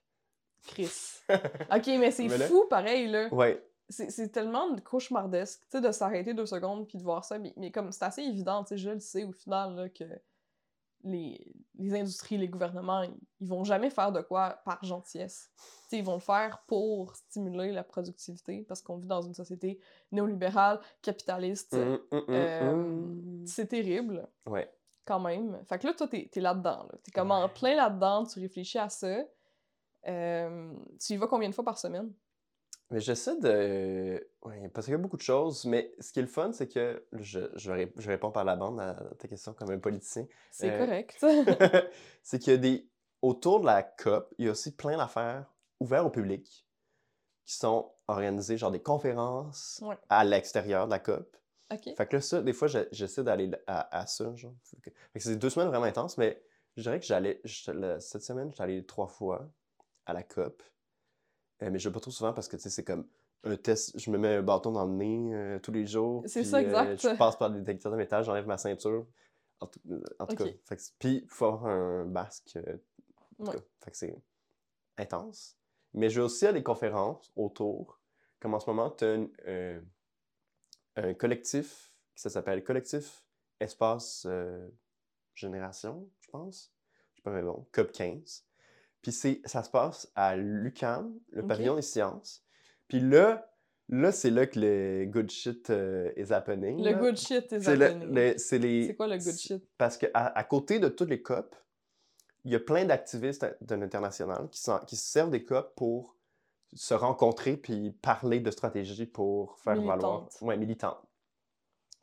Chris. 0.67 1.21
Ok, 1.29 1.87
mais 1.87 2.11
c'est 2.11 2.27
là- 2.27 2.47
fou, 2.47 2.65
pareil, 2.69 3.07
là. 3.07 3.33
Ouais. 3.33 3.63
C'est 3.89 4.31
tellement 4.31 4.75
cauchemardesque, 4.77 5.61
tu 5.69 5.77
sais, 5.77 5.81
de 5.81 5.91
s'arrêter 5.91 6.33
deux 6.33 6.47
secondes 6.47 6.87
puis 6.87 6.97
de 6.97 7.03
voir 7.03 7.23
ça, 7.23 7.37
mais, 7.37 7.53
mais 7.55 7.71
comme 7.71 7.91
c'est 7.91 8.03
assez 8.05 8.23
évident, 8.23 8.63
tu 8.63 8.69
sais, 8.69 8.77
je 8.77 8.89
le 8.89 8.99
sais 8.99 9.23
au 9.23 9.31
final, 9.31 9.75
là, 9.75 9.89
que 9.89 10.05
les, 11.03 11.53
les 11.77 11.93
industries, 11.93 12.37
les 12.39 12.47
gouvernements, 12.47 13.03
ils, 13.03 13.13
ils 13.41 13.47
vont 13.47 13.63
jamais 13.63 13.91
faire 13.91 14.11
de 14.11 14.21
quoi 14.21 14.59
par 14.65 14.83
gentillesse. 14.83 15.51
Tu 15.55 15.63
sais, 15.89 15.97
ils 15.99 16.03
vont 16.03 16.15
le 16.15 16.19
faire 16.19 16.63
pour 16.65 17.15
stimuler 17.15 17.71
la 17.71 17.83
productivité, 17.83 18.63
parce 18.67 18.81
qu'on 18.81 18.97
vit 18.97 19.07
dans 19.07 19.21
une 19.21 19.35
société 19.35 19.79
néolibérale, 20.11 20.79
capitaliste. 21.03 21.73
Mm, 21.77 21.99
mm, 22.11 22.17
mm, 22.17 22.23
Euh. 22.29 23.45
C'est 23.45 23.67
terrible, 23.67 24.27
Ouais. 24.47 24.67
quand 25.05 25.19
même. 25.19 25.63
Fait 25.69 25.77
que 25.77 25.85
là, 25.85 25.93
toi, 25.93 26.07
t'es 26.07 26.27
es, 26.33 26.39
là-dedans, 26.39 26.87
là. 26.91 26.97
T'es 27.03 27.11
comme 27.11 27.29
en 27.29 27.47
plein 27.49 27.75
là-dedans, 27.75 28.25
tu 28.25 28.39
réfléchis 28.39 28.79
à 28.79 28.89
ça. 28.89 29.15
Euh, 30.07 30.73
tu 30.99 31.13
y 31.13 31.17
vas 31.17 31.27
combien 31.27 31.49
de 31.49 31.53
fois 31.53 31.63
par 31.63 31.77
semaine? 31.77 32.11
Mais 32.91 32.99
j'essaie 32.99 33.37
de. 33.39 34.27
Ouais, 34.43 34.69
parce 34.69 34.85
qu'il 34.85 34.91
y 34.91 34.95
a 34.95 34.99
beaucoup 34.99 35.17
de 35.17 35.21
choses, 35.21 35.65
mais 35.65 35.91
ce 35.99 36.13
qui 36.13 36.19
est 36.19 36.21
le 36.21 36.27
fun, 36.27 36.51
c'est 36.53 36.67
que 36.67 37.03
je, 37.13 37.39
je, 37.55 37.71
ré- 37.71 37.93
je 37.97 38.07
réponds 38.09 38.31
par 38.31 38.43
la 38.45 38.55
bande 38.55 38.79
à 38.79 38.93
ta 39.17 39.27
question 39.27 39.53
comme 39.53 39.71
un 39.71 39.79
politicien. 39.79 40.27
C'est 40.51 40.69
Euh, 40.71 40.85
correct. 40.85 41.17
c'est 42.23 42.39
qu'il 42.39 42.53
y 42.53 42.55
a 42.55 42.59
des. 42.59 42.87
Autour 43.21 43.61
de 43.61 43.65
la 43.65 43.81
COP, 43.81 44.31
il 44.37 44.45
y 44.45 44.47
a 44.47 44.51
aussi 44.51 44.75
plein 44.75 44.97
d'affaires 44.97 45.51
ouvertes 45.79 46.05
au 46.05 46.09
public 46.11 46.67
qui 47.43 47.55
sont 47.55 47.91
organisées, 48.07 48.55
genre 48.57 48.69
des 48.71 48.81
conférences 48.81 49.81
Ouais. 49.83 49.97
à 50.09 50.23
l'extérieur 50.23 50.85
de 50.85 50.91
la 50.91 50.99
COP. 50.99 51.35
Fait 51.97 52.05
que 52.07 52.15
là, 52.17 52.21
ça, 52.21 52.41
des 52.43 52.53
fois, 52.53 52.67
j'essaie 52.91 53.23
d'aller 53.23 53.49
à, 53.65 53.97
à 53.97 54.05
ça, 54.05 54.35
genre. 54.35 54.53
Fait 54.83 54.91
que, 54.91 55.19
c'est 55.19 55.35
deux 55.37 55.49
semaines 55.49 55.69
vraiment 55.69 55.85
intenses, 55.85 56.19
mais 56.19 56.39
je 56.77 56.83
dirais 56.83 56.99
que 56.99 57.05
j'allais. 57.07 57.41
Cette 57.45 58.21
semaine, 58.21 58.51
j'étais 58.51 58.61
allé 58.63 58.85
trois 58.85 59.07
fois 59.07 59.49
à 60.05 60.13
la 60.13 60.21
COP. 60.21 60.61
Euh, 61.61 61.69
mais 61.71 61.79
je 61.79 61.87
vais 61.89 61.93
pas 61.93 61.99
trop 61.99 62.11
souvent 62.11 62.33
parce 62.33 62.47
que, 62.47 62.55
tu 62.57 62.63
sais, 62.63 62.69
c'est 62.69 62.83
comme 62.83 63.07
un 63.43 63.55
test. 63.55 63.97
Je 63.97 64.09
me 64.11 64.17
mets 64.17 64.35
un 64.35 64.41
bâton 64.43 64.71
dans 64.71 64.85
le 64.85 64.91
nez 64.93 65.33
euh, 65.33 65.59
tous 65.59 65.71
les 65.71 65.85
jours. 65.85 66.23
C'est 66.27 66.43
ça, 66.43 66.57
euh, 66.57 66.61
exact. 66.61 67.01
je 67.13 67.17
passe 67.17 67.37
par 67.37 67.49
le 67.49 67.59
détecteur 67.59 67.91
de 67.91 67.97
métal, 67.97 68.23
j'enlève 68.23 68.47
ma 68.47 68.57
ceinture. 68.57 69.05
En 69.61 69.67
tout, 69.67 69.79
en 70.19 70.25
tout 70.27 70.43
Ok. 70.43 70.53
cas. 70.67 70.75
Puis, 70.99 71.21
il 71.23 71.29
faut 71.29 71.45
avoir 71.45 71.65
un 71.67 72.05
masque. 72.05 72.57
en 72.57 73.43
tout 73.45 73.51
Ouais. 73.51 73.55
cas. 73.57 73.63
Fait 73.83 73.91
que 73.91 73.97
c'est 73.97 74.15
intense. 74.97 75.57
Mais 75.93 76.09
je 76.09 76.19
vais 76.19 76.25
aussi 76.25 76.45
à 76.45 76.51
des 76.53 76.63
conférences 76.63 77.31
autour. 77.35 77.99
Comme 78.41 78.53
en 78.53 78.59
ce 78.59 78.69
moment, 78.69 78.91
tu 78.91 79.05
as 79.05 79.13
un, 79.47 79.81
un 80.97 81.13
collectif 81.13 81.93
qui 82.15 82.21
ça 82.21 82.29
s'appelle 82.29 82.63
Collectif 82.63 83.25
Espace 83.59 84.25
euh, 84.29 84.69
Génération, 85.33 86.09
je 86.21 86.29
pense. 86.29 86.73
Je 87.13 87.17
sais 87.17 87.21
pas, 87.23 87.31
mais 87.31 87.41
bon, 87.41 87.65
COP 87.71 87.91
15. 87.91 88.44
Puis 89.05 89.11
ça 89.45 89.61
se 89.61 89.69
passe 89.69 90.11
à 90.15 90.35
l'UCAM, 90.35 91.13
le 91.29 91.45
pavillon 91.45 91.75
des 91.75 91.83
sciences. 91.83 92.43
Puis 92.87 92.99
là, 92.99 93.47
là 93.87 94.11
c'est 94.11 94.31
là 94.31 94.47
que 94.47 94.59
le 94.59 95.05
good 95.05 95.29
shit 95.29 95.69
euh, 95.69 96.11
is 96.17 96.33
happening. 96.33 96.79
Le 96.83 96.85
là. 96.85 96.93
good 96.93 97.15
shit 97.15 97.53
est 97.53 97.59
C'est 97.59 97.75
le- 97.75 97.85
happening. 97.85 98.15
le- 98.15 98.37
c'est 98.39 98.57
les... 98.57 98.95
Quoi 98.95 99.05
le 99.05 99.17
good 99.19 99.37
shit? 99.37 99.63
Parce 99.77 99.99
qu'à 99.99 100.09
à 100.11 100.43
côté 100.43 100.79
de 100.79 100.87
toutes 100.89 101.09
les 101.09 101.21
COP, 101.21 101.55
il 102.45 102.51
y 102.51 102.55
a 102.55 102.59
plein 102.59 102.83
d'activistes 102.83 103.45
de 103.61 103.75
l'international 103.75 104.49
qui, 104.49 104.59
se 104.59 104.71
servent 104.95 105.29
des 105.29 105.43
COP 105.43 105.75
pour 105.75 106.17
se 106.73 106.95
rencontrer 106.95 107.57
puis 107.57 107.91
parler 107.91 108.39
de 108.39 108.49
stratégie 108.49 109.05
pour 109.05 109.59
faire 109.59 109.75
valoir. 109.75 110.21
Militantes. 110.23 110.37
Ouais, 110.41 110.57
militantes. 110.57 111.07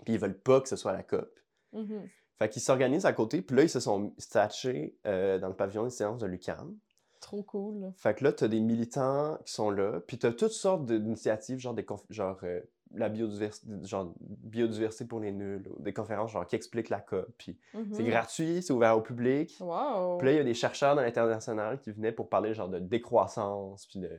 Puis 0.05 0.15
ils 0.15 0.21
veulent 0.21 0.39
pas 0.39 0.61
que 0.61 0.69
ce 0.69 0.77
soit 0.77 0.93
la 0.93 1.03
COP. 1.03 1.37
Mhm. 1.73 2.09
Fait 2.39 2.49
qu'ils 2.49 2.63
s'organisent 2.63 3.07
à 3.07 3.13
côté, 3.13 3.43
puis 3.43 3.57
là, 3.57 3.65
ils 3.65 3.69
se 3.69 3.81
sont 3.81 4.15
stachés 4.19 4.97
euh, 5.05 5.41
dans 5.41 5.49
le 5.49 5.57
pavillon 5.57 5.83
des 5.83 5.91
séances 5.91 6.21
de 6.21 6.27
l'UQAM. 6.27 6.79
Trop 7.23 7.43
cool. 7.45 7.93
Fait 7.97 8.15
que 8.15 8.25
là, 8.25 8.33
t'as 8.33 8.49
des 8.49 8.61
militants 8.61 9.39
qui 9.47 9.53
sont 9.55 9.71
là, 9.71 10.01
puis 10.07 10.19
t'as 10.19 10.33
toutes 10.33 10.53
sortes 10.53 10.85
d'initiatives, 10.85 11.59
genre, 11.59 11.73
des 11.73 11.87
genre 12.11 12.39
euh, 12.43 12.61
la 12.95 13.09
biodiversité, 13.09 13.67
genre 13.85 14.13
biodiversité 14.21 15.05
pour 15.07 15.21
les 15.21 15.33
nuls, 15.33 15.67
ou 15.71 15.81
des 15.81 15.95
conférences 15.95 16.33
genre 16.33 16.47
qui 16.47 16.57
expliquent 16.57 16.91
la 16.91 17.01
COP, 17.01 17.27
puis 17.39 17.57
c'est 17.73 18.03
Mhm. 18.03 18.11
gratuit, 18.11 18.63
c'est 18.63 18.73
ouvert 18.75 18.99
au 18.99 19.01
public. 19.01 19.57
Wow! 19.61 20.19
Puis 20.19 20.27
là, 20.27 20.33
il 20.33 20.37
y 20.37 20.41
a 20.41 20.45
des 20.45 20.53
chercheurs 20.53 20.95
dans 20.95 21.01
l'international 21.03 21.81
qui 21.81 21.93
venaient 21.93 22.13
pour 22.13 22.29
parler 22.29 22.53
genre 22.55 22.69
de 22.69 22.81
décroissance, 22.81 23.87
puis 23.87 24.01
de 24.01 24.11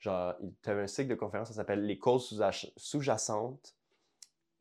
genre, 0.00 0.34
tu 0.62 0.68
avais 0.70 0.82
un 0.82 0.86
cycle 0.88 1.08
de 1.08 1.14
conférence, 1.14 1.48
ça 1.48 1.54
s'appelle 1.54 1.86
les 1.86 1.98
causes 1.98 2.38
sous-jacentes 2.76 3.74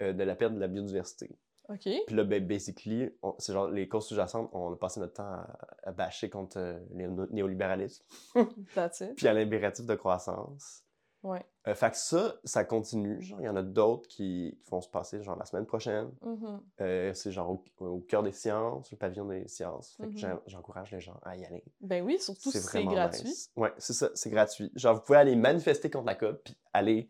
euh, 0.02 0.14
de 0.14 0.24
la 0.24 0.36
perte 0.36 0.54
de 0.54 0.60
la 0.60 0.68
biodiversité. 0.68 1.30
Ok. 1.70 1.90
Puis 2.08 2.16
là, 2.16 2.24
ben, 2.24 2.46
basically, 2.46 3.10
on- 3.22 3.36
c'est 3.40 3.54
genre 3.54 3.68
les 3.70 3.88
causes 3.90 4.08
sous-jacentes, 4.08 4.50
on 4.54 4.72
a 4.74 4.76
passé 4.78 5.00
notre 5.00 5.14
temps 5.14 5.24
à, 5.34 5.58
à 5.84 5.92
bâcher 5.92 6.30
contre 6.30 6.58
euh, 6.60 6.80
le 6.94 7.28
néolibéralisme, 7.32 8.04
That's 8.76 9.02
it. 9.02 9.16
puis 9.16 9.28
à 9.28 9.34
l'impératif 9.34 9.86
de 9.86 9.96
croissance. 9.96 10.84
Ouais. 11.24 11.44
Euh, 11.68 11.74
fait 11.74 11.90
que 11.92 11.98
ça, 11.98 12.36
ça 12.46 12.64
continue. 12.64 13.22
Genre, 13.22 13.42
il 13.42 13.46
y 13.46 13.50
en 13.50 13.56
a 13.58 13.64
d'autres 13.64 14.08
qui, 14.08 14.58
qui 14.64 14.70
vont 14.70 14.80
se 14.82 14.88
passer 14.88 15.22
genre 15.24 15.36
la 15.36 15.46
semaine 15.46 15.66
prochaine. 15.66 16.12
Mhm. 16.24 16.62
Euh, 16.80 17.14
c'est 17.14 17.32
genre 17.32 17.50
au, 17.50 17.64
au 17.86 18.00
cœur 18.02 18.22
des 18.24 18.32
sciences, 18.32 18.90
le 18.92 18.98
pavillon 18.98 19.26
des 19.26 19.46
sciences. 19.48 19.96
Fait 19.98 20.04
que 20.04 20.10
Mhm. 20.12 20.18
j'en- 20.20 20.40
j'encourage 20.46 20.92
les 20.92 21.02
gens 21.02 21.20
à 21.24 21.36
y 21.36 21.44
aller. 21.44 21.66
Ben 21.82 22.02
oui, 22.06 22.20
surtout 22.20 22.52
si 22.52 22.60
c'est 22.62 22.86
gratuit. 22.86 23.24
nice. 23.28 23.52
Ouais, 23.58 23.74
c'est 23.78 23.94
ça, 23.94 24.10
c'est 24.14 24.30
gratuit. 24.30 24.72
Genre, 24.76 24.96
vous 24.96 25.02
pouvez 25.02 25.18
aller 25.18 25.36
manifester 25.36 25.90
contre 25.90 26.06
la 26.06 26.16
COP, 26.16 26.44
puis 26.46 26.56
aller. 26.72 27.10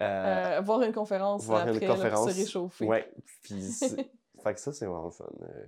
Euh, 0.00 0.58
Euh, 0.58 0.60
voir 0.60 0.82
une 0.82 0.92
conférence 0.92 1.44
voir 1.44 1.66
une 1.68 1.76
après, 1.76 1.86
là, 1.86 2.16
se 2.16 2.36
réchauffer. 2.36 2.86
ouais, 2.86 3.12
puis. 3.42 3.62
fait 4.42 4.54
que 4.54 4.60
ça, 4.60 4.72
c'est 4.72 4.86
vraiment 4.86 5.10
fun. 5.10 5.24
Euh, 5.42 5.64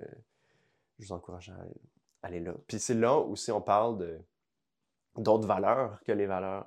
je 0.98 1.06
vous 1.06 1.12
encourage 1.12 1.50
à 1.50 1.56
aller, 2.26 2.40
là. 2.40 2.54
Puis 2.66 2.78
c'est 2.80 2.94
là 2.94 3.16
aussi 3.18 3.52
on 3.52 3.60
parle 3.60 3.98
de 3.98 4.20
d'autres 5.16 5.46
valeurs 5.46 6.00
que 6.04 6.12
les 6.12 6.26
valeurs 6.26 6.66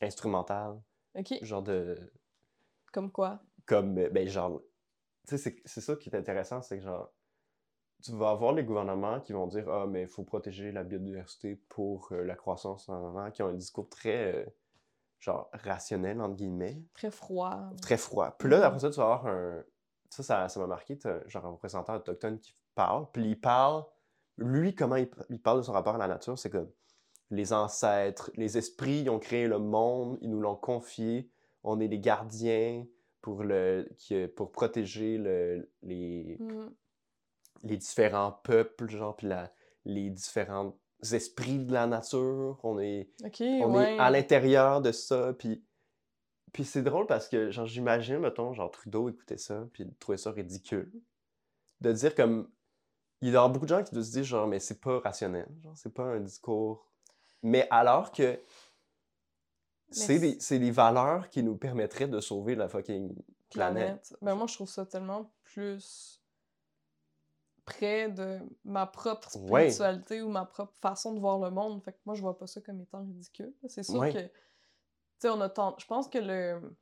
instrumentales. 0.00 0.80
Ok. 1.14 1.34
Genre 1.42 1.62
de. 1.62 1.96
Comme 2.92 3.10
quoi? 3.10 3.40
Comme, 3.66 3.98
euh, 3.98 4.08
ben, 4.10 4.28
genre. 4.28 4.60
Tu 5.28 5.38
sais, 5.38 5.54
c'est- 5.64 5.80
ça 5.80 5.96
qui 5.96 6.08
est 6.08 6.16
intéressant, 6.16 6.62
c'est 6.62 6.78
que 6.78 6.84
genre. 6.84 7.12
Tu 8.02 8.10
vas 8.12 8.30
avoir 8.30 8.52
les 8.52 8.64
gouvernements 8.64 9.20
qui 9.20 9.32
vont 9.32 9.46
dire 9.46 9.68
Ah, 9.70 9.86
mais 9.86 10.02
il 10.02 10.08
faut 10.08 10.24
protéger 10.24 10.72
la 10.72 10.82
biodiversité 10.82 11.54
pour 11.68 12.08
euh, 12.12 12.24
la 12.24 12.34
croissance, 12.34 12.90
qui 13.32 13.42
ont 13.42 13.48
un 13.48 13.54
discours 13.54 13.88
très, 13.88 14.34
euh, 14.34 14.46
genre, 15.22 15.48
rationnel, 15.52 16.20
entre 16.20 16.34
guillemets, 16.34 16.82
Très 16.94 17.10
froid. 17.12 17.70
très 17.80 17.96
froid. 17.96 18.34
Puis 18.38 18.48
là, 18.50 18.58
Mhm. 18.58 18.62
après 18.64 18.78
ça, 18.80 18.90
tu 18.90 18.96
vas 18.96 19.04
avoir 19.04 19.26
un. 19.28 19.62
Ça, 20.10 20.22
ça 20.22 20.48
ça 20.48 20.60
m'a 20.60 20.66
marqué, 20.66 20.98
genre, 21.26 21.46
un 21.46 21.50
représentant 21.50 21.94
autochtone 21.94 22.38
qui 22.40 22.54
parle, 22.74 23.06
puis 23.12 23.24
il 23.30 23.40
parle. 23.40 23.84
Lui, 24.36 24.74
comment 24.74 24.96
il, 24.96 25.08
il 25.30 25.40
parle 25.40 25.58
de 25.58 25.62
son 25.62 25.72
rapport 25.72 25.94
à 25.94 25.98
la 25.98 26.08
nature, 26.08 26.38
c'est 26.38 26.50
comme 26.50 26.70
les 27.30 27.52
ancêtres, 27.52 28.30
les 28.34 28.58
esprits, 28.58 29.00
ils 29.02 29.10
ont 29.10 29.18
créé 29.20 29.46
le 29.46 29.58
monde, 29.58 30.18
ils 30.20 30.28
nous 30.28 30.40
l'ont 30.40 30.56
confié, 30.56 31.30
on 31.62 31.80
est 31.80 31.88
les 31.88 32.00
gardiens 32.00 32.84
pour, 33.20 33.44
le, 33.44 33.88
qui- 33.96 34.26
pour 34.26 34.50
protéger 34.50 35.16
le, 35.18 35.70
les, 35.82 36.36
Mhm. 36.40 36.74
les 37.62 37.76
différents 37.76 38.32
peuples, 38.32 38.88
genre, 38.90 39.14
puis 39.16 39.28
la- 39.28 39.52
les 39.84 40.10
différents 40.10 40.76
esprits 41.02 41.58
de 41.58 41.72
la 41.72 41.86
nature. 41.86 42.58
On 42.62 42.78
est, 42.78 43.10
on 43.22 43.74
ouais. 43.74 43.94
est 43.94 43.98
à 43.98 44.10
l'intérieur 44.10 44.80
de 44.80 44.92
ça, 44.92 45.32
puis... 45.32 45.64
Puis 46.52 46.64
c'est 46.64 46.82
drôle 46.82 47.06
parce 47.06 47.28
que, 47.28 47.50
genre, 47.50 47.66
j'imagine, 47.66 48.18
mettons, 48.18 48.52
genre, 48.52 48.70
Trudeau 48.70 49.08
écoutait 49.08 49.38
ça, 49.38 49.66
puis 49.72 49.84
il 49.84 49.94
trouvait 49.96 50.18
ça 50.18 50.30
ridicule. 50.30 50.92
De 51.80 51.92
dire 51.92 52.14
comme... 52.14 52.50
Il 53.20 53.30
y 53.30 53.36
a 53.36 53.48
beaucoup 53.48 53.64
de 53.64 53.70
gens 53.70 53.82
qui 53.82 53.92
doivent 53.92 54.04
se 54.04 54.12
dire, 54.12 54.24
genre, 54.24 54.46
mais 54.46 54.60
c'est 54.60 54.80
pas 54.80 55.00
rationnel, 55.00 55.48
genre, 55.62 55.76
c'est 55.76 55.92
pas 55.92 56.04
un 56.04 56.20
discours... 56.20 56.88
Mais 57.44 57.66
alors 57.72 58.12
que 58.12 58.38
c'est 59.90 60.20
des, 60.20 60.38
c'est 60.38 60.60
des 60.60 60.70
valeurs 60.70 61.28
qui 61.28 61.42
nous 61.42 61.56
permettraient 61.56 62.06
de 62.06 62.20
sauver 62.20 62.54
la 62.54 62.68
fucking 62.68 63.12
planète. 63.50 63.50
planète. 63.50 64.16
Ben 64.22 64.36
moi, 64.36 64.46
je 64.46 64.54
trouve 64.54 64.68
ça 64.68 64.86
tellement 64.86 65.34
plus 65.42 66.21
près 67.64 68.08
de 68.08 68.40
ma 68.64 68.86
propre 68.86 69.36
Ouais. 69.36 69.70
spiritualité 69.70 70.22
ou 70.22 70.28
ma 70.28 70.44
propre 70.44 70.74
façon 70.80 71.14
de 71.14 71.20
voir 71.20 71.38
le 71.38 71.50
monde. 71.50 71.82
Fait 71.82 71.92
que 71.92 71.98
moi, 72.04 72.14
je 72.14 72.20
vois 72.22 72.36
pas 72.38 72.46
ça 72.46 72.60
comme 72.60 72.80
étant 72.80 73.00
ridicule. 73.02 73.54
C'est 73.68 73.82
sûr 73.82 74.00
Ouais. 74.00 74.12
que, 74.12 74.18
tu 74.20 74.30
sais, 75.20 75.28
on 75.28 75.40
a 75.40 75.48
tant... 75.48 75.76
Je 75.78 75.86
pense 75.86 76.08
que 76.08 76.18
le, 76.18 76.76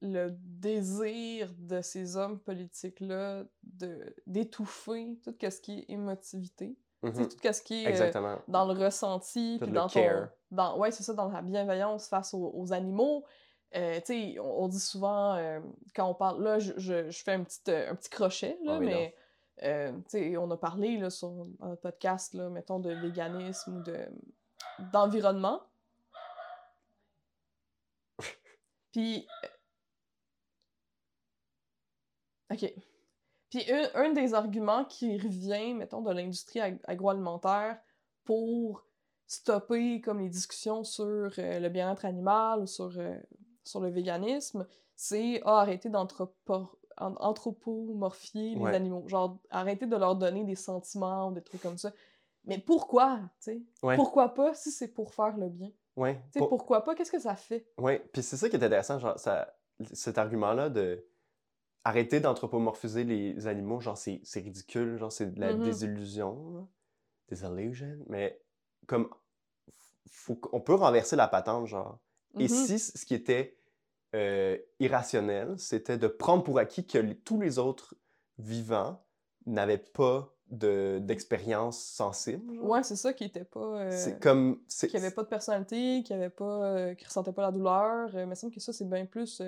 le 0.00 0.30
désir 0.30 1.52
de 1.58 1.80
ces 1.80 2.16
hommes 2.16 2.38
politiques-là 2.40 3.44
de 3.62 4.14
d'étouffer 4.26 5.18
tout 5.22 5.34
ce 5.40 5.60
qui 5.60 5.80
est 5.80 5.90
émotivité, 5.90 6.76
sais, 7.02 7.08
Mhm. 7.08 7.28
tout 7.28 7.52
ce 7.52 7.62
qui 7.62 7.84
est 7.84 8.00
euh, 8.16 8.36
dans 8.48 8.64
le 8.72 8.84
ressenti, 8.84 9.58
puis 9.60 9.70
dans 9.72 9.88
care. 9.88 10.28
ton... 10.28 10.56
Dans, 10.56 10.78
ouais, 10.78 10.90
c'est 10.92 11.02
ça, 11.02 11.14
dans 11.14 11.28
la 11.28 11.42
bienveillance 11.42 12.08
face 12.08 12.34
aux, 12.34 12.52
aux 12.54 12.72
animaux. 12.72 13.24
Euh, 13.74 13.96
tu 14.00 14.32
sais, 14.34 14.38
on, 14.38 14.64
on 14.64 14.68
dit 14.68 14.78
souvent, 14.80 15.34
euh, 15.34 15.58
quand 15.96 16.06
on 16.08 16.14
parle... 16.14 16.42
Là, 16.42 16.58
je, 16.58 16.74
je, 16.76 17.10
je 17.10 17.22
fais 17.24 17.32
un 17.32 17.42
petit, 17.42 17.60
un 17.70 17.94
petit 17.94 18.10
crochet, 18.10 18.58
là, 18.64 18.78
oui, 18.78 18.86
non. 18.86 18.92
mais... 18.92 19.14
euh, 19.62 19.92
on 20.38 20.50
a 20.50 20.56
parlé, 20.56 20.96
là, 20.98 21.10
sur 21.10 21.30
notre 21.60 21.80
podcast, 21.80 22.34
là, 22.34 22.48
mettons, 22.50 22.80
de 22.80 22.92
véganisme 22.92 23.78
ou 23.78 23.82
de 23.82 24.08
d'environnement. 24.92 25.62
Puis... 28.92 29.26
euh, 29.44 29.48
OK. 32.54 32.74
Puis 33.50 33.70
un, 33.70 33.90
un 33.94 34.12
des 34.12 34.34
arguments 34.34 34.84
qui 34.84 35.18
revient, 35.18 35.74
mettons, 35.74 36.02
de 36.02 36.12
l'industrie 36.12 36.60
ag- 36.60 36.80
agroalimentaire 36.84 37.78
pour 38.24 38.84
stopper 39.26 40.00
comme 40.00 40.20
les 40.20 40.28
discussions 40.28 40.84
sur 40.84 41.04
euh, 41.04 41.58
le 41.60 41.68
bien-être 41.68 42.04
animal 42.04 42.60
ou 42.60 42.66
sur, 42.66 42.92
sur 43.64 43.80
le 43.80 43.90
véganisme, 43.90 44.66
c'est 44.96 45.40
ah, 45.44 45.60
arrêter 45.60 45.88
d'anthropo- 45.88 46.32
an- 46.50 46.70
anthropomorphier 46.98 48.56
Ouais. 48.56 48.70
les 48.70 48.76
animaux. 48.76 49.06
Genre, 49.08 49.38
arrêter 49.50 49.86
de 49.86 49.96
leur 49.96 50.16
donner 50.16 50.44
des 50.44 50.54
sentiments 50.56 51.28
ou 51.28 51.32
des 51.32 51.42
trucs 51.42 51.62
comme 51.62 51.78
ça. 51.78 51.92
Mais 52.44 52.58
pourquoi, 52.58 53.20
tu 53.40 53.52
sais? 53.52 53.62
Ouais. 53.82 53.96
Pourquoi 53.96 54.34
pas 54.34 54.54
si 54.54 54.70
c'est 54.70 54.88
pour 54.88 55.14
faire 55.14 55.36
le 55.36 55.48
bien? 55.48 55.70
Ouais. 55.96 56.14
Tu 56.16 56.20
sais, 56.34 56.38
Pour- 56.40 56.48
pourquoi 56.48 56.82
pas? 56.82 56.94
Qu'est-ce 56.94 57.12
que 57.12 57.20
ça 57.20 57.36
fait? 57.36 57.66
Oui, 57.78 57.98
puis 58.12 58.22
c'est 58.22 58.36
ça 58.36 58.48
qui 58.48 58.56
est 58.56 58.64
intéressant, 58.64 58.98
genre, 58.98 59.18
ça, 59.18 59.54
cet 59.92 60.18
argument-là 60.18 60.68
de 60.70 61.04
arrêter 61.84 62.20
d'anthropomorphiser 62.20 63.04
les 63.04 63.46
animaux, 63.46 63.80
genre, 63.80 63.98
c'est 63.98 64.20
ridicule, 64.36 64.96
genre, 64.98 65.10
c'est 65.12 65.34
de 65.34 65.40
la 65.40 65.52
Mhm. 65.52 65.62
désillusion, 65.62 66.50
là. 66.54 66.66
Désillusion, 67.28 67.98
mais 68.08 68.40
comme, 68.86 69.08
faut, 70.10 70.38
on 70.52 70.60
peut 70.60 70.74
renverser 70.74 71.16
la 71.16 71.28
patente, 71.28 71.66
genre. 71.66 71.98
Et 72.38 72.44
Mhm. 72.44 72.48
si 72.48 72.78
ce 72.78 73.04
qui 73.06 73.14
était 73.14 73.56
euh, 74.14 74.58
irrationnel, 74.80 75.58
c'était 75.58 75.98
de 75.98 76.06
prendre 76.08 76.42
pour 76.44 76.58
acquis 76.58 76.86
que 76.86 76.98
les- 76.98 77.16
tous 77.18 77.40
les 77.40 77.58
autres 77.58 77.94
vivants 78.38 79.02
n'avaient 79.46 79.78
pas 79.78 80.34
de- 80.48 80.98
d'expérience 81.00 81.82
sensible, 81.82 82.54
genre. 82.54 82.64
Ouais, 82.68 82.82
c'est 82.82 82.96
ça 82.96 83.12
qui 83.14 83.24
était 83.24 83.44
pas... 83.44 83.60
euh, 83.60 83.90
C'est 83.90 84.20
comme... 84.20 84.60
qui 84.68 84.96
avait 84.96 85.10
pas 85.10 85.22
de 85.22 85.28
personnalité, 85.28 86.02
qui 86.04 86.12
avait 86.12 86.28
pas, 86.30 86.64
euh, 86.76 86.94
qui 86.94 87.04
ressentait 87.06 87.32
pas 87.32 87.42
la 87.42 87.52
douleur. 87.52 88.14
Euh, 88.14 88.22
il 88.22 88.26
me 88.26 88.34
semble 88.34 88.52
que 88.52 88.60
ça, 88.60 88.72
c'est 88.72 88.84
bien 88.88 89.06
plus 89.06 89.40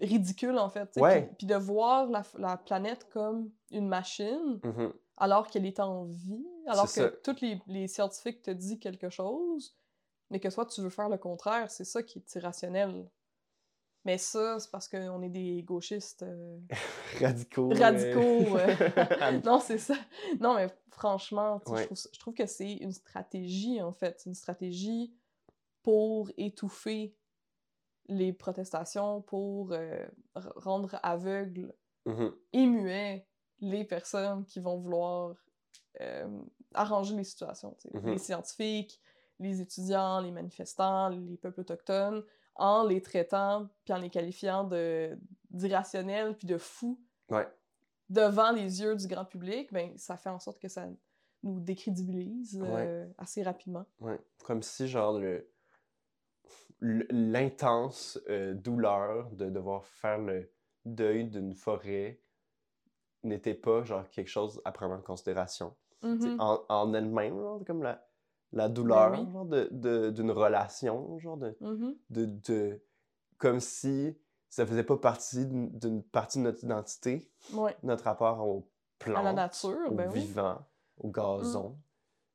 ridicule, 0.00 0.58
en 0.58 0.68
fait. 0.68 0.90
Ouais. 0.96 1.22
Puis, 1.26 1.34
puis 1.38 1.46
de 1.46 1.54
voir 1.54 2.06
la, 2.10 2.22
la 2.38 2.56
planète 2.56 3.06
comme 3.10 3.50
une 3.70 3.88
machine, 3.88 4.60
Mhm. 4.64 4.92
alors 5.16 5.46
qu'elle 5.48 5.66
est 5.66 5.80
en 5.80 6.04
vie, 6.04 6.46
alors 6.66 6.84
que 6.86 6.90
ça. 6.90 7.10
tous 7.24 7.40
les, 7.40 7.60
les 7.66 7.88
scientifiques 7.88 8.42
te 8.42 8.50
disent 8.50 8.78
quelque 8.80 9.08
chose, 9.08 9.76
mais 10.32 10.40
que 10.40 10.48
toi, 10.48 10.66
tu 10.66 10.80
veux 10.80 10.88
faire 10.90 11.08
le 11.08 11.18
contraire, 11.18 11.70
c'est 11.70 11.84
ça 11.84 12.02
qui 12.02 12.18
est 12.18 12.34
irrationnel. 12.34 13.08
Mais 14.04 14.18
ça, 14.18 14.58
c'est 14.58 14.70
parce 14.72 14.88
qu'on 14.88 15.22
est 15.22 15.28
des 15.28 15.62
gauchistes 15.62 16.24
euh, 16.24 16.58
Radicaux. 17.20 17.70
euh, 17.70 17.78
radicaux. 17.78 18.56
euh. 18.56 19.40
non, 19.44 19.60
c'est 19.60 19.78
ça. 19.78 19.94
Non, 20.40 20.54
mais 20.56 20.66
franchement, 20.90 21.60
Ouais. 21.66 21.82
je, 21.82 21.84
trouve, 21.86 21.96
ça- 21.98 22.08
je 22.12 22.18
trouve 22.18 22.34
que 22.34 22.46
c'est 22.46 22.72
une 22.72 22.90
stratégie, 22.92 23.80
en 23.80 23.92
fait. 23.92 24.22
Une 24.26 24.34
stratégie 24.34 25.14
pour 25.82 26.30
étouffer 26.36 27.14
les 28.08 28.32
protestations, 28.32 29.20
pour 29.22 29.70
euh, 29.72 30.04
rendre 30.34 30.98
aveugles 31.04 31.72
Mhm. 32.06 32.34
et 32.52 32.66
muets 32.66 33.28
les 33.60 33.84
personnes 33.84 34.44
qui 34.46 34.58
vont 34.58 34.76
vouloir 34.78 35.36
arranger 36.74 37.14
les 37.14 37.22
situations. 37.24 37.76
Mhm. 37.92 38.10
Les 38.12 38.18
scientifiques, 38.18 39.00
les 39.42 39.60
étudiants, 39.60 40.20
les 40.20 40.30
manifestants, 40.30 41.08
les 41.08 41.36
peuples 41.36 41.60
autochtones, 41.60 42.24
en 42.54 42.84
les 42.86 43.00
traitant 43.02 43.68
puis 43.84 43.92
en 43.94 43.98
les 43.98 44.10
qualifiant 44.10 44.68
d'irrationnels 45.50 46.36
puis 46.36 46.46
de 46.46 46.58
fous 46.58 47.00
Ouais. 47.30 47.48
devant 48.10 48.52
les 48.52 48.82
yeux 48.82 48.94
du 48.96 49.06
grand 49.06 49.24
public, 49.24 49.72
ben 49.72 49.96
ça 49.96 50.16
fait 50.16 50.28
en 50.28 50.38
sorte 50.38 50.58
que 50.60 50.68
ça 50.68 50.86
nous 51.42 51.60
décrédibilise 51.60 52.60
euh, 52.62 53.08
assez 53.18 53.42
rapidement. 53.42 53.86
Ouais. 54.00 54.20
Comme 54.44 54.62
si, 54.62 54.86
genre, 54.86 55.18
l'intense 56.80 58.18
euh, 58.28 58.54
douleur 58.54 59.30
de 59.30 59.48
devoir 59.50 59.86
faire 59.86 60.18
le 60.18 60.50
deuil 60.84 61.28
d'une 61.28 61.54
forêt 61.54 62.20
n'était 63.22 63.54
pas, 63.54 63.84
genre, 63.84 64.08
quelque 64.10 64.28
chose 64.28 64.60
à 64.64 64.72
prendre 64.72 64.94
en 64.94 65.00
considération. 65.00 65.74
Mhm. 66.02 66.36
En, 66.40 66.64
en 66.68 66.94
elle-même, 66.94 67.64
comme 67.64 67.82
la, 67.82 68.04
la 68.52 68.68
douleur, 68.68 69.12
oui. 69.12 69.32
genre, 69.32 69.44
de, 69.46 69.68
de- 69.70 70.10
d'une 70.10 70.30
relation, 70.30 71.18
genre, 71.18 71.36
de, 71.36 71.56
Mhm. 71.60 71.96
de, 72.10 72.24
de- 72.26 72.82
Comme 73.38 73.58
si 73.60 74.16
ça 74.48 74.64
faisait 74.66 74.84
pas 74.84 74.96
partie 74.96 75.46
d'une 75.46 76.02
partie 76.02 76.38
de 76.38 76.44
notre 76.44 76.62
identité, 76.62 77.28
Ouais. 77.54 77.76
notre 77.82 78.04
rapport 78.04 78.46
au 78.46 78.68
plan, 79.00 79.18
À 79.18 79.22
la 79.24 79.32
nature, 79.32 79.90
au 79.90 79.94
ben 79.94 80.08
oui. 80.12 80.20
vivant, 80.20 80.58
au 80.98 81.08
gazon, 81.10 81.76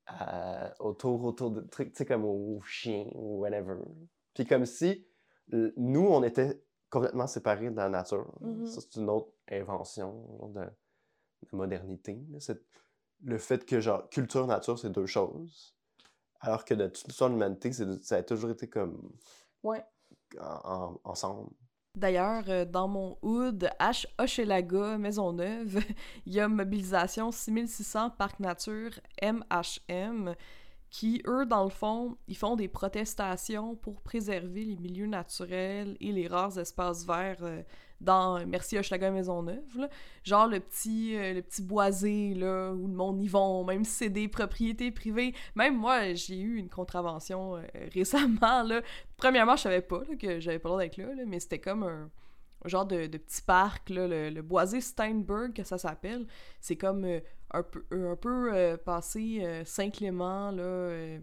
à- 0.07 0.73
autour, 0.81 1.23
autour 1.23 1.51
de 1.51 1.61
trucs, 1.61 1.91
tu 1.91 1.97
sais, 1.97 2.05
comme 2.05 2.25
aux 2.25 2.59
chiens 2.63 3.07
ou 3.13 3.39
whatever. 3.41 3.77
Puis 4.33 4.45
comme 4.45 4.65
si 4.65 5.07
nous, 5.77 6.05
on 6.07 6.23
était 6.23 6.61
complètement 6.89 7.27
séparés 7.27 7.69
de 7.69 7.75
la 7.75 7.89
nature. 7.89 8.33
Mhm. 8.41 8.65
Ça, 8.65 8.81
c'est 8.81 8.99
une 8.99 9.09
autre 9.09 9.31
invention 9.49 10.25
genre, 10.39 10.49
de, 10.49 10.61
de 10.65 11.55
modernité. 11.55 12.19
C'est 12.39 12.61
le 13.23 13.37
fait 13.37 13.65
que, 13.65 13.79
genre, 13.79 14.09
culture-nature, 14.09 14.77
c'est 14.77 14.89
deux 14.89 15.05
choses. 15.05 15.76
Alors 16.41 16.65
que 16.65 16.73
de 16.73 16.87
toute 16.87 17.07
l'histoire 17.07 17.29
de 17.29 17.35
l'humanité, 17.35 17.71
ça 18.01 18.15
a 18.17 18.23
toujours 18.23 18.51
été 18.51 18.67
comme 18.69 19.11
Ouais. 19.63 19.83
en- 20.39 20.71
en- 20.73 21.01
ensemble. 21.03 21.49
D'ailleurs, 21.95 22.43
euh, 22.49 22.63
dans 22.63 22.87
mon 22.87 23.17
hood, 23.23 23.69
H. 23.79 24.05
Hochelaga, 24.19 24.99
Maisonneuve, 24.99 25.77
il 26.27 26.33
y 26.33 26.39
a 26.39 26.47
Mobilisation 26.47 27.31
6600 27.31 28.11
Parc 28.11 28.39
Nature 28.39 28.91
MHM 29.21 30.35
qui, 30.89 31.21
eux, 31.27 31.45
dans 31.45 31.63
le 31.63 31.69
fond, 31.69 32.17
ils 32.27 32.37
font 32.37 32.55
des 32.55 32.67
protestations 32.67 33.75
pour 33.75 34.01
préserver 34.01 34.63
les 34.63 34.77
milieux 34.77 35.07
naturels 35.07 35.97
et 35.99 36.11
les 36.11 36.27
rares 36.27 36.57
espaces 36.57 37.05
verts 37.05 37.43
euh, 37.43 37.61
dans 37.99 38.45
Merci 38.45 38.77
Hochelaga 38.77 39.11
Maisonneuve. 39.11 39.77
là. 39.77 39.89
Genre 40.23 40.47
le 40.47 40.59
petit, 40.59 41.17
euh, 41.17 41.33
le 41.33 41.41
petit 41.41 41.61
boisé 41.61 42.33
là, 42.35 42.71
où 42.71 42.87
le 42.87 42.93
monde 42.93 43.21
y 43.21 43.27
vont, 43.27 43.63
même 43.65 43.83
c'est 43.83 44.09
des 44.09 44.27
propriétés 44.27 44.91
privées. 44.91 45.33
Même 45.55 45.75
moi, 45.75 46.13
j'ai 46.13 46.39
eu 46.39 46.57
une 46.57 46.69
contravention 46.69 47.57
euh, 47.57 47.61
récemment. 47.93 48.63
Là. 48.63 48.81
Premièrement, 49.17 49.55
je 49.55 49.63
savais 49.63 49.81
pas 49.81 50.01
que 50.19 50.39
j'avais 50.39 50.59
pas 50.59 50.69
le 50.69 50.83
d'être 50.83 50.97
là, 50.97 51.13
là, 51.15 51.23
mais 51.25 51.39
c'était 51.39 51.59
comme 51.59 51.83
un 51.83 52.09
genre 52.65 52.85
de, 52.85 53.07
de 53.07 53.17
petit 53.17 53.41
parc, 53.41 53.89
le, 53.89 54.41
boisé 54.41 54.81
Steinberg, 54.81 55.53
que 55.53 55.63
ça 55.63 55.77
s'appelle. 55.77 56.27
C'est 56.59 56.75
comme 56.75 57.05
euh, 57.05 57.19
un 57.51 57.63
peu, 57.63 57.85
un 57.91 58.15
peu 58.15 58.53
euh, 58.53 58.77
passé 58.77 59.39
euh, 59.41 59.63
Saint-Clément, 59.65 60.51
euh, 60.57 61.19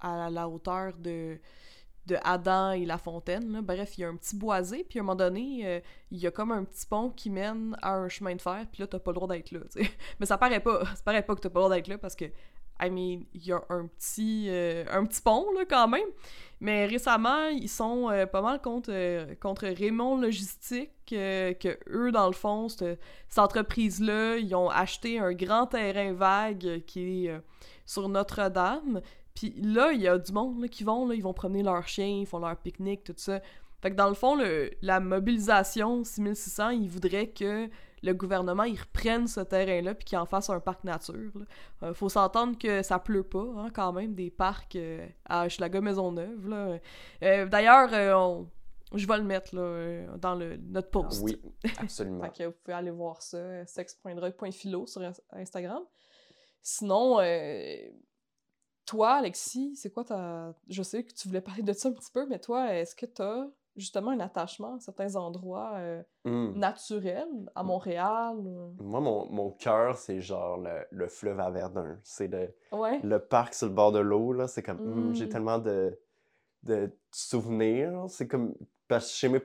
à 0.00 0.30
la 0.30 0.48
hauteur 0.48 0.96
de, 0.96 1.38
Adam 2.24 2.72
et 2.72 2.86
La 2.86 2.98
Fontaine. 2.98 3.60
Bref, 3.60 3.96
il 3.96 4.00
y 4.00 4.04
a 4.04 4.08
un 4.08 4.16
petit 4.16 4.34
boisé, 4.36 4.82
puis 4.82 4.98
à 4.98 5.02
un 5.02 5.04
moment 5.04 5.14
donné, 5.14 5.64
euh, 5.64 5.80
il 6.10 6.18
y 6.18 6.26
a 6.26 6.32
comme 6.32 6.50
un 6.50 6.64
petit 6.64 6.84
pont 6.84 7.10
qui 7.10 7.30
mène 7.30 7.76
à 7.82 7.94
un 7.94 8.08
chemin 8.08 8.34
de 8.34 8.42
fer, 8.42 8.66
puis 8.72 8.82
là, 8.82 8.88
t'as 8.88 8.98
pas 8.98 9.12
le 9.12 9.14
droit 9.14 9.28
d'être 9.28 9.52
là. 9.52 9.60
Mais 10.18 10.26
ça 10.26 10.36
paraît 10.36 10.58
pas, 10.58 10.84
ça 10.86 11.02
paraît 11.04 11.22
pas 11.22 11.36
que 11.36 11.40
t'as 11.40 11.50
pas 11.50 11.60
le 11.60 11.64
droit 11.66 11.76
d'être 11.76 11.86
là, 11.86 11.98
parce 11.98 12.16
que, 12.16 12.24
I 12.82 12.90
mean, 12.90 13.24
il 13.34 13.44
y 13.46 13.52
a 13.52 13.62
un 13.68 13.86
petit, 13.86 14.46
euh, 14.48 14.84
un 14.90 15.04
petit 15.06 15.20
pont, 15.20 15.46
là, 15.52 15.64
quand 15.68 15.88
même. 15.88 16.08
Mais 16.60 16.86
récemment, 16.86 17.46
ils 17.46 17.68
sont 17.68 18.10
euh, 18.10 18.26
pas 18.26 18.42
mal 18.42 18.60
contre, 18.60 18.90
euh, 18.92 19.34
contre 19.40 19.66
Raymond 19.66 20.16
Logistique, 20.20 20.90
que 21.06 21.78
eux, 21.90 22.12
dans 22.12 22.26
le 22.26 22.32
fond, 22.34 22.68
cette, 22.68 23.00
cette 23.28 23.38
entreprise-là, 23.38 24.36
ils 24.36 24.54
ont 24.54 24.68
acheté 24.70 25.18
un 25.18 25.32
grand 25.32 25.66
terrain 25.66 26.12
vague 26.12 26.82
qui 26.86 27.26
est 27.26 27.40
sur 27.86 28.08
Notre-Dame. 28.08 29.00
Puis 29.34 29.54
là, 29.62 29.92
il 29.92 30.00
y 30.02 30.08
a 30.08 30.18
du 30.18 30.32
monde 30.32 30.60
là, 30.60 30.68
qui 30.68 30.84
vont, 30.84 31.08
là, 31.08 31.14
ils 31.14 31.22
vont 31.22 31.32
promener 31.32 31.62
leurs 31.62 31.88
chiens, 31.88 32.06
ils 32.06 32.26
font 32.26 32.38
leur 32.40 32.56
pique-nique, 32.56 33.04
tout 33.04 33.14
ça. 33.16 33.40
Fait 33.80 33.90
que 33.90 33.96
dans 33.96 34.08
le 34.08 34.14
fond, 34.14 34.34
le- 34.36 34.70
la 34.82 35.00
mobilisation 35.00 36.04
6600, 36.04 36.70
ils 36.70 36.88
voudraient 36.88 37.28
que 37.30 37.68
le 38.02 38.12
gouvernement 38.14 38.64
il 38.64 38.78
reprenne 38.80 39.26
ce 39.28 39.40
terrain-là 39.40 39.94
puis 39.94 40.04
qu'il 40.04 40.18
en 40.18 40.26
fasse 40.26 40.48
un 40.50 40.60
parc 40.60 40.84
nature. 40.84 41.30
là. 41.34 41.44
Euh, 41.88 41.94
faut 41.94 42.08
s'entendre 42.08 42.56
que 42.58 42.82
ça 42.82 42.98
pleut 42.98 43.22
pas, 43.24 43.46
hein, 43.56 43.68
quand 43.74 43.92
même, 43.92 44.14
des 44.14 44.30
parcs 44.30 44.76
euh, 44.76 45.06
à 45.26 45.46
Hochelaga 45.46 45.80
Maisonneuve. 45.80 46.48
là. 46.48 46.78
Euh, 47.22 47.46
D'ailleurs, 47.46 47.90
on- 48.18 48.48
je 48.92 49.06
vais 49.06 49.18
le 49.18 49.22
mettre 49.24 49.54
là, 49.54 50.16
dans 50.18 50.34
le, 50.34 50.56
notre 50.56 50.90
post. 50.90 51.22
Oui, 51.22 51.40
absolument. 51.78 52.24
Fait 52.24 52.30
que 52.38 52.44
vous 52.48 52.54
pouvez 52.64 52.74
aller 52.76 52.90
voir 52.90 53.22
ça, 53.22 53.64
sex.drogue.philo 53.66 54.86
sur 54.86 55.00
Ins- 55.02 55.20
Instagram. 55.32 55.82
Sinon, 56.60 57.18
toi, 58.86 59.12
Alexis, 59.14 59.76
c'est 59.76 59.90
quoi 59.92 60.04
ta... 60.04 60.52
Je 60.68 60.82
sais 60.82 61.04
que 61.04 61.12
tu 61.12 61.28
voulais 61.28 61.40
parler 61.40 61.62
de 61.62 61.72
ça 61.72 61.88
un 61.88 61.92
petit 61.92 62.10
peu, 62.10 62.26
mais 62.26 62.40
toi, 62.40 62.74
est-ce 62.74 62.96
que 62.96 63.06
t'as 63.06 63.46
justement 63.80 64.10
un 64.12 64.20
attachement 64.20 64.76
à 64.76 64.80
certains 64.80 65.16
endroits 65.16 65.72
euh, 65.76 66.02
Hmm. 66.24 66.52
naturels, 66.58 67.50
à 67.54 67.62
Montréal. 67.62 68.36
ou- 68.36 68.74
Moi, 68.78 69.00
mon, 69.00 69.26
mon 69.30 69.50
cœur, 69.50 69.96
c'est 69.96 70.20
genre 70.20 70.58
le, 70.58 70.84
le 70.90 71.08
fleuve 71.08 71.40
à 71.40 71.50
Verdun. 71.50 71.98
C'est 72.04 72.28
le, 72.28 72.54
Ouais. 72.72 73.00
le 73.02 73.18
parc 73.18 73.54
sur 73.54 73.66
le 73.66 73.72
bord 73.74 73.90
de 73.92 73.98
l'eau, 74.00 74.32
là. 74.32 74.46
C'est 74.46 74.62
comme, 74.62 74.78
hmm, 75.10 75.14
j'ai 75.14 75.28
tellement 75.28 75.58
de, 75.58 75.98
de 76.64 76.90
souvenirs. 77.10 78.04
C'est 78.08 78.28
comme, 78.28 78.54
parce 78.88 79.06
que 79.10 79.12
chez 79.16 79.28
mes, 79.28 79.40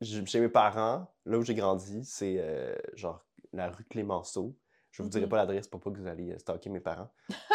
chez 0.00 0.40
mes 0.40 0.48
parents, 0.48 1.06
là 1.24 1.38
où 1.38 1.42
j'ai 1.42 1.54
grandi, 1.54 2.04
c'est 2.04 2.36
euh, 2.38 2.74
genre 2.94 3.22
la 3.52 3.70
rue 3.70 3.84
Clémenceau. 3.84 4.54
Je 4.90 5.02
vous 5.02 5.08
dirai 5.10 5.24
Mhm. 5.24 5.30
pas 5.30 5.36
l'adresse 5.36 5.68
pour 5.68 5.80
pas 5.80 5.90
que 5.90 5.98
vous 5.98 6.06
alliez 6.06 6.32
euh, 6.32 6.38
stalker 6.38 6.70
mes 6.70 6.80
parents. 6.80 7.10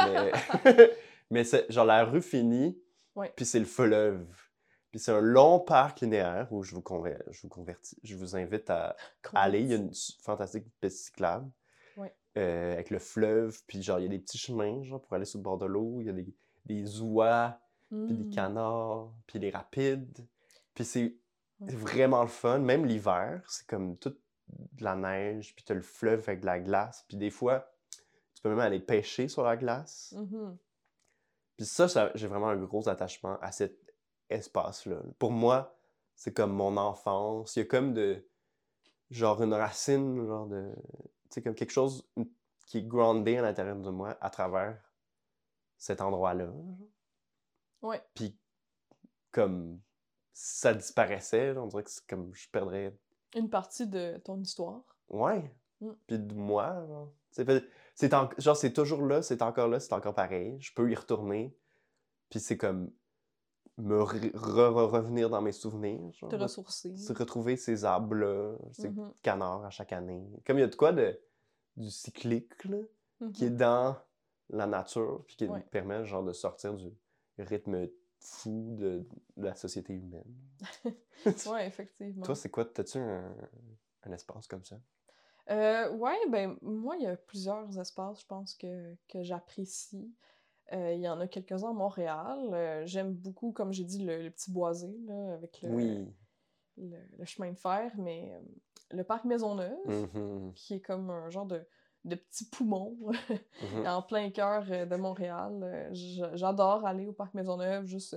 Mais, 0.06 0.32
mais 1.32 1.44
c'est 1.44 1.66
genre 1.72 1.86
la 1.86 2.04
rue 2.06 2.22
finie, 2.22 2.80
puis 3.36 3.46
c'est 3.46 3.60
le 3.60 3.66
fleuve. 3.66 4.26
Puis 4.92 5.00
c'est 5.00 5.12
un 5.12 5.22
long 5.22 5.60
parc 5.60 6.02
linéaire 6.02 6.48
où 6.52 6.64
je 6.64 6.76
vous, 6.76 6.84
je 7.32 7.42
vous 7.42 7.50
convertis, 7.50 7.98
je 8.04 8.16
vous 8.16 8.36
invite 8.36 8.70
à 8.70 8.96
aller. 9.34 9.62
Il 9.62 9.68
y 9.68 9.74
a 9.74 9.78
une 9.78 9.92
fantastique 10.22 10.66
piste 10.82 11.06
cyclable 11.06 11.50
euh, 12.38 12.74
avec 12.74 12.90
le 12.90 13.00
fleuve, 13.00 13.58
puis 13.68 13.82
genre 13.82 14.00
il 14.00 14.04
y 14.04 14.06
a 14.06 14.10
des 14.10 14.20
petits 14.20 14.38
chemins 14.38 14.84
genre 14.84 15.02
pour 15.02 15.14
aller 15.14 15.26
sur 15.26 15.40
le 15.40 15.44
bord 15.44 15.58
de 15.58 15.66
l'eau. 15.66 15.98
Il 16.02 16.08
y 16.08 16.10
a 16.10 16.14
des, 16.14 16.28
des 16.66 17.02
oies, 17.02 17.58
puis 17.90 18.14
des 18.16 18.24
Mm. 18.26 18.30
canards, 18.32 19.12
puis 19.28 19.40
les 19.40 19.50
rapides. 19.50 20.26
Puis 20.74 20.86
c'est 20.86 21.16
vraiment 21.60 22.22
le 22.24 22.30
fun. 22.30 22.60
Même 22.60 22.86
l'hiver, 22.86 23.44
c'est 23.48 23.68
comme 23.68 23.98
toute 23.98 24.20
de 24.74 24.84
la 24.84 24.96
neige, 24.96 25.54
puis 25.56 25.64
t'as 25.64 25.74
le 25.74 25.82
fleuve 25.82 26.20
avec 26.28 26.42
de 26.42 26.46
la 26.46 26.60
glace. 26.60 27.06
Puis 27.08 27.16
des 27.18 27.30
fois, 27.30 27.72
tu 28.36 28.42
peux 28.42 28.50
même 28.50 28.60
aller 28.60 28.80
pêcher 28.80 29.28
sur 29.30 29.44
la 29.44 29.56
glace. 29.56 30.14
Mhm. 30.18 30.58
Puis 31.58 31.66
ça, 31.66 31.88
ça- 31.88 32.12
j'ai 32.16 32.28
vraiment 32.28 32.50
un 32.50 32.58
gros 32.58 32.90
attachement 32.90 33.38
à 33.42 33.52
cet 33.52 33.81
espace-là. 34.32 35.02
Pour 35.20 35.32
moi, 35.32 35.76
c'est 36.16 36.34
comme 36.34 36.54
mon 36.54 36.78
enfance. 36.78 37.56
Il 37.56 37.60
y 37.60 37.62
a 37.64 37.66
comme 37.66 37.94
de... 37.94 38.26
Genre 39.10 39.44
une 39.44 39.54
racine, 39.54 40.26
genre 40.26 40.48
de... 40.48 40.74
Tu 41.04 41.36
sais, 41.36 41.42
comme 41.42 41.56
quelque 41.56 41.72
chose 41.72 42.08
qui 42.66 42.78
est 42.78 42.84
groundé 42.84 43.38
à 43.38 43.42
l'intérieur 43.42 43.76
de 43.76 43.90
moi 43.90 44.18
à 44.22 44.30
travers 44.30 44.82
cet 45.78 46.00
endroit-là. 46.00 46.50
Ouais. 47.82 48.02
Puis 48.14 48.38
comme 49.32 49.82
ça 50.34 50.74
disparaissait, 50.74 51.58
on 51.58 51.68
dirait 51.68 51.84
que 51.84 51.90
c'est 51.90 52.06
comme 52.08 52.34
je 52.34 52.50
perdrais... 52.50 52.98
Une 53.36 53.50
partie 53.50 53.88
de 53.88 54.18
ton 54.24 54.40
histoire. 54.40 54.84
Ouais. 55.10 55.54
Mm. 55.82 55.92
Puis 56.08 56.20
de 56.20 56.34
moi, 56.34 56.86
genre. 56.88 57.12
C'est 57.96 58.14
en- 58.14 58.30
genre 58.38 58.58
c'est 58.58 58.74
toujours 58.74 59.06
là, 59.06 59.22
c'est 59.22 59.42
encore 59.42 59.68
là, 59.68 59.80
c'est 59.80 59.94
encore 59.94 60.16
pareil. 60.16 60.58
Je 60.60 60.74
peux 60.74 60.90
y 60.90 60.96
retourner. 60.96 61.56
Puis 62.30 62.40
c'est 62.40 62.58
comme 62.58 62.92
me 63.78 64.00
re- 64.02 64.32
re- 64.34 64.90
revenir 64.90 65.30
dans 65.30 65.42
mes 65.42 65.52
souvenirs. 65.52 66.12
Genre, 66.14 66.30
Te 66.30 66.36
re- 66.36 66.42
ressourcer. 66.44 66.96
se 66.98 67.14
retrouver 67.14 67.56
ces 67.58 67.86
arbres-là, 67.86 68.56
ces 68.74 68.90
Mhm. 68.90 69.14
canards 69.24 69.66
à 69.66 69.70
chaque 69.70 69.94
année. 69.94 70.24
Comme 70.46 70.58
il 70.58 70.62
y 70.62 70.64
a 70.64 70.68
de 70.68 70.76
quoi 70.76 70.92
de 70.92 71.20
du 71.78 71.90
cyclique 71.90 72.64
là, 72.66 72.80
qui 73.34 73.46
est 73.46 73.50
Mhm. 73.50 73.58
dans 73.58 73.96
la 74.50 74.68
nature, 74.68 75.24
puis 75.26 75.36
qui 75.38 75.48
Ouais. 75.48 75.62
permet 75.72 76.04
genre 76.06 76.24
de 76.24 76.34
sortir 76.34 76.74
du 76.74 76.92
rythme 77.40 77.88
fou 78.20 78.76
de, 78.78 79.08
de 79.38 79.46
la 79.46 79.56
société 79.56 79.94
humaine. 79.94 80.36
Ouais, 81.46 81.68
effectivement. 81.68 82.24
Toi, 82.26 82.36
c'est 82.36 82.50
quoi? 82.50 82.66
T'as-tu 82.66 82.98
un, 82.98 83.36
un 84.04 84.12
espace 84.12 84.48
comme 84.48 84.64
ça? 84.66 84.78
Euh, 85.50 85.90
ouais, 85.92 86.18
ben, 86.30 86.58
moi, 86.62 86.96
il 86.98 87.04
y 87.04 87.08
a 87.08 87.16
plusieurs 87.16 87.78
espaces, 87.80 88.22
je 88.22 88.26
pense, 88.28 88.54
que, 88.56 88.96
que 89.08 89.22
j'apprécie. 89.24 90.14
Euh, 90.74 90.94
il 90.94 91.02
y 91.02 91.10
en 91.10 91.20
a 91.20 91.28
quelques-uns 91.28 91.72
à 91.72 91.74
Montréal. 91.74 92.40
Euh, 92.54 92.86
J'aime 92.86 93.14
beaucoup, 93.14 93.52
comme 93.52 93.74
j'ai 93.74 93.84
dit, 93.84 94.04
le, 94.04 94.22
le 94.24 94.30
petit 94.32 94.52
boisé, 94.52 94.88
là, 95.06 95.34
avec 95.34 95.62
le, 95.62 95.70
Oui. 95.70 96.08
le, 96.78 96.98
le 97.18 97.26
chemin 97.26 97.52
de 97.52 97.58
fer, 97.58 97.92
mais 97.98 98.32
euh, 98.34 98.40
le 98.92 99.04
parc 99.04 99.26
Maisonneuve, 99.26 99.76
Mhm. 99.86 100.54
qui 100.54 100.76
est 100.76 100.82
comme 100.82 101.10
un 101.10 101.30
genre 101.30 101.46
de, 101.46 101.66
de 102.06 102.16
petit 102.16 102.46
poumon 102.50 102.96
Mhm. 103.02 103.12
en 103.88 104.02
plein 104.02 104.30
cœur 104.32 104.64
de 104.66 104.96
Montréal. 104.96 105.90
J'adore 106.34 106.86
aller 106.86 107.06
au 107.08 107.14
parc 107.14 107.34
Maisonneuve, 107.34 107.86
juste 107.86 108.16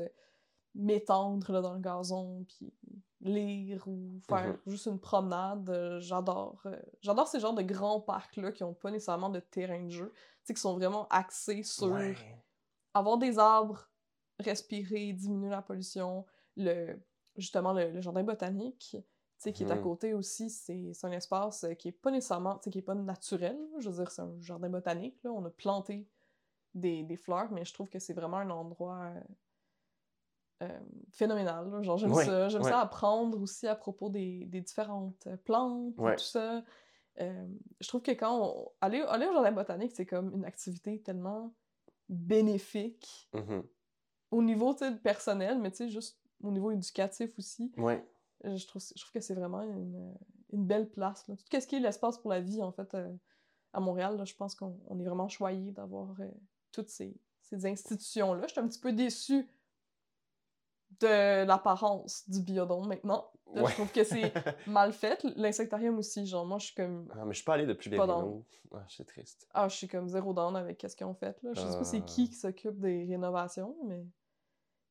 m'étendre 0.74 1.60
dans 1.60 1.74
le 1.74 1.80
gazon, 1.80 2.44
puis 2.48 2.72
lire 3.20 3.84
ou 3.86 4.20
faire 4.28 4.48
Mhm. 4.48 4.58
juste 4.66 4.86
une 4.86 4.98
promenade. 4.98 5.98
J'adore. 6.00 6.62
J'adore 7.00 7.26
ces 7.28 7.40
genres 7.40 7.54
de 7.54 7.62
grands 7.62 8.00
parcs-là 8.00 8.52
qui 8.52 8.62
n'ont 8.62 8.74
pas 8.74 8.90
nécessairement 8.90 9.30
de 9.30 9.40
terrain 9.40 9.82
de 9.82 9.90
jeu, 9.90 10.12
tu 10.12 10.20
sais, 10.44 10.54
qui 10.54 10.60
sont 10.60 10.74
vraiment 10.74 11.06
axés 11.10 11.62
sur 11.62 11.92
Ouais. 11.92 12.14
Avoir 12.94 13.18
des 13.18 13.38
arbres, 13.38 13.90
respirer, 14.38 15.12
diminuer 15.12 15.50
la 15.50 15.62
pollution, 15.62 16.26
le, 16.56 16.98
justement 17.36 17.72
le, 17.72 17.90
le 17.90 18.00
jardin 18.00 18.22
botanique, 18.24 18.96
tu 18.98 19.02
sais, 19.38 19.52
qui 19.52 19.64
est 19.64 19.70
à 19.70 19.76
Mhm. 19.76 19.82
côté 19.82 20.14
aussi, 20.14 20.50
c'est 20.50 20.92
un 21.02 21.12
espace 21.12 21.64
euh, 21.64 21.74
qui 21.74 21.88
est 21.88 21.92
pas 21.92 22.10
nécessairement, 22.10 22.56
tu 22.58 22.64
sais, 22.64 22.70
qui 22.70 22.78
est 22.78 22.82
pas 22.82 22.94
naturel, 22.94 23.58
je 23.78 23.90
veux 23.90 23.96
dire, 23.96 24.10
c'est 24.10 24.22
un 24.22 24.40
jardin 24.40 24.68
botanique, 24.70 25.22
là, 25.24 25.32
on 25.32 25.44
a 25.44 25.50
planté 25.50 26.08
des, 26.74 27.02
des 27.04 27.16
fleurs, 27.16 27.50
mais 27.52 27.64
je 27.64 27.74
trouve 27.74 27.88
que 27.88 27.98
c'est 27.98 28.14
vraiment 28.14 28.38
un 28.38 28.50
endroit 28.50 29.12
euh, 29.14 29.20
euh, 30.62 30.80
phénoménal, 31.10 31.70
là. 31.70 31.82
genre 31.82 31.98
j'aime 31.98 32.12
Ouais, 32.12 32.24
ça, 32.24 32.48
j'aime 32.48 32.62
ouais. 32.62 32.70
ça 32.70 32.80
apprendre 32.80 33.40
aussi 33.40 33.66
à 33.66 33.74
propos 33.74 34.08
des, 34.08 34.46
des 34.46 34.60
différentes 34.60 35.28
plantes, 35.44 35.94
et 36.12 36.16
tout 36.16 36.24
ça. 36.24 36.64
Euh, 37.20 37.46
je 37.80 37.88
trouve 37.88 38.02
que 38.02 38.10
quand 38.12 38.40
on... 38.40 38.72
Aller, 38.80 39.00
aller 39.02 39.26
au 39.26 39.32
jardin 39.32 39.52
botanique, 39.52 39.92
c'est 39.94 40.06
comme 40.06 40.32
une 40.34 40.44
activité 40.44 41.00
tellement 41.02 41.54
bénéfique 42.08 43.28
Mhm. 43.34 43.62
au 44.30 44.42
niveau 44.42 44.74
personnel, 45.02 45.58
mais 45.58 45.70
tu 45.70 45.78
sais, 45.78 45.88
juste 45.88 46.18
au 46.42 46.50
niveau 46.50 46.70
éducatif 46.70 47.30
aussi. 47.38 47.72
Ouais. 47.76 48.04
Euh, 48.44 48.56
Je 48.56 48.66
trouve, 48.66 48.82
je 48.94 49.00
trouve 49.00 49.12
que 49.12 49.20
c'est 49.20 49.34
vraiment 49.34 49.62
une, 49.62 50.14
une 50.52 50.66
belle 50.66 50.90
place. 50.90 51.26
Là. 51.28 51.36
Tout 51.36 51.60
ce 51.60 51.66
qui 51.66 51.76
est 51.76 51.80
l'espace 51.80 52.18
pour 52.18 52.30
la 52.30 52.40
vie, 52.40 52.62
en 52.62 52.72
fait, 52.72 52.92
euh, 52.94 53.12
à 53.72 53.80
Montréal, 53.80 54.16
là, 54.16 54.24
je 54.24 54.34
pense 54.34 54.54
qu'on 54.54 54.78
on 54.86 54.98
est 55.00 55.04
vraiment 55.04 55.28
choyé 55.28 55.72
d'avoir 55.72 56.20
euh, 56.20 56.28
toutes 56.72 56.90
ces, 56.90 57.16
ces 57.40 57.64
institutions-là. 57.66 58.46
Je 58.46 58.52
suis 58.52 58.60
un 58.60 58.68
petit 58.68 58.80
peu 58.80 58.92
déçue 58.92 59.48
de 61.00 61.44
l'apparence 61.44 62.28
du 62.28 62.40
biodôme 62.42 62.88
maintenant. 62.88 63.30
Là, 63.52 63.62
Ouais. 63.62 63.68
Je 63.70 63.74
trouve 63.74 63.92
que 63.92 64.02
c'est 64.04 64.32
mal 64.66 64.92
fait. 64.92 65.22
L'insectarium 65.36 65.96
aussi, 65.98 66.26
genre, 66.26 66.44
moi, 66.44 66.58
je 66.58 66.66
suis 66.66 66.74
comme... 66.74 67.08
Ah, 67.14 67.24
mais 67.24 67.32
je 67.32 67.36
suis 67.36 67.44
pas 67.44 67.54
allé 67.54 67.66
depuis 67.66 67.88
les 67.90 67.98
rénaux. 68.00 68.44
Ah, 68.72 68.84
c'est 68.88 69.04
triste. 69.06 69.46
Ah, 69.54 69.68
je 69.68 69.76
suis 69.76 69.86
comme 69.88 70.08
zéro 70.08 70.32
down 70.32 70.56
avec 70.56 70.84
ce 70.88 70.96
qu'ils 70.96 71.06
ont 71.06 71.14
fait, 71.14 71.40
là. 71.42 71.50
Je 71.54 71.60
sais 71.60 71.78
pas 71.78 71.84
c'est 71.84 72.00
qui 72.04 72.24
Ah. 72.24 72.30
qui 72.30 72.34
s'occupe 72.34 72.80
des 72.80 73.04
rénovations, 73.08 73.76
mais 73.84 74.04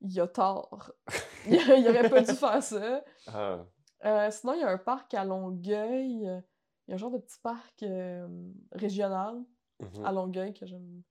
il 0.02 0.14
y 0.14 0.20
a 0.22 0.28
tort. 0.28 0.92
il 1.48 1.56
il 1.56 1.88
aurait 1.90 2.10
pas 2.10 2.22
dû 2.22 2.34
faire 2.34 2.64
ça. 2.64 3.04
Ah. 3.28 3.66
Euh, 4.06 4.32
sinon, 4.32 4.54
il 4.54 4.60
y 4.62 4.64
a 4.64 4.70
un 4.70 4.78
parc 4.78 5.14
à 5.14 5.26
Longueuil. 5.26 6.28
euh, 6.28 6.40
Il 6.88 6.92
y 6.92 6.94
a 6.94 6.96
un 6.96 6.98
genre 6.98 7.12
de 7.12 7.18
petit 7.18 7.40
parc 7.42 7.84
euh, 7.84 8.28
régional 8.72 9.42
Mhm. 9.80 10.06
à 10.06 10.12
Longueuil 10.14 10.54
que 10.54 10.66
j'aime 10.66 11.02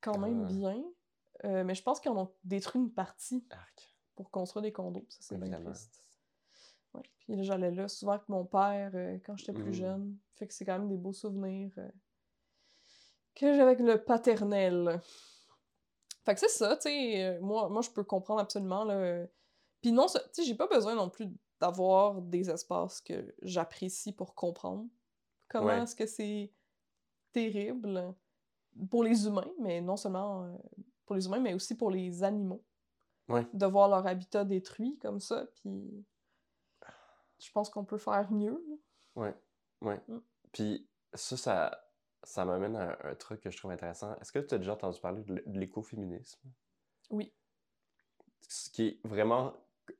quand 0.00 0.16
même 0.18 0.44
Ah. 0.44 0.48
bien. 0.52 0.82
Euh, 1.44 1.64
mais 1.64 1.74
je 1.74 1.82
pense 1.82 2.00
qu'ils 2.00 2.10
en 2.10 2.16
ont 2.18 2.32
détruit 2.44 2.80
une 2.80 2.92
partie 2.92 3.44
Arc. 3.50 3.87
Pour 4.18 4.30
construire 4.32 4.62
des 4.62 4.72
condos. 4.72 5.06
Ça, 5.08 5.18
c'est 5.20 5.38
bien 5.38 5.60
triste. 5.60 6.02
Ouais. 6.92 7.02
Puis 7.20 7.36
là, 7.36 7.42
j'allais 7.44 7.70
là 7.70 7.86
souvent 7.86 8.12
avec 8.12 8.28
mon 8.28 8.44
père 8.44 8.90
euh, 8.94 9.16
quand 9.24 9.36
j'étais 9.36 9.52
plus 9.52 9.70
Mm. 9.70 9.72
jeune. 9.74 10.18
Fait 10.34 10.48
que 10.48 10.52
c'est 10.54 10.64
quand 10.64 10.76
même 10.76 10.88
des 10.88 10.96
beaux 10.96 11.12
souvenirs 11.12 11.70
euh, 11.78 11.88
que 13.36 13.52
j'ai 13.54 13.60
avec 13.60 13.78
le 13.78 14.02
paternel. 14.04 15.00
Fait 16.24 16.34
que 16.34 16.40
c'est 16.40 16.48
ça, 16.48 16.74
tu 16.76 16.82
sais. 16.88 17.24
euh, 17.24 17.40
moi, 17.40 17.68
moi, 17.68 17.80
je 17.80 17.90
peux 17.90 18.02
comprendre 18.02 18.40
absolument. 18.40 18.82
Là, 18.82 19.24
Puis 19.80 19.92
non, 19.92 20.06
tu 20.06 20.18
sais, 20.32 20.42
j'ai 20.42 20.56
pas 20.56 20.66
besoin 20.66 20.96
non 20.96 21.08
plus 21.10 21.28
d'avoir 21.60 22.20
des 22.20 22.50
espaces 22.50 23.00
que 23.00 23.32
j'apprécie 23.42 24.12
pour 24.12 24.34
comprendre 24.34 24.88
comment 25.48 25.66
Ouais. 25.68 25.82
est-ce 25.82 25.94
que 25.94 26.06
c'est 26.06 26.52
terrible 27.32 28.14
pour 28.90 29.04
les 29.04 29.26
humains, 29.26 29.50
mais 29.60 29.80
non 29.80 29.96
seulement 29.96 30.58
pour 31.06 31.14
les 31.14 31.26
humains, 31.26 31.40
mais 31.40 31.54
aussi 31.54 31.76
pour 31.76 31.90
les 31.90 32.24
animaux 32.24 32.64
Ouais. 33.28 33.46
de 33.52 33.66
voir 33.66 33.88
leur 33.88 34.06
habitat 34.06 34.44
détruit 34.44 34.98
comme 34.98 35.20
ça, 35.20 35.46
puis 35.56 36.04
je 37.38 37.52
pense 37.52 37.70
qu'on 37.70 37.84
peut 37.84 37.98
faire 37.98 38.30
mieux. 38.32 38.64
là. 38.68 38.76
Ouais. 39.22 39.34
Ouais. 39.80 40.00
Mm. 40.08 40.18
Puis 40.52 40.88
ça, 41.14 41.36
ça, 41.36 41.84
ça 42.22 42.44
m'amène 42.44 42.76
à 42.76 43.06
un, 43.06 43.10
un 43.10 43.14
truc 43.14 43.40
que 43.40 43.50
je 43.50 43.56
trouve 43.56 43.70
intéressant. 43.70 44.14
Est-ce 44.16 44.32
que 44.32 44.38
tu 44.38 44.54
as 44.54 44.58
déjà 44.58 44.72
entendu 44.72 45.00
parler 45.00 45.22
de, 45.22 45.42
l'écoféminisme? 45.46 46.40
Oui. 47.10 47.32
Ce 48.48 48.70
qui 48.70 48.86
est 48.86 49.00
vraiment 49.04 49.54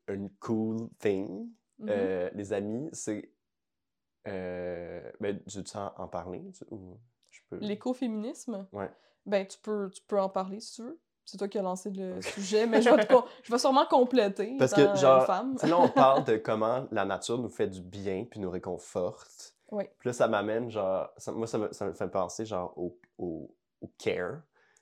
une 0.09 0.31
cool 0.37 0.89
thing. 0.99 1.51
Mhm. 1.79 1.89
Euh, 1.91 2.31
les 2.35 2.53
amis, 2.53 2.89
c'est. 2.93 3.33
Euh, 4.27 5.11
ben, 5.21 5.41
tu 5.45 5.59
veux 5.59 5.65
en 5.75 6.09
parler? 6.09 6.45
Ou 6.71 6.99
je 7.31 7.41
peux? 7.49 7.59
L'écoféminisme, 7.59 8.67
Ouais. 8.73 8.91
ben 9.27 9.47
tu 9.47 9.59
peux, 9.59 9.91
tu 9.91 10.03
peux 10.03 10.21
en 10.21 10.29
parler 10.29 10.61
si 10.61 10.75
tu 10.77 10.83
veux. 10.83 11.01
C'est 11.31 11.37
toi 11.37 11.47
qui 11.49 11.59
as 11.59 11.63
lancé 11.63 11.91
le 11.91 12.23
sujet, 12.23 12.67
mais 12.67 12.81
je 12.81 12.89
vais, 12.89 13.05
te 13.05 13.13
com- 13.13 13.25
je 13.43 13.53
vais 13.53 13.59
sûrement 13.59 13.85
compléter 13.85 14.57
Parce 14.59 14.73
dans, 14.73 14.93
que, 14.95 14.99
genre, 14.99 15.27
femme. 15.27 15.57
là, 15.63 15.79
on 15.79 15.89
parle 15.91 16.25
de 16.25 16.37
comment 16.39 16.87
la 16.91 17.05
nature 17.05 17.37
nous 17.39 17.51
fait 17.51 17.67
du 17.69 17.83
bien 17.83 18.25
puis 18.25 18.41
nous 18.41 18.51
réconforte. 18.51 19.55
Oui. 19.71 19.85
Puis 19.99 20.09
là, 20.09 20.13
ça 20.15 20.27
m'amène, 20.27 20.71
genre, 20.71 21.11
ça- 21.19 21.33
moi, 21.33 21.47
ça 21.47 21.59
me, 21.59 21.71
ça 21.73 21.85
me 21.87 21.93
fait 21.93 22.09
penser, 22.09 22.47
genre, 22.47 22.73
au, 22.79 22.99
au, 23.19 23.55
au 23.83 23.91
care. 23.99 24.41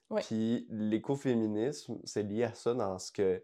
Ouais. 0.08 0.22
Puis 0.22 0.68
l'écoféminisme, 0.70 1.98
c'est 2.04 2.22
lié 2.22 2.44
à 2.44 2.54
ça 2.54 2.74
dans 2.74 2.96
ce 3.00 3.10
que. 3.10 3.42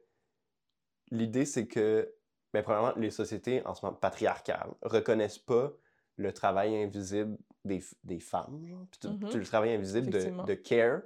L'idée, 1.10 1.44
c'est 1.44 1.66
que 1.66 2.14
ben, 2.52 2.62
premièrement, 2.62 2.92
les 2.96 3.10
sociétés 3.10 3.66
en 3.66 3.74
ce 3.74 3.84
moment 3.84 3.96
patriarcales 3.98 4.70
reconnaissent 4.82 5.38
pas 5.38 5.72
le 6.16 6.32
travail 6.32 6.76
invisible 6.82 7.36
des, 7.64 7.82
des 8.04 8.20
femmes, 8.20 8.64
genre, 8.66 8.86
puis 8.90 9.08
Mhm. 9.10 9.28
tout 9.30 9.38
le 9.38 9.44
travail 9.44 9.72
invisible 9.74 10.08
de, 10.10 10.44
de 10.46 10.54
care, 10.54 11.00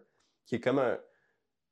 qui 0.45 0.57
est 0.57 0.61
comme 0.61 0.79
un. 0.79 0.99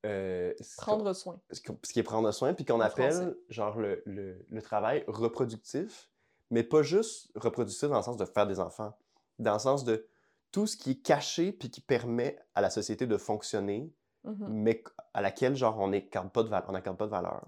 Euh, 0.05 0.53
Prendre 0.77 1.13
soin. 1.15 1.41
ce 1.51 1.61
qui 1.61 1.99
est 1.99 2.03
prendre 2.03 2.31
soin, 2.33 2.55
puis 2.55 2.65
qu'on 2.65 2.81
appelle 2.81 3.13
français. 3.13 3.35
genre 3.49 3.79
le, 3.79 4.03
le- 4.07 4.45
le 4.49 4.63
travail 4.63 5.05
reproductif, 5.07 6.11
mais 6.51 6.63
pas 6.63 6.83
juste 6.83 7.31
reproductif 7.37 7.89
dans 7.89 7.97
le 7.97 8.03
sens 8.03 8.17
de 8.17 8.25
faire 8.25 8.47
des 8.47 8.61
enfants, 8.61 8.97
dans 9.39 9.55
le 9.55 9.59
sens 9.59 9.85
de 9.85 10.07
tout 10.53 10.67
ce 10.67 10.77
qui 10.77 10.93
est 10.93 11.03
caché 11.03 11.53
puis 11.53 11.71
qui 11.71 11.81
permet 11.81 12.39
à 12.55 12.61
la 12.61 12.71
société 12.71 13.07
de 13.07 13.17
fonctionner, 13.17 13.93
Mhm. 14.25 14.47
mais 14.49 14.85
à 15.13 15.21
laquelle 15.21 15.55
genre 15.57 15.79
on 15.81 15.89
n'accorde 15.89 16.31
pas 16.33 16.43
de 16.43 16.49
valeur, 16.49 16.69
on 16.69 16.95
pas 16.95 17.07
de 17.07 17.11
valeur. 17.11 17.45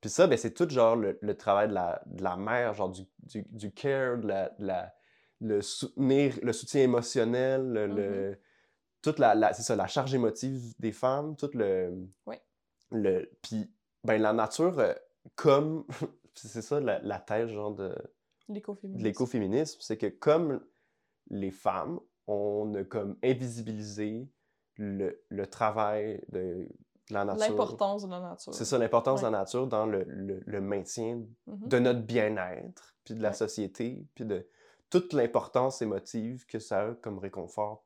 Puis 0.00 0.10
ça, 0.10 0.26
ben, 0.26 0.36
c'est 0.36 0.52
tout 0.52 0.68
genre 0.68 0.96
le, 0.96 1.16
le 1.22 1.36
travail 1.36 1.68
de 1.68 1.74
la, 1.74 2.02
de 2.06 2.22
la 2.24 2.36
mère, 2.36 2.74
genre 2.74 2.90
du, 2.90 3.02
du, 3.20 3.42
du 3.48 3.72
care, 3.72 4.18
de 4.18 4.26
la, 4.26 4.48
de 4.58 4.66
la- 4.66 4.92
le 5.40 5.62
soutenir, 5.62 6.38
le 6.42 6.52
soutien 6.52 6.82
émotionnel, 6.82 7.62
le, 7.72 7.86
Mm-hmm. 7.86 7.94
le- 7.94 8.38
toute 9.02 9.18
la, 9.18 9.34
la- 9.34 9.52
c'est 9.52 9.62
ça, 9.62 9.76
la 9.76 9.86
charge 9.86 10.14
émotive 10.14 10.72
des 10.78 10.92
femmes, 10.92 11.36
tout 11.36 11.50
le, 11.54 12.06
Ouais. 12.26 12.40
le, 12.90 13.30
puis 13.42 13.70
ben 14.04 14.20
la 14.20 14.32
nature 14.32 14.78
euh, 14.78 14.94
comme, 15.34 15.84
c'est 16.34 16.62
ça 16.62 16.80
la, 16.80 16.98
la 17.00 17.18
thèse 17.18 17.48
genre 17.50 17.74
de, 17.74 17.94
L'écoféminisme. 18.48 19.04
l'écoféminisme, 19.04 19.78
c'est 19.80 19.96
que 19.96 20.06
comme 20.06 20.64
les 21.30 21.50
femmes, 21.50 22.00
on 22.26 22.74
a 22.74 22.84
comme 22.84 23.16
invisibilisé 23.22 24.28
le, 24.76 25.22
le 25.28 25.46
travail 25.46 26.20
de, 26.30 26.68
de 27.08 27.14
la 27.14 27.24
nature. 27.24 27.48
L'importance 27.48 28.04
de 28.04 28.10
la 28.10 28.20
nature. 28.20 28.54
C'est 28.54 28.64
ça, 28.64 28.78
l'importance 28.78 29.20
Ouais. 29.22 29.28
de 29.28 29.32
la 29.32 29.38
nature 29.38 29.66
dans 29.66 29.86
le, 29.86 30.04
le- 30.04 30.42
le 30.44 30.60
maintien 30.60 31.24
Mhm. 31.46 31.68
de 31.68 31.78
notre 31.78 32.00
bien-être, 32.02 32.94
puis 33.04 33.14
de 33.14 33.22
la 33.22 33.30
Ouais. 33.30 33.34
société, 33.34 34.06
puis 34.14 34.24
de 34.24 34.48
toute 34.90 35.12
l'importance 35.12 35.80
émotive 35.82 36.44
que 36.46 36.58
ça 36.58 36.88
a 36.88 36.94
comme 36.94 37.18
réconfort 37.18 37.84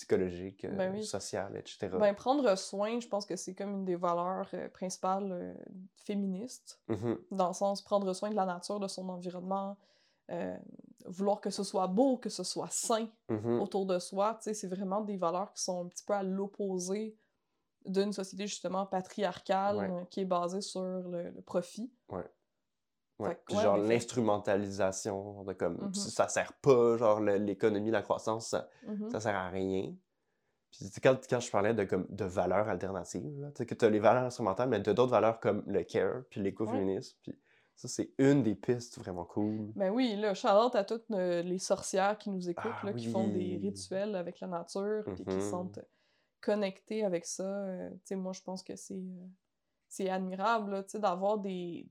psychologique, 0.00 0.64
euh, 0.64 0.76
Ben 0.76 0.92
oui. 0.94 1.04
social, 1.04 1.54
etc. 1.56 1.88
Ben, 1.98 2.14
prendre 2.14 2.54
soin, 2.56 2.98
je 3.00 3.06
pense 3.08 3.26
que 3.26 3.36
c'est 3.36 3.54
comme 3.54 3.72
une 3.72 3.84
des 3.84 3.96
valeurs 3.96 4.48
euh, 4.54 4.68
principales 4.68 5.28
euh, 5.30 5.54
féministes. 5.96 6.80
Mhm. 6.88 7.18
Dans 7.30 7.48
le 7.48 7.54
sens, 7.54 7.82
prendre 7.82 8.12
soin 8.14 8.30
de 8.30 8.34
la 8.36 8.46
nature, 8.46 8.80
de 8.80 8.88
son 8.88 9.08
environnement, 9.08 9.76
euh, 10.30 10.56
vouloir 11.06 11.40
que 11.40 11.50
ce 11.50 11.62
soit 11.64 11.86
beau, 11.86 12.16
que 12.16 12.30
ce 12.30 12.42
soit 12.44 12.70
sain 12.70 13.08
Mhm. 13.28 13.60
autour 13.60 13.84
de 13.86 13.98
soi. 13.98 14.38
C'est 14.40 14.66
vraiment 14.68 15.00
des 15.02 15.16
valeurs 15.16 15.52
qui 15.52 15.62
sont 15.62 15.84
un 15.84 15.88
petit 15.88 16.04
peu 16.04 16.14
à 16.14 16.22
l'opposé 16.22 17.16
d'une 17.86 18.12
société 18.12 18.46
justement 18.46 18.86
patriarcale 18.86 19.76
Ouais. 19.76 19.90
euh, 19.90 20.04
qui 20.10 20.20
est 20.20 20.24
basée 20.26 20.60
sur 20.60 20.82
le, 20.82 21.30
le 21.30 21.42
profit. 21.42 21.90
Ouais. 22.10 22.24
Ouais. 23.28 23.38
genre 23.50 23.76
l'instrumentalisation, 23.76 25.44
de 25.44 25.52
comme, 25.52 25.78
Mhm. 25.78 25.94
ça 25.94 26.28
sert 26.28 26.52
pas, 26.54 26.96
genre 26.96 27.20
l'économie, 27.20 27.90
la 27.90 28.02
croissance, 28.02 28.48
ça, 28.48 28.68
ça 29.10 29.20
sert 29.20 29.34
à 29.36 29.48
rien. 29.48 29.94
Puis 30.70 30.88
quand, 31.02 31.16
quand 31.28 31.40
je 31.40 31.50
parlais 31.50 31.74
de, 31.74 31.84
comme, 31.84 32.06
de 32.08 32.24
valeurs 32.24 32.68
alternatives, 32.68 33.40
là, 33.40 33.48
tu 33.50 33.56
sais, 33.58 33.66
que 33.66 33.74
tu 33.74 33.84
as 33.84 33.90
les 33.90 33.98
valeurs 33.98 34.24
instrumentales, 34.24 34.68
mais 34.68 34.82
tu 34.82 34.90
as 34.90 34.94
d'autres 34.94 35.10
valeurs 35.10 35.40
comme 35.40 35.64
le 35.66 35.82
care, 35.82 36.22
puis 36.30 36.40
l'écoféminisme, 36.40 37.16
puis 37.22 37.36
ça, 37.74 37.88
c'est 37.88 38.12
une 38.18 38.42
des 38.42 38.54
pistes 38.54 38.98
vraiment 38.98 39.24
cool. 39.24 39.72
Ben 39.74 39.90
oui, 39.90 40.14
là, 40.16 40.34
Charlotte 40.34 40.74
à 40.76 40.84
toutes 40.84 41.10
euh, 41.10 41.42
les 41.42 41.58
sorcières 41.58 42.16
qui 42.18 42.30
nous 42.30 42.48
écoutent, 42.48 42.72
Ah 42.82 42.86
là, 42.86 42.92
qui 42.92 43.06
font 43.10 43.28
des 43.28 43.58
rituels 43.60 44.14
avec 44.14 44.38
la 44.40 44.46
nature, 44.46 45.02
puis 45.16 45.24
qui 45.24 45.34
Mhm. 45.34 45.40
se 45.40 45.50
sentent 45.50 45.80
connectés 46.40 47.04
avec 47.04 47.26
ça. 47.26 47.42
euh, 47.44 47.90
tu 47.90 47.98
sais, 48.04 48.16
moi, 48.16 48.32
je 48.32 48.42
pense 48.42 48.62
que 48.62 48.76
c'est 48.76 48.94
euh, 48.94 49.26
c'est 49.88 50.08
admirable, 50.08 50.70
là, 50.70 50.82
tu 50.84 50.90
sais, 50.90 50.98
d'avoir 51.00 51.38
des 51.38 51.84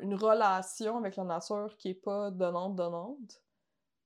une 0.00 0.14
relation 0.14 0.96
avec 0.98 1.16
la 1.16 1.24
nature 1.24 1.76
qui 1.78 1.90
est 1.90 1.94
pas 1.94 2.30
donnante-donnante, 2.30 3.42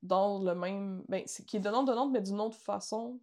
dans 0.02 0.38
le 0.42 0.54
même... 0.54 1.04
Ben, 1.08 1.22
c'est- 1.26 1.44
qui 1.44 1.56
est 1.56 1.60
donnante-donnante, 1.60 2.12
mais 2.12 2.20
d'une 2.20 2.40
autre 2.40 2.56
façon 2.56 3.20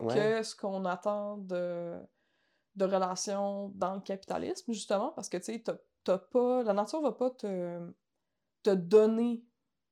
Ouais. 0.00 0.14
que 0.14 0.42
ce 0.42 0.54
qu'on 0.54 0.84
attend 0.84 1.38
de, 1.38 1.98
de 2.74 2.84
relations 2.84 3.70
dans 3.74 3.94
le 3.94 4.00
capitalisme, 4.00 4.70
justement, 4.72 5.10
parce 5.12 5.28
que, 5.30 5.38
tu 5.38 5.44
sais, 5.44 5.64
t'as- 6.04 6.18
pas... 6.18 6.62
La 6.62 6.72
nature 6.74 7.00
va 7.00 7.12
pas 7.12 7.30
te, 7.30 7.92
te 8.62 8.70
donner 8.70 9.42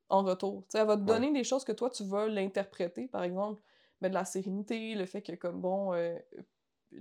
en 0.09 0.23
retour. 0.23 0.63
Elle 0.73 0.85
va 0.85 0.95
te 0.95 1.01
Ouais. 1.01 1.07
donner 1.07 1.33
des 1.33 1.43
choses 1.43 1.63
que 1.65 1.71
toi, 1.71 1.89
tu 1.89 2.03
vas 2.05 2.27
l'interpréter, 2.27 3.07
par 3.07 3.23
exemple, 3.23 3.61
ben, 3.99 4.09
de 4.09 4.13
la 4.13 4.25
sérénité, 4.25 4.93
le 4.95 5.05
fait 5.07 5.21
que, 5.23 5.33
comme, 5.33 5.59
bon, 5.59 5.93
euh, 5.93 6.17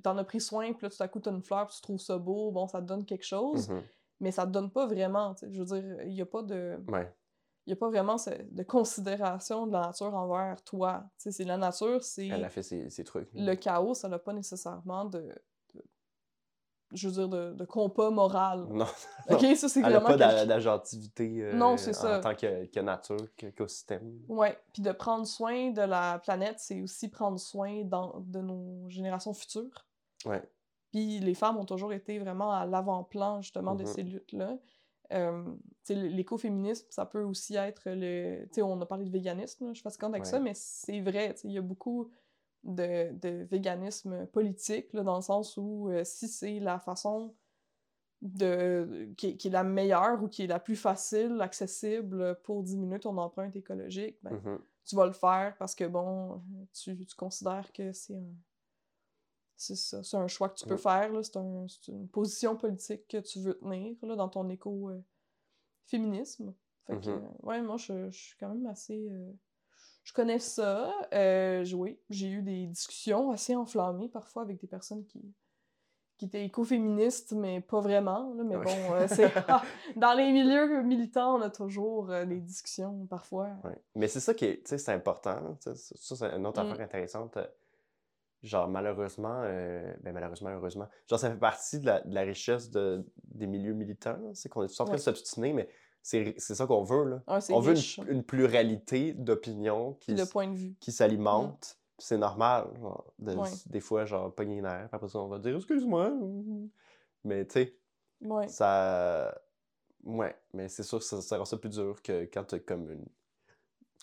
t'en 0.02 0.16
as 0.18 0.24
pris 0.24 0.40
soin, 0.40 0.72
puis 0.72 0.86
là, 0.86 0.90
tout 0.90 1.02
à 1.02 1.06
coup, 1.08 1.20
t'as 1.20 1.30
une 1.30 1.42
fleur, 1.42 1.66
puis 1.66 1.76
tu 1.76 1.82
trouves 1.82 2.00
ça 2.00 2.16
beau, 2.18 2.50
bon, 2.50 2.66
ça 2.66 2.80
te 2.80 2.86
donne 2.86 3.04
quelque 3.04 3.24
chose, 3.26 3.68
Mhm. 3.68 3.82
Mais 4.20 4.30
ça 4.32 4.46
te 4.46 4.50
donne 4.50 4.70
pas 4.70 4.86
vraiment. 4.86 5.34
Je 5.42 5.62
veux 5.62 5.64
dire, 5.80 6.02
il 6.04 6.12
y 6.14 6.22
a 6.22 6.26
pas 6.26 6.42
de... 6.42 6.78
Ouais. 6.88 7.12
Il 7.66 7.70
y 7.70 7.72
a 7.72 7.76
pas 7.76 7.88
vraiment 7.88 8.16
de 8.50 8.62
considération 8.62 9.66
de 9.66 9.72
la 9.72 9.80
nature 9.86 10.14
envers 10.14 10.62
toi. 10.64 11.04
C'est 11.16 11.44
la 11.44 11.56
nature, 11.56 12.02
c'est 12.04 12.28
Elle 12.28 12.44
a 12.44 12.50
fait 12.50 12.62
ses, 12.62 12.90
ses 12.90 13.04
trucs. 13.04 13.30
le 13.32 13.54
chaos, 13.54 13.94
ça 13.94 14.08
n'a 14.08 14.18
pas 14.18 14.34
nécessairement 14.34 15.06
de, 15.06 15.34
je 16.92 17.08
veux 17.08 17.14
dire, 17.14 17.28
de, 17.28 17.54
de 17.54 17.64
compas 17.64 18.10
moral. 18.10 18.66
Non, 18.70 18.84
Ok, 19.30 19.40
ça 19.56 19.68
c'est 19.70 19.80
elle 19.80 19.92
n'a 19.94 19.98
vraiment 19.98 20.16
pas 20.18 20.44
d'agentivité 20.44 21.42
euh, 21.42 21.58
en 21.60 21.76
ça. 21.78 22.20
tant 22.20 22.34
que, 22.34 22.66
que 22.66 22.80
nature, 22.80 23.34
qu'écosystème. 23.36 24.20
Ouais, 24.28 24.58
puis 24.74 24.82
de 24.82 24.92
prendre 24.92 25.26
soin 25.26 25.70
de 25.70 25.80
la 25.82 26.18
planète, 26.18 26.56
c'est 26.58 26.80
aussi 26.82 27.08
prendre 27.08 27.38
soin 27.40 27.82
dans- 27.84 28.20
de 28.26 28.40
nos 28.40 28.88
générations 28.90 29.32
futures. 29.32 29.86
Ouais. 30.26 30.42
Puis 30.94 31.18
les 31.18 31.34
femmes 31.34 31.56
ont 31.56 31.64
toujours 31.64 31.92
été 31.92 32.20
vraiment 32.20 32.52
à 32.52 32.66
l'avant-plan, 32.66 33.42
justement, 33.42 33.74
de 33.74 33.82
Mhm. 33.82 33.88
ces 33.88 34.02
luttes-là. 34.04 34.56
Euh, 35.12 35.42
l'écoféminisme, 35.88 36.86
ça 36.88 37.04
peut 37.04 37.24
aussi 37.24 37.56
être 37.56 37.82
le... 37.86 38.44
Tu 38.44 38.54
sais, 38.54 38.62
on 38.62 38.80
a 38.80 38.86
parlé 38.86 39.04
de 39.04 39.10
véganisme, 39.10 39.64
là, 39.64 39.70
je 39.72 39.78
suis 39.78 39.82
fatiguante 39.82 40.12
avec 40.14 40.22
Ouais. 40.24 40.30
ça, 40.30 40.38
mais 40.38 40.52
c'est 40.54 41.00
vrai, 41.00 41.34
il 41.42 41.50
y 41.50 41.58
a 41.58 41.62
beaucoup 41.62 42.12
de, 42.62 43.10
de 43.12 43.42
véganisme 43.50 44.26
politique, 44.28 44.92
là, 44.92 45.02
dans 45.02 45.16
le 45.16 45.22
sens 45.22 45.56
où 45.56 45.88
euh, 45.90 46.04
si 46.04 46.28
c'est 46.28 46.60
la 46.60 46.78
façon 46.78 47.34
de 48.22 49.12
qui, 49.16 49.30
est- 49.30 49.36
qui 49.36 49.48
est 49.48 49.50
la 49.50 49.64
meilleure 49.64 50.22
ou 50.22 50.28
qui 50.28 50.44
est 50.44 50.46
la 50.46 50.60
plus 50.60 50.76
facile, 50.76 51.40
accessible 51.40 52.38
pour 52.44 52.62
diminuer 52.62 53.00
ton 53.00 53.18
empreinte 53.18 53.56
écologique, 53.56 54.16
ben, 54.22 54.34
Mhm. 54.34 54.58
tu 54.84 54.94
vas 54.94 55.06
le 55.06 55.12
faire 55.12 55.56
parce 55.58 55.74
que, 55.74 55.84
bon, 55.84 56.40
tu, 56.72 56.96
tu 57.04 57.16
considères 57.16 57.72
que 57.72 57.92
c'est 57.92 58.14
un... 58.14 58.32
C'est 59.56 59.76
ça, 59.76 60.02
c'est 60.02 60.16
un 60.16 60.26
choix 60.28 60.48
que 60.48 60.56
tu 60.56 60.66
peux 60.66 60.76
faire, 60.76 61.10
c'est 61.24 61.36
un- 61.36 61.66
une 61.88 62.08
position 62.08 62.56
politique 62.56 63.06
que 63.08 63.18
tu 63.18 63.40
veux 63.40 63.54
tenir, 63.58 63.96
là, 64.02 64.16
dans 64.16 64.28
ton 64.28 64.48
éco-féminisme. 64.48 66.54
Fait 66.86 67.00
que, 67.00 67.10
Mhm. 67.10 67.24
euh, 67.24 67.28
ouais, 67.48 67.62
moi, 67.62 67.76
je, 67.76 68.10
je 68.10 68.18
suis 68.18 68.36
quand 68.38 68.48
même 68.48 68.66
assez... 68.66 69.08
euh, 69.10 69.32
je 70.02 70.12
connais 70.12 70.38
ça. 70.38 70.92
Euh, 71.14 71.64
oui, 71.74 71.98
j'ai 72.10 72.28
eu 72.28 72.42
des 72.42 72.66
discussions 72.66 73.30
assez 73.30 73.56
enflammées, 73.56 74.08
parfois, 74.08 74.42
avec 74.42 74.60
des 74.60 74.66
personnes 74.66 75.04
qui 75.06 75.22
qui 76.16 76.26
étaient 76.26 76.44
écoféministes, 76.44 77.32
mais 77.32 77.60
pas 77.60 77.80
vraiment, 77.80 78.32
là, 78.34 78.44
mais 78.44 78.56
Ouais. 78.56 78.64
bon, 78.64 78.94
euh, 78.94 79.06
c'est... 79.08 79.32
dans 79.96 80.12
les 80.14 80.30
milieux 80.30 80.80
militants, 80.82 81.38
on 81.38 81.40
a 81.40 81.50
toujours 81.50 82.08
euh, 82.08 82.24
des 82.24 82.38
discussions, 82.40 83.04
parfois. 83.06 83.48
Ouais. 83.64 83.76
Mais 83.96 84.06
c'est 84.06 84.20
ça 84.20 84.32
qui 84.32 84.44
est, 84.44 84.58
tu 84.58 84.62
sais, 84.68 84.78
c'est 84.78 84.92
important. 84.92 85.56
ça, 85.58 85.74
c'est 85.74 86.36
une 86.36 86.46
autre 86.46 86.62
Mm. 86.62 86.70
affaire 86.70 86.84
intéressante. 86.84 87.36
Genre, 88.44 88.68
malheureusement, 88.68 89.40
euh, 89.44 89.92
ben 90.02 90.12
malheureusement, 90.12 90.50
heureusement, 90.50 90.86
genre, 91.08 91.18
ça 91.18 91.30
fait 91.30 91.38
partie 91.38 91.80
de 91.80 91.86
la, 91.86 92.00
de 92.02 92.14
la 92.14 92.20
richesse 92.20 92.70
de, 92.70 93.02
des 93.24 93.46
milieux 93.46 93.72
militants. 93.72 94.18
C'est 94.34 94.50
qu'on 94.50 94.62
est 94.62 94.68
tous 94.68 94.80
en 94.80 94.84
train 94.84 94.94
de 94.96 95.00
s'obstiner, 95.00 95.54
mais 95.54 95.66
c'est 96.02 96.38
ça 96.38 96.66
qu'on 96.66 96.82
veut, 96.84 97.04
là. 97.04 97.22
On 97.50 97.60
veut 97.60 97.74
une, 97.74 98.08
une 98.16 98.22
pluralité 98.22 99.14
d'opinions 99.14 99.94
qui, 99.94 100.14
qui 100.78 100.92
s'alimentent. 100.92 101.78
C'est 101.96 102.18
normal, 102.18 102.68
genre, 102.80 103.14
de- 103.18 103.34
Ouais. 103.34 103.48
des 103.66 103.80
fois, 103.80 104.04
genre, 104.04 104.34
pogner 104.34 104.60
les 104.60 104.66
Après 104.68 105.08
ça, 105.08 105.18
on 105.20 105.28
va 105.28 105.38
dire, 105.38 105.56
excuse-moi. 105.56 106.12
Mais, 107.24 107.46
tu 107.46 107.52
sais, 107.54 107.78
Ouais. 108.20 108.48
ça. 108.48 109.40
Ouais, 110.04 110.36
mais 110.52 110.68
c'est 110.68 110.82
sûr 110.82 110.98
que 110.98 111.04
ça, 111.04 111.22
ça 111.22 111.38
rend 111.38 111.46
ça 111.46 111.56
plus 111.56 111.70
dur 111.70 112.02
que 112.02 112.24
quand 112.30 112.44
t'as 112.44 112.58
comme 112.58 112.90
une. 112.90 113.06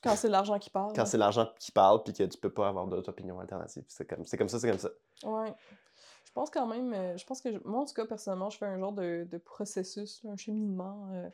Quand 0.03 0.15
c'est 0.15 0.29
l'argent 0.29 0.57
qui 0.59 0.69
parle. 0.69 0.93
Quand 0.95 1.05
c'est 1.05 1.17
l'argent 1.17 1.47
qui 1.59 1.71
parle, 1.71 2.03
puis 2.03 2.13
que 2.13 2.23
tu 2.23 2.37
peux 2.37 2.51
pas 2.53 2.67
avoir 2.67 2.87
d'autres 2.87 3.09
opinions 3.09 3.39
alternatives. 3.39 3.85
C'est 3.87 4.05
comme, 4.05 4.25
comme 4.25 4.49
ça, 4.49 4.59
c'est 4.59 4.69
comme 4.69 4.79
ça. 4.79 4.89
Ouais. 5.23 5.53
Je 6.25 6.31
pense 6.33 6.49
quand 6.49 6.65
même, 6.67 6.93
euh, 6.93 7.17
je 7.17 7.25
pense 7.25 7.41
que, 7.41 7.51
je- 7.51 7.59
moi 7.65 7.81
en 7.81 7.85
tout 7.85 7.93
cas, 7.93 8.05
personnellement, 8.05 8.49
je 8.49 8.57
fais 8.57 8.65
un 8.65 8.79
genre 8.79 8.93
de, 8.93 9.27
de 9.29 9.37
processus, 9.37 10.23
un 10.25 10.37
cheminement 10.37 11.09
euh, 11.11 11.29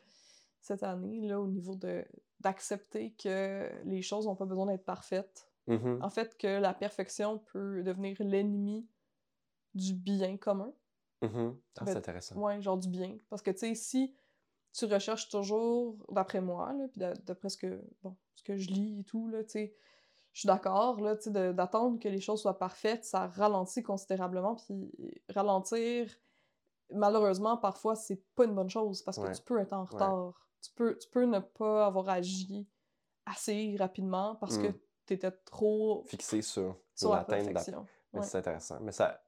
cette 0.61 0.83
année, 0.83 1.21
là, 1.27 1.39
au 1.39 1.47
niveau 1.47 1.75
de 1.75 2.03
d'accepter 2.39 3.11
que 3.13 3.67
les 3.85 4.01
choses 4.03 4.27
n'ont 4.27 4.35
pas 4.35 4.45
besoin 4.45 4.67
d'être 4.67 4.85
parfaites. 4.85 5.49
Mhm. 5.65 5.99
En 6.03 6.09
fait, 6.11 6.37
que 6.37 6.59
la 6.59 6.73
perfection 6.73 7.39
peut 7.39 7.81
devenir 7.83 8.15
l'ennemi 8.19 8.87
du 9.73 9.93
bien 9.93 10.37
commun. 10.37 10.71
Ah, 11.23 11.27
Ben, 11.27 11.57
c'est 11.85 11.95
intéressant. 11.97 12.35
Ouais, 12.35 12.61
genre 12.61 12.77
du 12.77 12.89
bien. 12.89 13.17
Parce 13.29 13.41
que, 13.41 13.49
tu 13.51 13.57
sais, 13.59 13.75
si 13.75 14.13
tu 14.77 14.85
recherches 14.85 15.29
toujours, 15.29 15.95
d'après 16.11 16.39
moi, 16.41 16.71
là, 16.73 16.87
puis 16.87 16.99
d'a- 16.99 17.13
d'après 17.13 17.49
ce 17.49 17.57
que, 17.57 17.81
bon, 18.03 18.15
ce 18.35 18.43
que 18.43 18.57
je 18.57 18.69
lis 18.69 18.99
et 18.99 19.03
tout, 19.03 19.27
là, 19.27 19.43
tu 19.43 19.49
sais, 19.51 19.75
je 20.33 20.41
suis 20.41 20.47
d'accord, 20.47 21.01
là, 21.01 21.15
tu 21.15 21.31
sais, 21.31 21.53
d'attendre 21.53 21.99
que 21.99 22.07
les 22.07 22.21
choses 22.21 22.41
soient 22.41 22.59
parfaites, 22.59 23.03
ça 23.05 23.27
ralentit 23.27 23.81
considérablement, 23.81 24.55
puis 24.55 24.91
ralentir 25.29 26.09
malheureusement, 26.91 27.57
parfois, 27.57 27.95
c'est 27.95 28.23
pas 28.35 28.45
une 28.45 28.55
bonne 28.55 28.69
chose 28.69 29.01
parce 29.01 29.17
que 29.17 29.23
Ouais. 29.23 29.31
tu 29.33 29.41
peux 29.41 29.59
être 29.59 29.73
en 29.73 29.81
Ouais. 29.81 29.89
retard. 29.91 30.33
Tu 30.61 30.71
peux, 30.71 30.97
tu 30.97 31.09
peux 31.09 31.25
ne 31.25 31.39
pas 31.39 31.85
avoir 31.85 32.07
agi 32.09 32.67
assez 33.25 33.75
rapidement 33.77 34.35
parce 34.35 34.57
que 34.57 34.67
Mm. 34.67 34.79
tu 35.05 35.13
étais 35.13 35.31
trop 35.31 36.03
Fixé 36.07 36.41
sur, 36.41 36.77
sur 36.95 37.11
la 37.11 37.17
l'atteinte 37.17 37.45
la 37.47 37.53
perfection. 37.53 37.85
Ouais. 38.13 38.21
c'est 38.23 38.37
intéressant. 38.37 38.79
Mais 38.81 38.91
ça, 38.93 39.21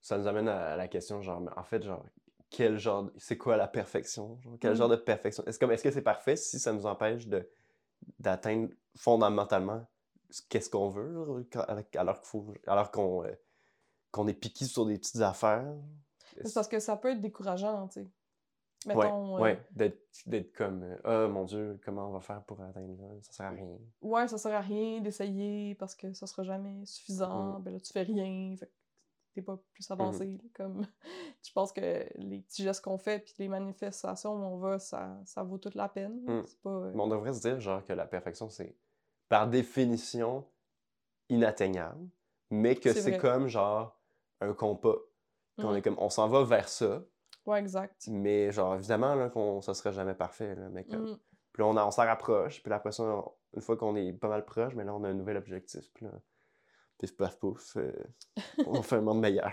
ça 0.00 0.16
nous 0.18 0.26
amène 0.28 0.48
à 0.48 0.76
la 0.76 0.86
question, 0.88 1.20
genre, 1.20 1.42
en 1.56 1.64
fait, 1.64 1.82
genre, 1.82 2.04
quel 2.56 2.78
genre, 2.78 3.10
c'est 3.18 3.36
quoi 3.36 3.56
la 3.56 3.66
perfection? 3.66 4.38
Genre, 4.42 4.56
quel 4.60 4.72
Mm. 4.72 4.76
genre 4.76 4.88
de 4.88 4.96
perfection? 4.96 5.44
Est-ce 5.46 5.58
comme, 5.58 5.72
est-ce 5.72 5.82
que 5.82 5.90
c'est 5.90 6.02
parfait 6.02 6.36
si 6.36 6.58
ça 6.60 6.72
nous 6.72 6.86
empêche 6.86 7.26
de, 7.26 7.48
d'atteindre 8.18 8.68
fondamentalement 8.96 9.84
ce- 10.30 10.42
qu'est-ce 10.48 10.70
qu'on 10.70 10.88
veut, 10.88 11.46
alors, 11.96 12.20
qu'il 12.20 12.28
faut, 12.28 12.54
alors 12.66 12.90
qu'on, 12.90 13.24
euh, 13.24 13.32
qu'on 14.12 14.28
est 14.28 14.34
piqué 14.34 14.64
sur 14.66 14.86
des 14.86 14.98
petites 14.98 15.20
affaires? 15.20 15.74
C'est 16.44 16.54
parce 16.54 16.68
que 16.68 16.78
ça 16.78 16.96
peut 16.96 17.10
être 17.10 17.20
décourageant, 17.20 17.88
tu 17.88 18.02
sais. 18.02 18.10
Mettons, 18.86 19.38
euh, 19.38 19.40
ouais, 19.40 19.66
d'être, 19.70 19.98
d'être 20.26 20.52
comme, 20.52 20.82
euh, 20.82 21.26
oh 21.28 21.32
mon 21.32 21.44
Dieu, 21.44 21.80
comment 21.84 22.08
on 22.08 22.12
va 22.12 22.20
faire 22.20 22.42
pour 22.44 22.60
atteindre 22.60 23.00
là? 23.00 23.08
Ça 23.22 23.32
sert 23.32 23.46
à 23.46 23.50
rien. 23.50 23.78
ouais, 24.02 24.28
ça 24.28 24.36
sert 24.38 24.54
à 24.54 24.60
rien 24.60 25.00
d'essayer 25.00 25.74
parce 25.76 25.94
que 25.94 26.12
ça 26.12 26.26
sera 26.26 26.42
jamais 26.42 26.84
suffisant. 26.84 27.58
Mm. 27.58 27.62
Ben 27.62 27.72
là, 27.72 27.80
tu 27.80 27.92
fais 27.92 28.02
rien. 28.02 28.54
Fait 28.58 28.70
t'es 29.34 29.42
pas 29.42 29.58
plus 29.72 29.90
avancé. 29.90 30.38
là, 30.42 30.48
Comme, 30.54 30.86
je 31.46 31.52
pense 31.52 31.72
que 31.72 32.06
les 32.16 32.40
petits 32.40 32.62
gestes 32.62 32.82
qu'on 32.84 32.98
fait 32.98 33.18
puis 33.20 33.34
les 33.38 33.48
manifestations 33.48 34.32
où 34.34 34.42
on 34.44 34.56
va, 34.58 34.78
ça, 34.78 35.18
ça 35.24 35.42
vaut 35.42 35.58
toute 35.58 35.74
la 35.74 35.88
peine. 35.88 36.20
Mm. 36.26 36.42
Pas... 36.62 36.70
euh, 36.70 36.92
Mais 36.94 37.00
on 37.02 37.08
devrait 37.08 37.32
se 37.32 37.40
dire, 37.40 37.60
genre, 37.60 37.84
que 37.84 37.92
la 37.92 38.06
perfection, 38.06 38.48
c'est 38.48 38.76
par 39.28 39.48
définition 39.48 40.44
inatteignable, 41.28 42.08
mais 42.50 42.76
que 42.76 42.92
C'est 42.92 43.18
comme, 43.18 43.46
genre, 43.48 43.98
un 44.40 44.52
compas. 44.52 44.96
Mm. 45.58 45.74
est 45.76 45.82
comme, 45.82 45.98
on 45.98 46.10
s'en 46.10 46.28
va 46.28 46.44
vers 46.44 46.68
ça, 46.68 47.02
Ouais, 47.46 47.58
exact. 47.60 48.08
mais 48.08 48.50
genre, 48.52 48.74
évidemment, 48.74 49.14
là, 49.14 49.28
qu'on, 49.30 49.60
ça 49.60 49.74
serait 49.74 49.92
jamais 49.92 50.14
parfait, 50.14 50.54
là, 50.54 50.68
mais 50.70 50.84
comme, 50.84 51.12
Mm. 51.12 51.18
puis 51.52 51.62
là, 51.62 51.68
on, 51.68 51.76
on 51.76 51.90
s'en 51.90 52.04
rapproche, 52.04 52.62
puis 52.62 52.70
là, 52.70 52.76
après 52.76 52.92
ça, 52.92 53.02
on- 53.04 53.32
une 53.54 53.60
fois 53.62 53.76
qu'on 53.76 53.94
est 53.94 54.12
pas 54.12 54.28
mal 54.28 54.44
proche, 54.44 54.74
mais 54.74 54.82
là, 54.84 54.92
on 54.94 55.04
a 55.04 55.08
un 55.08 55.14
nouvel 55.14 55.36
objectif, 55.36 55.88
puis 55.94 56.06
là, 56.06 56.12
pif, 57.06 57.16
paf, 57.16 57.36
pouf, 57.38 57.76
euh, 57.76 57.92
on 58.66 58.82
fait 58.82 58.96
un 58.96 59.00
monde 59.02 59.20
meilleur. 59.20 59.52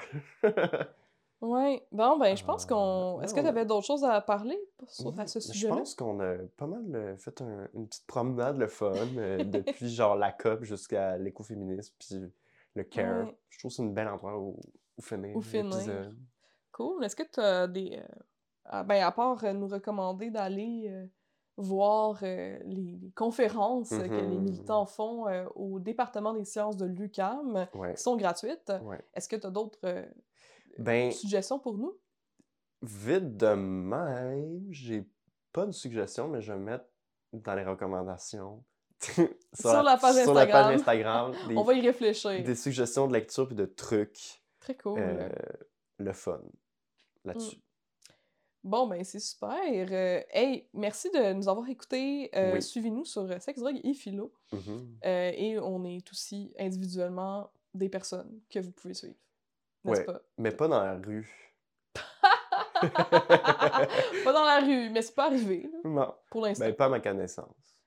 Ouais. 1.41 1.83
Bon, 1.91 2.19
ben, 2.19 2.37
je 2.37 2.45
pense 2.45 2.65
Euh, 2.65 2.67
qu'on. 2.67 3.15
ouais, 3.17 3.25
Est-ce 3.25 3.33
que 3.33 3.39
tu 3.39 3.45
a- 3.47 3.49
avais 3.49 3.65
d'autres 3.65 3.85
choses 3.87 4.03
à 4.03 4.21
parler 4.21 4.59
sur, 4.87 5.19
à 5.19 5.25
ce 5.25 5.39
Je 5.39 5.45
sujet-là? 5.45 5.75
pense 5.75 5.95
qu'on 5.95 6.19
a 6.19 6.35
pas 6.55 6.67
mal 6.67 6.83
euh, 6.93 7.17
fait 7.17 7.41
un- 7.41 7.67
une 7.73 7.87
petite 7.87 8.05
promenade 8.05 8.57
le 8.57 8.67
fun 8.67 8.93
euh, 9.17 9.43
depuis 9.45 9.89
genre 9.89 10.15
la 10.15 10.31
COP 10.31 10.63
jusqu'à 10.63 11.17
l'écoféminisme 11.17 11.95
puis 11.99 12.19
le 12.75 12.83
CARE. 12.83 13.25
Ouais. 13.25 13.37
Je 13.49 13.57
trouve 13.59 13.71
que 13.71 13.75
c'est 13.75 13.81
un 13.81 13.87
bel 13.87 14.07
endroit 14.07 14.37
où, 14.37 14.59
où 14.97 15.01
finir 15.01 15.35
Où 15.35 15.41
finir. 15.41 15.65
l'épisode. 15.71 16.15
Cool. 16.71 17.03
Est-ce 17.03 17.15
que 17.15 17.23
tu 17.23 17.39
as 17.39 17.67
des. 17.67 17.97
euh, 17.97 18.19
ah, 18.65 18.83
ben, 18.83 19.03
à 19.03 19.11
part 19.11 19.43
euh, 19.43 19.51
nous 19.53 19.67
recommander 19.67 20.29
d'aller 20.29 20.85
euh, 20.89 21.07
voir 21.61 22.19
euh, 22.23 22.57
les, 22.65 22.97
les 23.01 23.11
conférences 23.11 23.89
que 23.89 23.95
les 24.03 24.09
Mhm. 24.37 24.43
militants 24.43 24.85
font 24.85 25.27
euh, 25.27 25.45
au 25.55 25.79
département 25.79 26.33
des 26.33 26.45
sciences 26.45 26.77
de 26.77 26.85
l'UCAM, 26.85 27.67
Ouais, 27.73 27.93
qui 27.93 28.01
sont 28.01 28.15
gratuites, 28.17 28.71
ouais. 28.83 28.99
est-ce 29.13 29.29
que 29.29 29.35
tu 29.35 29.47
as 29.47 29.51
d'autres 29.51 29.79
euh, 29.85 30.05
Ben, 30.79 31.11
suggestions 31.11 31.59
pour 31.59 31.77
nous? 31.77 31.97
vite 32.83 33.37
de 33.37 33.53
même, 33.53 34.65
j'ai 34.71 35.07
pas 35.53 35.65
de 35.67 35.71
suggestion, 35.71 36.27
mais 36.27 36.41
je 36.41 36.51
vais 36.53 36.59
mettre 36.59 36.85
dans 37.33 37.53
les 37.55 37.63
recommandations 37.63 38.63
Sur 39.53 39.81
la 39.83 39.97
page 39.97 40.21
sur 40.23 40.33
la 40.33 40.45
page 40.47 40.75
Instagram. 40.75 41.33
Des, 41.47 41.55
On 41.57 41.63
va 41.63 41.73
y 41.73 41.81
réfléchir. 41.81 42.43
des 42.43 42.55
suggestions 42.55 43.07
de 43.07 43.13
lecture 43.13 43.47
puis 43.47 43.55
de 43.55 43.65
trucs 43.65 44.43
Très 44.59 44.75
cool. 44.75 44.99
le 45.97 46.13
fun 46.13 46.41
là-dessus. 47.23 47.57
Bon, 48.63 48.85
ben 48.87 49.03
c'est 49.03 49.19
super. 49.19 49.57
Euh, 49.59 50.21
hey, 50.31 50.67
merci 50.73 51.09
de 51.09 51.33
nous 51.33 51.49
avoir 51.49 51.67
écoutés. 51.67 52.29
Euh, 52.35 52.53
Oui. 52.53 52.61
Suivez-nous 52.61 53.05
sur 53.05 53.23
euh, 53.23 53.39
Sex, 53.39 53.59
Drogue 53.59 53.79
et 53.83 53.93
Philo. 53.93 54.31
Mhm. 54.51 54.97
Euh, 55.05 55.31
et 55.35 55.59
on 55.59 55.83
est 55.85 56.09
aussi 56.11 56.53
individuellement 56.59 57.51
des 57.73 57.89
personnes 57.89 58.39
que 58.49 58.59
vous 58.59 58.71
pouvez 58.71 58.93
suivre. 58.93 59.15
N'est-ce 59.83 59.99
Ouais. 60.01 60.05
pas? 60.05 60.21
Mais 60.37 60.51
pas 60.51 60.67
dans 60.67 60.81
la 60.83 60.93
rue. 60.99 61.27
pas 62.81 64.33
dans 64.33 64.43
la 64.45 64.59
rue, 64.59 64.89
mais 64.91 65.01
c'est 65.01 65.15
pas 65.15 65.25
arrivé 65.27 65.63
là, 65.71 65.79
Non. 65.89 66.13
pour 66.29 66.41
l'instant. 66.45 66.65
Ben, 66.65 66.75
pas 66.75 66.85
à 66.85 66.89
ma 66.89 66.99
connaissance. 66.99 67.80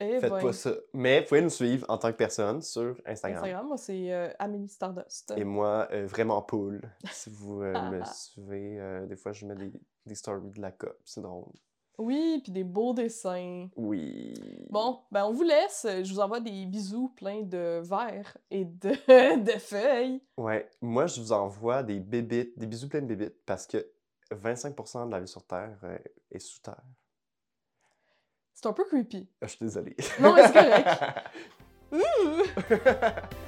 Eh 0.00 0.18
Faites 0.18 0.30
ben, 0.30 0.40
pas 0.40 0.52
ça. 0.52 0.72
Mais 0.92 1.20
vous 1.20 1.26
pouvez 1.26 1.42
nous 1.42 1.50
suivre 1.50 1.86
en 1.88 1.98
tant 1.98 2.10
que 2.10 2.16
personne 2.16 2.60
sur 2.62 2.96
Instagram. 3.06 3.44
Instagram, 3.44 3.66
moi 3.68 3.76
c'est 3.76 4.12
euh, 4.12 4.28
Amélie 4.38 4.68
Stardust. 4.68 5.34
Et 5.36 5.44
moi, 5.44 5.88
euh, 5.92 6.06
vraiment 6.06 6.42
pool. 6.42 6.80
Si 7.12 7.30
vous 7.30 7.62
euh, 7.62 7.90
me 7.90 8.02
suivez, 8.12 8.80
euh, 8.80 9.06
des 9.06 9.16
fois, 9.16 9.32
je 9.32 9.46
mets 9.46 9.54
des, 9.54 9.72
des 10.04 10.14
stories 10.14 10.50
de 10.50 10.60
la 10.60 10.72
COP. 10.72 10.98
C'est 11.04 11.20
drôle. 11.20 11.52
Oui, 11.96 12.40
puis 12.42 12.50
des 12.50 12.64
beaux 12.64 12.92
dessins. 12.92 13.68
Oui. 13.76 14.34
Bon, 14.68 14.98
ben 15.12 15.26
on 15.26 15.32
vous 15.32 15.44
laisse. 15.44 15.86
Je 15.88 16.12
vous 16.12 16.18
envoie 16.18 16.40
des 16.40 16.66
bisous 16.66 17.10
pleins 17.10 17.42
de 17.42 17.80
verres 17.84 18.36
et 18.50 18.64
de, 18.64 18.90
de 19.44 19.58
feuilles. 19.60 20.20
Ouais. 20.36 20.68
Moi, 20.82 21.06
je 21.06 21.20
vous 21.20 21.30
envoie 21.30 21.84
des 21.84 22.00
bébites, 22.00 22.58
des 22.58 22.66
bisous 22.66 22.88
pleins 22.88 23.02
de 23.02 23.06
bébites 23.06 23.44
parce 23.46 23.68
que 23.68 23.86
25% 24.32 25.06
de 25.06 25.12
la 25.12 25.20
vie 25.20 25.28
sur 25.28 25.46
Terre 25.46 25.78
est 26.32 26.40
sous 26.40 26.60
terre. 26.60 26.82
C'est 28.54 28.66
un 28.66 28.72
peu 28.72 28.84
creepy. 28.84 29.28
Ah, 29.42 29.46
Je 29.46 29.50
suis 29.50 29.64
désolé. 29.64 29.96
Non, 30.20 30.32
mais 30.34 30.46
c'est 30.46 30.52
correct. 30.52 30.88